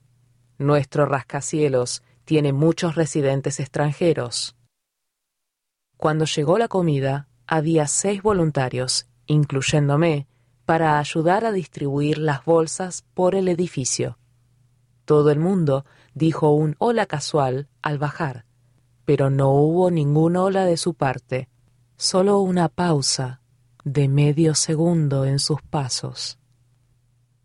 Nuestro 0.57 1.05
rascacielos 1.05 2.03
tiene 2.25 2.53
muchos 2.53 2.95
residentes 2.95 3.59
extranjeros. 3.59 4.55
Cuando 5.97 6.25
llegó 6.25 6.57
la 6.57 6.67
comida, 6.67 7.27
había 7.47 7.87
seis 7.87 8.21
voluntarios, 8.21 9.07
incluyéndome, 9.25 10.27
para 10.65 10.99
ayudar 10.99 11.45
a 11.45 11.51
distribuir 11.51 12.19
las 12.19 12.45
bolsas 12.45 13.03
por 13.13 13.35
el 13.35 13.47
edificio. 13.47 14.19
Todo 15.05 15.31
el 15.31 15.39
mundo 15.39 15.85
dijo 16.13 16.51
un 16.51 16.75
hola 16.77 17.07
casual 17.07 17.67
al 17.81 17.97
bajar, 17.97 18.45
pero 19.05 19.31
no 19.31 19.49
hubo 19.49 19.89
ningún 19.89 20.35
hola 20.35 20.65
de 20.65 20.77
su 20.77 20.93
parte, 20.93 21.49
solo 21.97 22.39
una 22.39 22.69
pausa 22.69 23.39
de 23.83 24.07
medio 24.07 24.55
segundo 24.55 25.25
en 25.25 25.39
sus 25.39 25.61
pasos. 25.61 26.37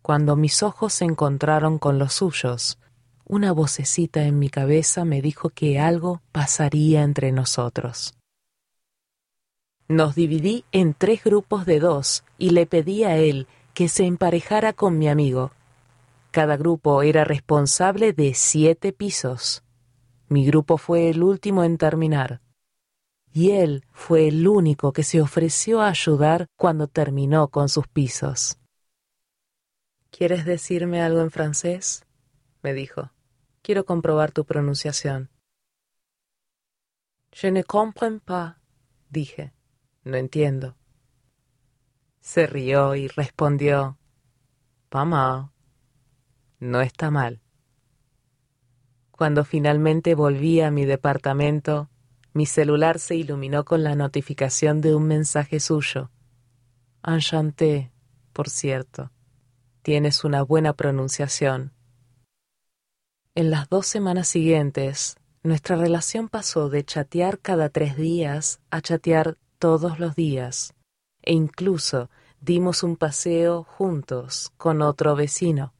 Cuando 0.01 0.35
mis 0.35 0.63
ojos 0.63 0.93
se 0.93 1.05
encontraron 1.05 1.79
con 1.79 1.97
los 1.97 2.13
suyos, 2.13 2.77
una 3.25 3.51
vocecita 3.51 4.23
en 4.23 4.37
mi 4.37 4.49
cabeza 4.49 5.03
me 5.03 5.21
dijo 5.21 5.49
que 5.49 5.79
algo 5.79 6.21
pasaría 6.31 7.01
entre 7.01 7.31
nosotros. 7.31 8.13
Nos 9.87 10.15
dividí 10.15 10.65
en 10.71 10.93
tres 10.93 11.23
grupos 11.23 11.65
de 11.65 11.79
dos 11.79 12.23
y 12.37 12.51
le 12.51 12.65
pedí 12.65 13.03
a 13.03 13.17
él 13.17 13.47
que 13.73 13.87
se 13.87 14.05
emparejara 14.05 14.73
con 14.73 14.97
mi 14.97 15.07
amigo. 15.07 15.51
Cada 16.31 16.57
grupo 16.57 17.01
era 17.01 17.23
responsable 17.23 18.13
de 18.13 18.33
siete 18.33 18.93
pisos. 18.93 19.63
Mi 20.27 20.45
grupo 20.45 20.77
fue 20.77 21.09
el 21.09 21.23
último 21.23 21.63
en 21.63 21.77
terminar. 21.77 22.41
Y 23.35 23.51
él 23.51 23.83
fue 23.91 24.29
el 24.29 24.47
único 24.47 24.93
que 24.93 25.03
se 25.03 25.21
ofreció 25.21 25.81
a 25.81 25.89
ayudar 25.89 26.47
cuando 26.55 26.87
terminó 26.87 27.49
con 27.49 27.67
sus 27.67 27.85
pisos. 27.85 28.57
¿Quieres 30.09 30.45
decirme 30.45 31.01
algo 31.01 31.19
en 31.19 31.31
francés? 31.31 32.05
me 32.63 32.73
dijo. 32.73 33.11
Quiero 33.61 33.83
comprobar 33.83 34.31
tu 34.31 34.45
pronunciación. 34.45 35.31
Je 37.33 37.51
ne 37.51 37.65
comprends 37.65 38.23
pas, 38.23 38.55
dije. 39.09 39.51
No 40.05 40.15
entiendo. 40.15 40.77
Se 42.21 42.47
rió 42.47 42.95
y 42.95 43.09
respondió, 43.09 43.97
Pas 44.87 45.49
No 46.61 46.79
está 46.79 47.11
mal. 47.11 47.41
Cuando 49.11 49.43
finalmente 49.43 50.15
volví 50.15 50.61
a 50.61 50.71
mi 50.71 50.85
departamento, 50.85 51.89
mi 52.35 52.45
celular 52.45 52.99
se 52.99 53.15
iluminó 53.15 53.63
con 53.63 53.81
la 53.85 53.95
notificación 53.95 54.81
de 54.81 54.93
un 54.93 55.07
mensaje 55.07 55.61
suyo. 55.61 56.11
Enchanté, 57.01 57.93
por 58.33 58.49
cierto. 58.49 59.09
Tienes 59.83 60.25
una 60.25 60.41
buena 60.41 60.73
pronunciación. 60.73 61.71
En 63.35 63.51
las 63.51 63.69
dos 63.69 63.87
semanas 63.87 64.27
siguientes, 64.27 65.15
nuestra 65.43 65.77
relación 65.77 66.27
pasó 66.27 66.67
de 66.67 66.83
chatear 66.83 67.39
cada 67.39 67.69
tres 67.69 67.95
días 67.95 68.59
a 68.69 68.81
chatear 68.81 69.37
todos 69.57 69.97
los 69.97 70.13
días, 70.13 70.73
e 71.21 71.31
incluso 71.31 72.09
dimos 72.41 72.83
un 72.83 72.97
paseo 72.97 73.63
juntos 73.63 74.51
con 74.57 74.81
otro 74.81 75.15
vecino. 75.15 75.73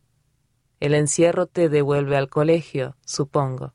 El 0.79 0.93
encierro 0.93 1.47
te 1.47 1.67
devuelve 1.67 2.15
al 2.15 2.29
colegio, 2.29 2.95
supongo. 3.03 3.73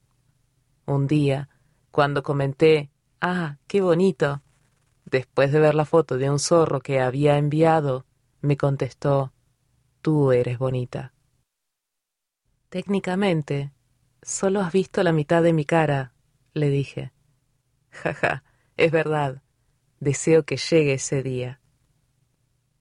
Un 0.87 1.07
día, 1.07 1.51
cuando 1.91 2.22
comenté, 2.22 2.91
ah, 3.20 3.59
qué 3.66 3.80
bonito, 3.80 4.43
después 5.05 5.53
de 5.53 5.61
ver 5.61 5.74
la 5.74 5.84
foto 5.84 6.18
de 6.18 6.30
un 6.30 6.38
zorro 6.38 6.80
que 6.80 7.01
había 7.01 7.36
enviado, 7.38 8.07
me 8.41 8.57
contestó, 8.57 9.32
tú 10.03 10.32
eres 10.32 10.59
bonita. 10.59 11.12
Técnicamente, 12.68 13.72
solo 14.22 14.61
has 14.61 14.72
visto 14.72 15.03
la 15.03 15.12
mitad 15.12 15.43
de 15.43 15.53
mi 15.53 15.64
cara, 15.64 16.14
le 16.55 16.70
dije. 16.70 17.12
Jaja, 17.91 18.45
es 18.76 18.93
verdad. 18.93 19.43
Deseo 19.99 20.45
que 20.45 20.57
llegue 20.57 20.95
ese 20.95 21.22
día. 21.22 21.61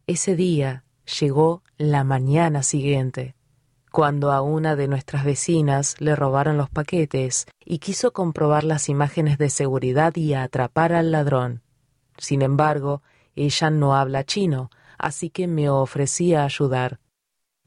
Ese 0.08 0.36
día 0.36 0.86
llegó 1.20 1.64
la 1.78 2.04
mañana 2.04 2.64
siguiente, 2.64 3.36
cuando 3.92 4.32
a 4.32 4.42
una 4.42 4.76
de 4.76 4.88
nuestras 4.88 5.24
vecinas 5.24 5.96
le 6.00 6.16
robaron 6.16 6.58
los 6.58 6.70
paquetes 6.70 7.48
y 7.66 7.80
quiso 7.80 8.14
comprobar 8.14 8.64
las 8.64 8.90
imágenes 8.90 9.38
de 9.38 9.50
seguridad 9.50 10.16
y 10.16 10.34
atrapar 10.34 10.94
al 10.94 11.12
ladrón. 11.12 11.62
Sin 12.18 12.42
embargo, 12.42 13.02
ella 13.36 13.70
no 13.70 13.96
habla 13.96 14.24
chino, 14.24 14.70
así 14.98 15.30
que 15.30 15.48
me 15.48 15.70
ofrecía 15.70 16.44
ayudar. 16.44 17.00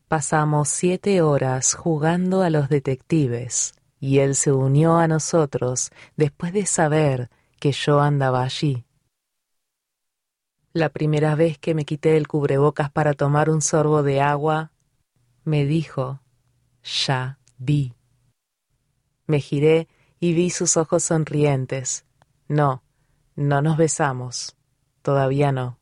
Pasamos 0.09 0.69
siete 0.69 1.23
horas 1.23 1.75
jugando 1.75 2.43
a 2.43 2.51
los 2.51 2.69
detectives, 2.69 3.75
y 3.99 4.19
él 4.19 4.35
se 4.35 4.53
unió 4.53 4.99
a 4.99 5.09
nosotros 5.09 5.91
después 6.17 6.53
de 6.53 6.67
saber 6.67 7.31
que 7.59 7.73
yo 7.73 8.01
andaba 8.01 8.43
allí. 8.43 8.85
La 10.75 10.89
primera 10.89 11.35
vez 11.35 11.59
que 11.59 11.75
me 11.75 11.85
quité 11.85 12.17
el 12.17 12.27
cubrebocas 12.27 12.91
para 12.91 13.15
tomar 13.15 13.49
un 13.49 13.63
sorbo 13.63 14.03
de 14.03 14.21
agua, 14.21 14.72
me 15.45 15.65
dijo, 15.65 16.21
ya 16.83 17.39
vi. 17.59 17.95
Me 19.27 19.41
giré 19.41 19.89
y 20.21 20.35
vi 20.35 20.51
sus 20.51 20.77
ojos 20.77 21.05
sonrientes. 21.05 22.05
No, 22.49 22.83
no 23.35 23.63
nos 23.63 23.77
besamos. 23.77 24.57
Todavía 25.03 25.53
no. 25.53 25.79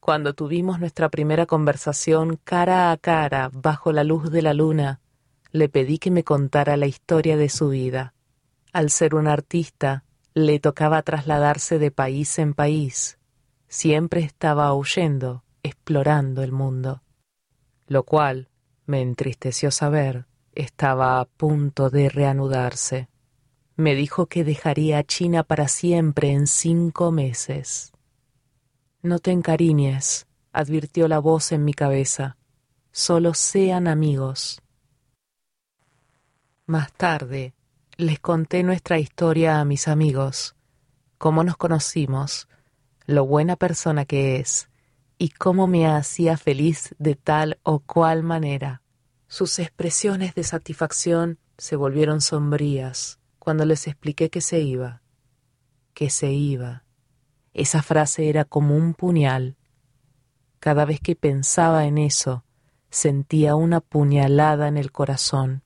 Cuando 0.00 0.34
tuvimos 0.34 0.80
nuestra 0.80 1.10
primera 1.10 1.46
conversación 1.46 2.40
cara 2.42 2.90
a 2.90 2.96
cara 2.96 3.50
bajo 3.52 3.92
la 3.92 4.02
luz 4.02 4.30
de 4.30 4.42
la 4.42 4.54
luna, 4.54 5.00
le 5.52 5.68
pedí 5.68 5.98
que 5.98 6.10
me 6.10 6.24
contara 6.24 6.76
la 6.76 6.86
historia 6.86 7.36
de 7.36 7.48
su 7.48 7.68
vida. 7.68 8.14
Al 8.72 8.90
ser 8.90 9.14
un 9.14 9.26
artista, 9.26 10.04
le 10.32 10.60
tocaba 10.60 11.02
trasladarse 11.02 11.78
de 11.78 11.90
país 11.90 12.38
en 12.38 12.54
país. 12.54 13.18
Siempre 13.68 14.20
estaba 14.20 14.72
huyendo, 14.74 15.44
explorando 15.62 16.42
el 16.42 16.52
mundo. 16.52 17.02
Lo 17.86 18.04
cual, 18.04 18.48
me 18.90 19.02
entristeció 19.02 19.70
saber, 19.70 20.26
estaba 20.52 21.20
a 21.20 21.24
punto 21.24 21.90
de 21.90 22.08
reanudarse. 22.08 23.08
Me 23.76 23.94
dijo 23.94 24.26
que 24.26 24.42
dejaría 24.42 25.04
China 25.04 25.44
para 25.44 25.68
siempre 25.68 26.32
en 26.32 26.48
cinco 26.48 27.12
meses. 27.12 27.92
No 29.00 29.20
te 29.20 29.30
encariñes, 29.30 30.26
advirtió 30.52 31.06
la 31.06 31.20
voz 31.20 31.52
en 31.52 31.64
mi 31.64 31.72
cabeza. 31.72 32.36
Solo 32.90 33.32
sean 33.32 33.86
amigos. 33.86 34.60
Más 36.66 36.92
tarde 36.92 37.54
les 37.96 38.18
conté 38.18 38.64
nuestra 38.64 38.98
historia 38.98 39.60
a 39.60 39.64
mis 39.64 39.86
amigos, 39.86 40.56
cómo 41.16 41.44
nos 41.44 41.56
conocimos, 41.56 42.48
lo 43.06 43.24
buena 43.24 43.54
persona 43.54 44.04
que 44.04 44.40
es 44.40 44.68
y 45.16 45.28
cómo 45.28 45.66
me 45.66 45.86
hacía 45.86 46.38
feliz 46.38 46.94
de 46.98 47.14
tal 47.14 47.60
o 47.62 47.80
cual 47.80 48.22
manera. 48.22 48.79
Sus 49.30 49.58
expresiones 49.58 50.34
de 50.34 50.44
satisfacción 50.44 51.38
se 51.56 51.76
volvieron 51.76 52.20
sombrías 52.20 53.18
cuando 53.38 53.64
les 53.64 53.86
expliqué 53.86 54.28
que 54.28 54.42
se 54.42 54.60
iba, 54.60 55.00
que 55.94 56.10
se 56.10 56.30
iba 56.30 56.84
esa 57.52 57.82
frase 57.82 58.28
era 58.28 58.44
como 58.44 58.76
un 58.76 58.94
puñal. 58.94 59.56
Cada 60.60 60.84
vez 60.84 61.00
que 61.00 61.16
pensaba 61.16 61.86
en 61.86 61.98
eso, 61.98 62.44
sentía 62.90 63.54
una 63.54 63.80
puñalada 63.80 64.68
en 64.68 64.76
el 64.76 64.92
corazón. 64.92 65.62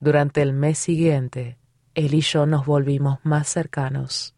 Durante 0.00 0.42
el 0.42 0.52
mes 0.52 0.78
siguiente, 0.78 1.58
él 1.94 2.14
y 2.14 2.20
yo 2.20 2.46
nos 2.46 2.66
volvimos 2.66 3.18
más 3.24 3.48
cercanos. 3.48 4.34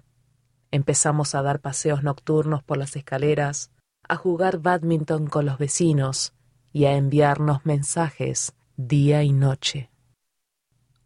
Empezamos 0.70 1.34
a 1.34 1.42
dar 1.42 1.60
paseos 1.60 2.02
nocturnos 2.02 2.62
por 2.62 2.78
las 2.78 2.96
escaleras, 2.96 3.70
a 4.06 4.16
jugar 4.16 4.58
badminton 4.58 5.26
con 5.26 5.46
los 5.46 5.58
vecinos 5.58 6.34
y 6.72 6.84
a 6.84 6.96
enviarnos 6.96 7.66
mensajes 7.66 8.54
día 8.76 9.22
y 9.22 9.32
noche. 9.32 9.90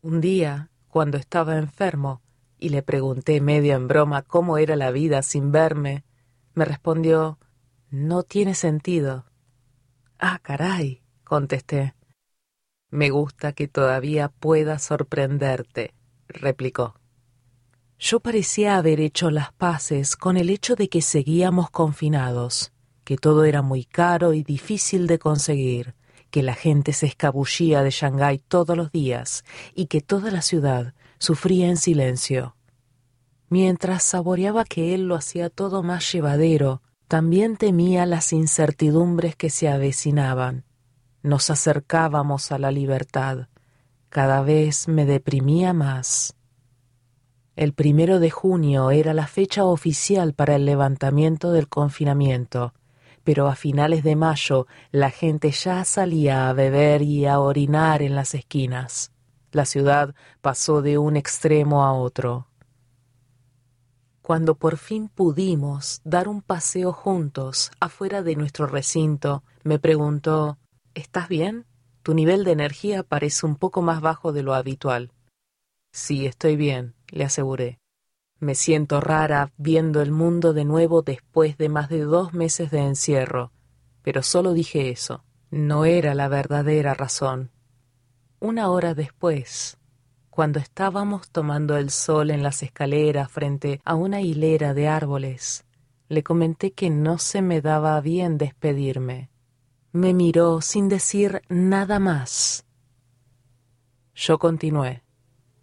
Un 0.03 0.21
día, 0.21 0.71
cuando 0.89 1.17
estaba 1.17 1.57
enfermo, 1.57 2.21
y 2.59 2.69
le 2.69 2.83
pregunté 2.83 3.41
medio 3.41 3.75
en 3.75 3.89
broma 3.89 4.23
cómo 4.23 4.59
era 4.59 4.77
la 4.77 4.91
vida 4.91 5.23
sin 5.23 5.51
verme, 5.51 6.05
me 6.55 6.65
respondió 6.65 7.39
No 7.91 8.23
tiene 8.23 8.55
sentido. 8.55 9.25
Ah, 10.19 10.39
caray, 10.43 11.03
contesté. 11.25 11.95
Me 12.91 13.11
gusta 13.11 13.53
que 13.53 13.67
todavía 13.67 14.29
pueda 14.29 14.79
sorprenderte, 14.79 15.95
replicó. 16.29 16.95
Yo 17.99 18.21
parecía 18.21 18.77
haber 18.77 19.01
hecho 19.01 19.31
las 19.31 19.53
paces 19.53 20.17
con 20.17 20.37
el 20.37 20.51
hecho 20.51 20.77
de 20.77 20.89
que 20.89 21.01
seguíamos 21.01 21.71
confinados, 21.71 22.74
que 23.05 23.17
todo 23.17 23.45
era 23.45 23.63
muy 23.63 23.85
caro 23.85 24.33
y 24.33 24.43
difícil 24.43 25.07
de 25.07 25.19
conseguir, 25.19 25.95
que 26.31 26.43
la 26.43 26.55
gente 26.55 26.93
se 26.93 27.07
escabullía 27.07 27.83
de 27.83 27.91
Shanghái 27.91 28.39
todos 28.39 28.77
los 28.77 28.91
días 28.91 29.45
y 29.75 29.87
que 29.87 30.01
toda 30.01 30.31
la 30.31 30.43
ciudad 30.43 30.95
sufría 31.19 31.69
en 31.69 31.77
silencio. 31.77 32.57
Mientras 33.49 34.03
saboreaba 34.03 34.65
que 34.65 34.95
él 34.95 35.07
lo 35.07 35.15
hacía 35.15 35.49
todo 35.51 35.83
más 35.83 36.11
llevadero, 36.11 36.83
también 37.07 37.57
temía 37.57 38.07
las 38.07 38.33
incertidumbres 38.33 39.37
que 39.37 39.51
se 39.51 39.69
avecinaban. 39.69 40.65
Nos 41.23 41.51
acercábamos 41.51 42.51
a 42.51 42.59
la 42.59 42.71
libertad. 42.71 43.49
Cada 44.09 44.43
vez 44.43 44.89
me 44.89 45.05
deprimía 45.05 45.73
más. 45.73 46.35
El 47.57 47.73
primero 47.73 48.19
de 48.19 48.31
junio 48.31 48.91
era 48.91 49.15
la 49.15 49.27
fecha 49.27 49.65
oficial 49.65 50.35
para 50.35 50.57
el 50.57 50.65
levantamiento 50.65 51.53
del 51.53 51.69
confinamiento, 51.69 52.75
pero 53.25 53.49
a 53.49 53.57
finales 53.57 54.05
de 54.05 54.15
mayo 54.15 54.67
la 54.93 55.11
gente 55.11 55.51
ya 55.51 55.85
salía 55.85 56.49
a 56.49 56.53
beber 56.53 57.03
y 57.03 57.27
a 57.27 57.41
orinar 57.41 58.03
en 58.03 58.15
las 58.15 58.35
esquinas. 58.35 59.11
La 59.51 59.65
ciudad 59.65 60.15
pasó 60.41 60.83
de 60.83 60.99
un 60.99 61.17
extremo 61.17 61.85
a 61.85 61.93
otro. 61.93 62.49
Cuando 64.23 64.55
por 64.55 64.79
fin 64.79 65.09
pudimos 65.09 66.01
dar 66.05 66.29
un 66.29 66.41
paseo 66.41 66.93
juntos 66.93 67.71
afuera 67.81 68.23
de 68.23 68.37
nuestro 68.37 68.67
recinto, 68.67 69.43
me 69.65 69.79
preguntó 69.79 70.59
¿Estás 70.95 71.29
bien? 71.29 71.67
Tu 72.03 72.15
nivel 72.15 72.45
de 72.45 72.53
energía 72.53 73.03
parece 73.03 73.47
un 73.47 73.57
poco 73.57 73.83
más 73.83 74.01
bajo 74.01 74.33
de 74.33 74.43
lo 74.43 74.55
habitual. 74.55 75.13
Sí, 75.93 76.27
estoy 76.27 76.57
bien, 76.57 76.95
le 77.09 77.25
aseguré. 77.25 77.79
Me 78.41 78.55
siento 78.55 79.01
rara 79.01 79.53
viendo 79.57 80.03
el 80.03 80.11
mundo 80.11 80.53
de 80.53 80.65
nuevo 80.65 81.03
después 81.03 81.57
de 81.57 81.69
más 81.69 81.89
de 81.89 82.01
dos 82.01 82.35
meses 82.35 82.71
de 82.71 82.81
encierro, 82.81 83.53
pero 84.03 84.23
solo 84.23 84.53
dije 84.53 84.91
eso. 84.91 85.25
No 85.51 85.85
era 85.85 86.15
la 86.15 86.29
verdadera 86.29 86.95
razón. 86.95 87.51
Una 88.41 88.71
hora 88.71 88.95
después, 88.95 89.79
cuando 90.31 90.59
estábamos 90.59 91.31
tomando 91.31 91.77
el 91.77 91.91
sol 91.91 92.31
en 92.33 92.43
las 92.43 92.63
escaleras 92.65 93.31
frente 93.31 93.81
a 93.85 93.95
una 93.95 94.21
hilera 94.21 94.75
de 94.75 94.89
árboles, 94.89 95.65
le 96.09 96.25
comenté 96.25 96.73
que 96.73 96.91
no 96.91 97.19
se 97.19 97.41
me 97.41 97.61
daba 97.61 98.01
bien 98.01 98.37
despedirme. 98.37 99.31
Me 99.93 100.13
miró 100.13 100.61
sin 100.61 100.89
decir 100.89 101.43
nada 101.49 102.01
más. 102.01 102.67
Yo 104.15 104.39
continué. 104.39 105.05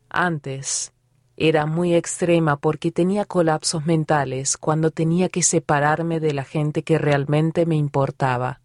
Antes 0.09 0.93
era 1.37 1.65
muy 1.65 1.95
extrema 1.95 2.57
porque 2.57 2.91
tenía 2.91 3.25
colapsos 3.25 3.85
mentales 3.85 4.57
cuando 4.57 4.91
tenía 4.91 5.29
que 5.29 5.43
separarme 5.43 6.19
de 6.19 6.33
la 6.33 6.43
gente 6.43 6.83
que 6.83 6.97
realmente 6.97 7.65
me 7.65 7.75
importaba. 7.75 8.61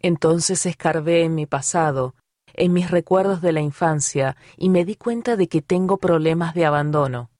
Entonces 0.00 0.66
escarbé 0.66 1.22
en 1.22 1.34
mi 1.34 1.46
pasado 1.46 2.14
en 2.54 2.72
mis 2.72 2.90
recuerdos 2.90 3.40
de 3.40 3.52
la 3.52 3.60
infancia 3.60 4.36
y 4.56 4.68
me 4.68 4.84
di 4.84 4.96
cuenta 4.96 5.36
de 5.36 5.48
que 5.48 5.62
tengo 5.62 5.96
problemas 5.98 6.54
de 6.54 6.66
abandono. 6.66 7.30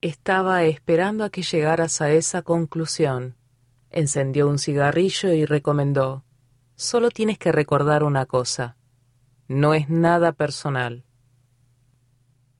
Estaba 0.00 0.62
esperando 0.64 1.24
a 1.24 1.30
que 1.30 1.42
llegaras 1.42 2.00
a 2.00 2.10
esa 2.12 2.42
conclusión. 2.42 3.36
Encendió 3.90 4.48
un 4.48 4.58
cigarrillo 4.58 5.32
y 5.32 5.44
recomendó 5.44 6.24
Solo 6.76 7.10
tienes 7.10 7.38
que 7.38 7.50
recordar 7.50 8.04
una 8.04 8.26
cosa. 8.26 8.76
No 9.48 9.74
es 9.74 9.88
nada 9.88 10.32
personal. 10.32 11.04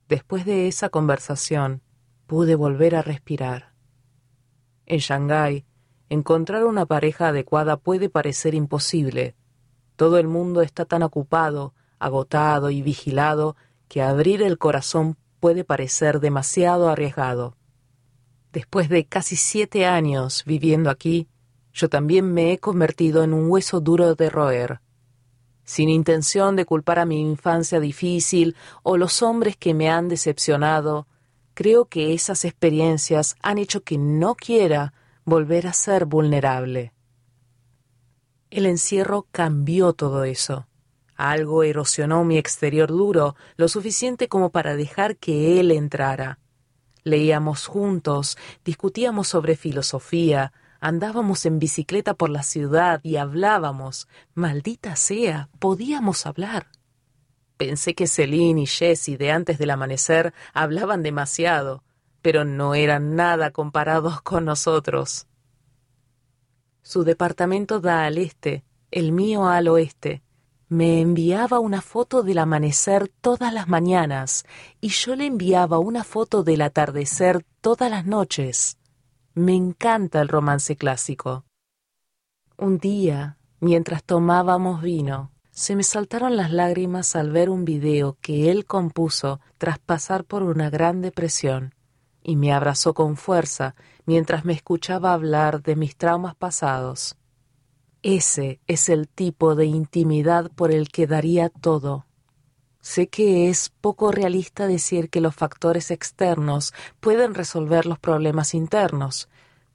Después 0.09 0.43
de 0.43 0.67
esa 0.67 0.89
conversación, 0.89 1.83
pude 2.25 2.55
volver 2.55 2.95
a 2.95 3.03
respirar. 3.03 3.73
En 4.87 4.97
Shanghái, 4.97 5.65
encontrar 6.09 6.65
una 6.65 6.87
pareja 6.87 7.27
adecuada 7.27 7.77
puede 7.77 8.09
parecer 8.09 8.55
imposible, 8.55 9.35
todo 9.95 10.17
el 10.17 10.27
mundo 10.27 10.61
está 10.61 10.85
tan 10.85 11.03
ocupado, 11.03 11.75
agotado 11.99 12.71
y 12.71 12.81
vigilado 12.81 13.55
que 13.87 14.01
abrir 14.01 14.41
el 14.41 14.57
corazón 14.57 15.15
puede 15.39 15.63
parecer 15.63 16.19
demasiado 16.19 16.89
arriesgado. 16.89 17.55
Después 18.51 18.89
de 18.89 19.05
casi 19.05 19.35
siete 19.35 19.85
años 19.85 20.43
viviendo 20.45 20.89
aquí, 20.89 21.27
yo 21.71 21.87
también 21.87 22.33
me 22.33 22.51
he 22.51 22.57
convertido 22.57 23.23
en 23.23 23.33
un 23.33 23.47
hueso 23.49 23.79
duro 23.79 24.15
de 24.15 24.29
roer. 24.29 24.79
Sin 25.69 25.87
intención 25.87 26.55
de 26.55 26.65
culpar 26.65 26.97
a 26.97 27.05
mi 27.05 27.21
infancia 27.21 27.79
difícil 27.79 28.55
o 28.81 28.97
los 28.97 29.21
hombres 29.21 29.55
que 29.55 29.75
me 29.75 29.87
han 29.87 30.09
decepcionado, 30.09 31.05
creo 31.53 31.85
que 31.85 32.15
esas 32.15 32.43
experiencias 32.43 33.35
han 33.43 33.59
hecho 33.59 33.83
que 33.83 33.99
no 33.99 34.33
quiera 34.33 34.95
volver 35.25 35.67
a 35.67 35.73
ser 35.73 36.05
vulnerable. 36.05 36.91
El 38.49 38.65
encierro 38.65 39.27
cambió 39.31 39.93
todo 39.93 40.23
eso. 40.23 40.65
Algo 41.15 41.61
erosionó 41.61 42.23
mi 42.23 42.39
exterior 42.39 42.89
duro, 42.89 43.35
lo 43.55 43.67
suficiente 43.67 44.27
como 44.27 44.49
para 44.49 44.75
dejar 44.75 45.17
que 45.17 45.59
él 45.59 45.69
entrara. 45.69 46.39
Leíamos 47.03 47.67
juntos, 47.67 48.39
discutíamos 48.65 49.27
sobre 49.27 49.55
filosofía, 49.55 50.51
andábamos 50.79 51.45
en 51.45 51.59
bicicleta 51.59 52.13
por 52.13 52.29
la 52.29 52.43
ciudad 52.43 52.99
y 53.03 53.17
hablábamos. 53.17 54.07
Maldita 54.33 54.95
sea, 54.95 55.49
podíamos 55.59 56.25
hablar. 56.25 56.67
Pensé 57.57 57.93
que 57.93 58.07
Celine 58.07 58.61
y 58.61 58.65
Jessie 58.65 59.17
de 59.17 59.31
antes 59.31 59.57
del 59.57 59.71
amanecer 59.71 60.33
hablaban 60.53 61.03
demasiado, 61.03 61.83
pero 62.21 62.45
no 62.45 62.73
eran 62.73 63.15
nada 63.15 63.51
comparados 63.51 64.21
con 64.21 64.45
nosotros. 64.45 65.27
Su 66.81 67.03
departamento 67.03 67.79
da 67.79 68.05
al 68.05 68.17
este, 68.17 68.63
el 68.89 69.11
mío 69.11 69.47
al 69.47 69.67
oeste. 69.67 70.23
Me 70.69 71.01
enviaba 71.01 71.59
una 71.59 71.81
foto 71.81 72.23
del 72.23 72.39
amanecer 72.39 73.11
todas 73.21 73.53
las 73.53 73.67
mañanas 73.67 74.43
y 74.81 74.89
yo 74.89 75.15
le 75.15 75.25
enviaba 75.25 75.77
una 75.77 76.03
foto 76.03 76.43
del 76.43 76.61
atardecer 76.61 77.45
todas 77.61 77.91
las 77.91 78.05
noches. 78.05 78.78
Me 79.39 79.55
encanta 79.55 80.19
el 80.19 80.27
romance 80.27 80.75
clásico. 80.75 81.45
Un 82.57 82.77
día, 82.77 83.37
mientras 83.61 84.03
tomábamos 84.03 84.81
vino, 84.81 85.31
se 85.49 85.77
me 85.77 85.83
saltaron 85.83 86.35
las 86.35 86.51
lágrimas 86.51 87.15
al 87.15 87.31
ver 87.31 87.49
un 87.49 87.63
video 87.63 88.17
que 88.19 88.51
él 88.51 88.65
compuso 88.65 89.39
tras 89.57 89.79
pasar 89.79 90.25
por 90.25 90.43
una 90.43 90.69
gran 90.69 90.99
depresión 90.99 91.73
y 92.21 92.35
me 92.35 92.51
abrazó 92.51 92.93
con 92.93 93.15
fuerza 93.15 93.75
mientras 94.05 94.43
me 94.43 94.51
escuchaba 94.51 95.13
hablar 95.13 95.63
de 95.63 95.77
mis 95.77 95.95
traumas 95.95 96.35
pasados. 96.35 97.15
Ese 98.01 98.59
es 98.67 98.89
el 98.89 99.07
tipo 99.07 99.55
de 99.55 99.67
intimidad 99.67 100.51
por 100.51 100.69
el 100.69 100.89
que 100.89 101.07
daría 101.07 101.47
todo. 101.47 102.07
Sé 102.81 103.07
que 103.07 103.49
es 103.49 103.71
poco 103.81 104.11
realista 104.11 104.65
decir 104.65 105.09
que 105.09 105.19
los 105.21 105.35
factores 105.35 105.91
externos 105.91 106.73
pueden 106.99 107.35
resolver 107.35 107.85
los 107.85 107.99
problemas 107.99 108.53
internos, 108.53 109.27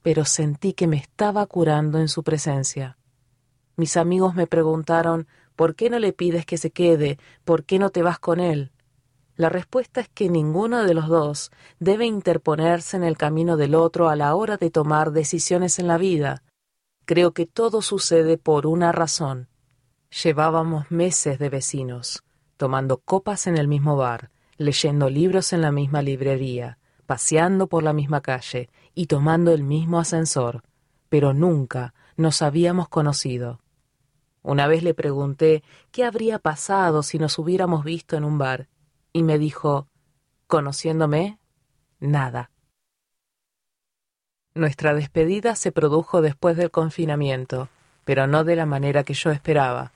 pero 0.03 0.25
sentí 0.25 0.73
que 0.73 0.87
me 0.87 0.97
estaba 0.97 1.45
curando 1.47 1.99
en 1.99 2.09
su 2.09 2.23
presencia. 2.23 2.97
Mis 3.77 3.97
amigos 3.97 4.35
me 4.35 4.47
preguntaron 4.47 5.27
¿por 5.57 5.75
qué 5.75 5.91
no 5.91 5.99
le 5.99 6.13
pides 6.13 6.47
que 6.47 6.59
se 6.59 6.71
quede? 6.71 7.19
¿Por 7.45 7.65
qué 7.65 7.79
no 7.79 7.91
te 7.91 8.03
vas 8.03 8.19
con 8.19 8.41
él? 8.41 8.73
La 9.37 9.49
respuesta 9.49 10.01
es 10.01 10.09
que 10.09 10.29
ninguno 10.29 10.85
de 10.85 10.95
los 10.95 11.09
dos 11.09 11.51
debe 11.81 12.07
interponerse 12.07 12.97
en 12.97 13.03
el 13.03 13.17
camino 13.17 13.57
del 13.57 13.75
otro 13.75 14.09
a 14.09 14.17
la 14.17 14.35
hora 14.35 14.57
de 14.57 14.71
tomar 14.71 15.11
decisiones 15.11 15.79
en 15.79 15.89
la 15.89 15.99
vida. 15.99 16.43
Creo 17.05 17.33
que 17.33 17.45
todo 17.45 17.83
sucede 17.83 18.39
por 18.39 18.67
una 18.67 18.93
razón. 18.93 19.49
Llevábamos 20.23 20.91
meses 20.91 21.41
de 21.41 21.49
vecinos, 21.49 22.23
tomando 22.65 22.97
copas 22.97 23.47
en 23.47 23.59
el 23.59 23.69
mismo 23.69 23.95
bar, 23.95 24.31
leyendo 24.57 25.11
libros 25.11 25.53
en 25.53 25.61
la 25.61 25.71
misma 25.71 26.01
librería, 26.01 26.79
paseando 27.05 27.67
por 27.67 27.83
la 27.83 27.93
misma 27.93 28.23
calle 28.23 28.71
y 28.95 29.05
tomando 29.05 29.53
el 29.53 29.63
mismo 29.63 29.99
ascensor, 29.99 30.63
pero 31.11 31.35
nunca 31.35 31.93
nos 32.17 32.41
habíamos 32.41 32.89
conocido. 32.89 33.61
Una 34.43 34.67
vez 34.67 34.83
le 34.83 34.95
pregunté 34.95 35.63
qué 35.93 36.07
habría 36.07 36.39
pasado 36.39 37.03
si 37.03 37.19
nos 37.19 37.39
hubiéramos 37.39 37.85
visto 37.85 38.17
en 38.17 38.25
un 38.25 38.39
bar, 38.39 38.71
y 39.13 39.25
me 39.25 39.37
dijo, 39.37 39.87
conociéndome, 40.47 41.39
nada. 42.01 42.51
Nuestra 44.55 44.95
despedida 44.95 45.55
se 45.55 45.71
produjo 45.71 46.23
después 46.23 46.57
del 46.57 46.71
confinamiento, 46.71 47.69
pero 48.07 48.27
no 48.27 48.43
de 48.43 48.57
la 48.57 48.65
manera 48.65 49.05
que 49.05 49.13
yo 49.13 49.33
esperaba. 49.33 49.93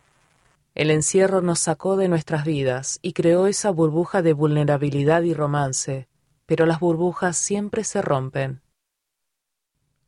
El 0.78 0.92
encierro 0.92 1.40
nos 1.40 1.58
sacó 1.58 1.96
de 1.96 2.06
nuestras 2.06 2.44
vidas 2.44 3.00
y 3.02 3.12
creó 3.12 3.48
esa 3.48 3.72
burbuja 3.72 4.22
de 4.22 4.32
vulnerabilidad 4.32 5.22
y 5.22 5.34
romance, 5.34 6.06
pero 6.46 6.66
las 6.66 6.78
burbujas 6.78 7.36
siempre 7.36 7.82
se 7.82 8.00
rompen. 8.00 8.62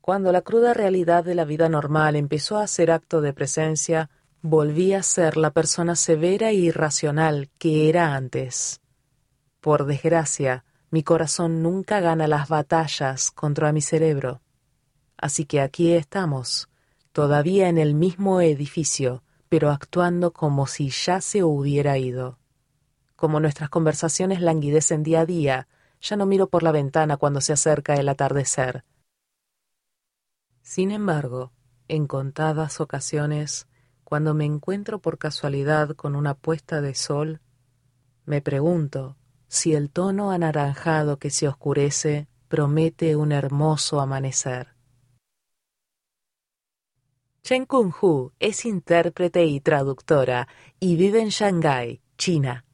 Cuando 0.00 0.30
la 0.30 0.42
cruda 0.42 0.72
realidad 0.72 1.24
de 1.24 1.34
la 1.34 1.44
vida 1.44 1.68
normal 1.68 2.14
empezó 2.14 2.56
a 2.56 2.62
hacer 2.62 2.92
acto 2.92 3.20
de 3.20 3.32
presencia, 3.32 4.10
volví 4.42 4.92
a 4.92 5.02
ser 5.02 5.36
la 5.36 5.50
persona 5.50 5.96
severa 5.96 6.50
e 6.50 6.54
irracional 6.54 7.50
que 7.58 7.88
era 7.88 8.14
antes. 8.14 8.80
Por 9.60 9.86
desgracia, 9.86 10.64
mi 10.92 11.02
corazón 11.02 11.64
nunca 11.64 11.98
gana 11.98 12.28
las 12.28 12.48
batallas 12.48 13.32
contra 13.32 13.72
mi 13.72 13.80
cerebro. 13.80 14.40
Así 15.16 15.46
que 15.46 15.62
aquí 15.62 15.94
estamos, 15.94 16.68
todavía 17.10 17.68
en 17.68 17.76
el 17.76 17.96
mismo 17.96 18.40
edificio, 18.40 19.24
pero 19.50 19.70
actuando 19.70 20.32
como 20.32 20.68
si 20.68 20.90
ya 20.90 21.20
se 21.20 21.42
hubiera 21.42 21.98
ido. 21.98 22.38
Como 23.16 23.40
nuestras 23.40 23.68
conversaciones 23.68 24.40
languidecen 24.40 25.02
día 25.02 25.22
a 25.22 25.26
día, 25.26 25.68
ya 26.00 26.16
no 26.16 26.24
miro 26.24 26.48
por 26.48 26.62
la 26.62 26.70
ventana 26.70 27.16
cuando 27.16 27.40
se 27.40 27.52
acerca 27.52 27.94
el 27.94 28.08
atardecer. 28.08 28.84
Sin 30.62 30.92
embargo, 30.92 31.50
en 31.88 32.06
contadas 32.06 32.80
ocasiones, 32.80 33.66
cuando 34.04 34.34
me 34.34 34.44
encuentro 34.44 35.00
por 35.00 35.18
casualidad 35.18 35.96
con 35.96 36.14
una 36.14 36.34
puesta 36.34 36.80
de 36.80 36.94
sol, 36.94 37.40
me 38.26 38.40
pregunto 38.40 39.16
si 39.48 39.74
el 39.74 39.90
tono 39.90 40.30
anaranjado 40.30 41.18
que 41.18 41.30
se 41.30 41.48
oscurece 41.48 42.28
promete 42.46 43.16
un 43.16 43.32
hermoso 43.32 44.00
amanecer. 44.00 44.79
Chen 47.42 47.64
Kung 47.64 47.92
Hu 48.00 48.32
es 48.38 48.64
intérprete 48.64 49.44
y 49.44 49.60
traductora 49.60 50.46
y 50.78 50.96
vive 50.96 51.20
en 51.20 51.28
Shanghái, 51.28 52.00
China. 52.18 52.64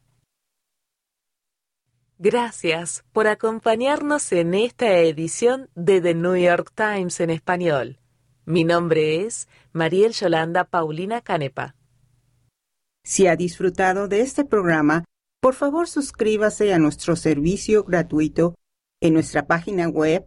Gracias 2.19 3.05
por 3.13 3.27
acompañarnos 3.29 4.33
en 4.33 4.55
esta 4.55 4.91
edición 4.99 5.69
de 5.75 6.01
The 6.01 6.15
New 6.15 6.37
York 6.37 6.73
Times 6.75 7.21
en 7.21 7.31
español. 7.31 8.01
Mi 8.45 8.65
nombre 8.65 9.25
es 9.25 9.49
Mariel 9.73 10.13
Yolanda 10.13 10.65
Paulina 10.65 11.21
Canepa. 11.21 11.77
Si 13.05 13.27
ha 13.29 13.37
disfrutado 13.37 14.09
de 14.09 14.21
este 14.23 14.45
programa, 14.45 15.05
por 15.41 15.55
favor 15.55 15.89
suscríbase 15.89 16.75
a 16.75 16.79
nuestro 16.79 17.15
servicio 17.15 17.85
gratuito 17.85 18.57
en 19.01 19.15
nuestra 19.15 19.47
página 19.47 19.89
web 19.89 20.27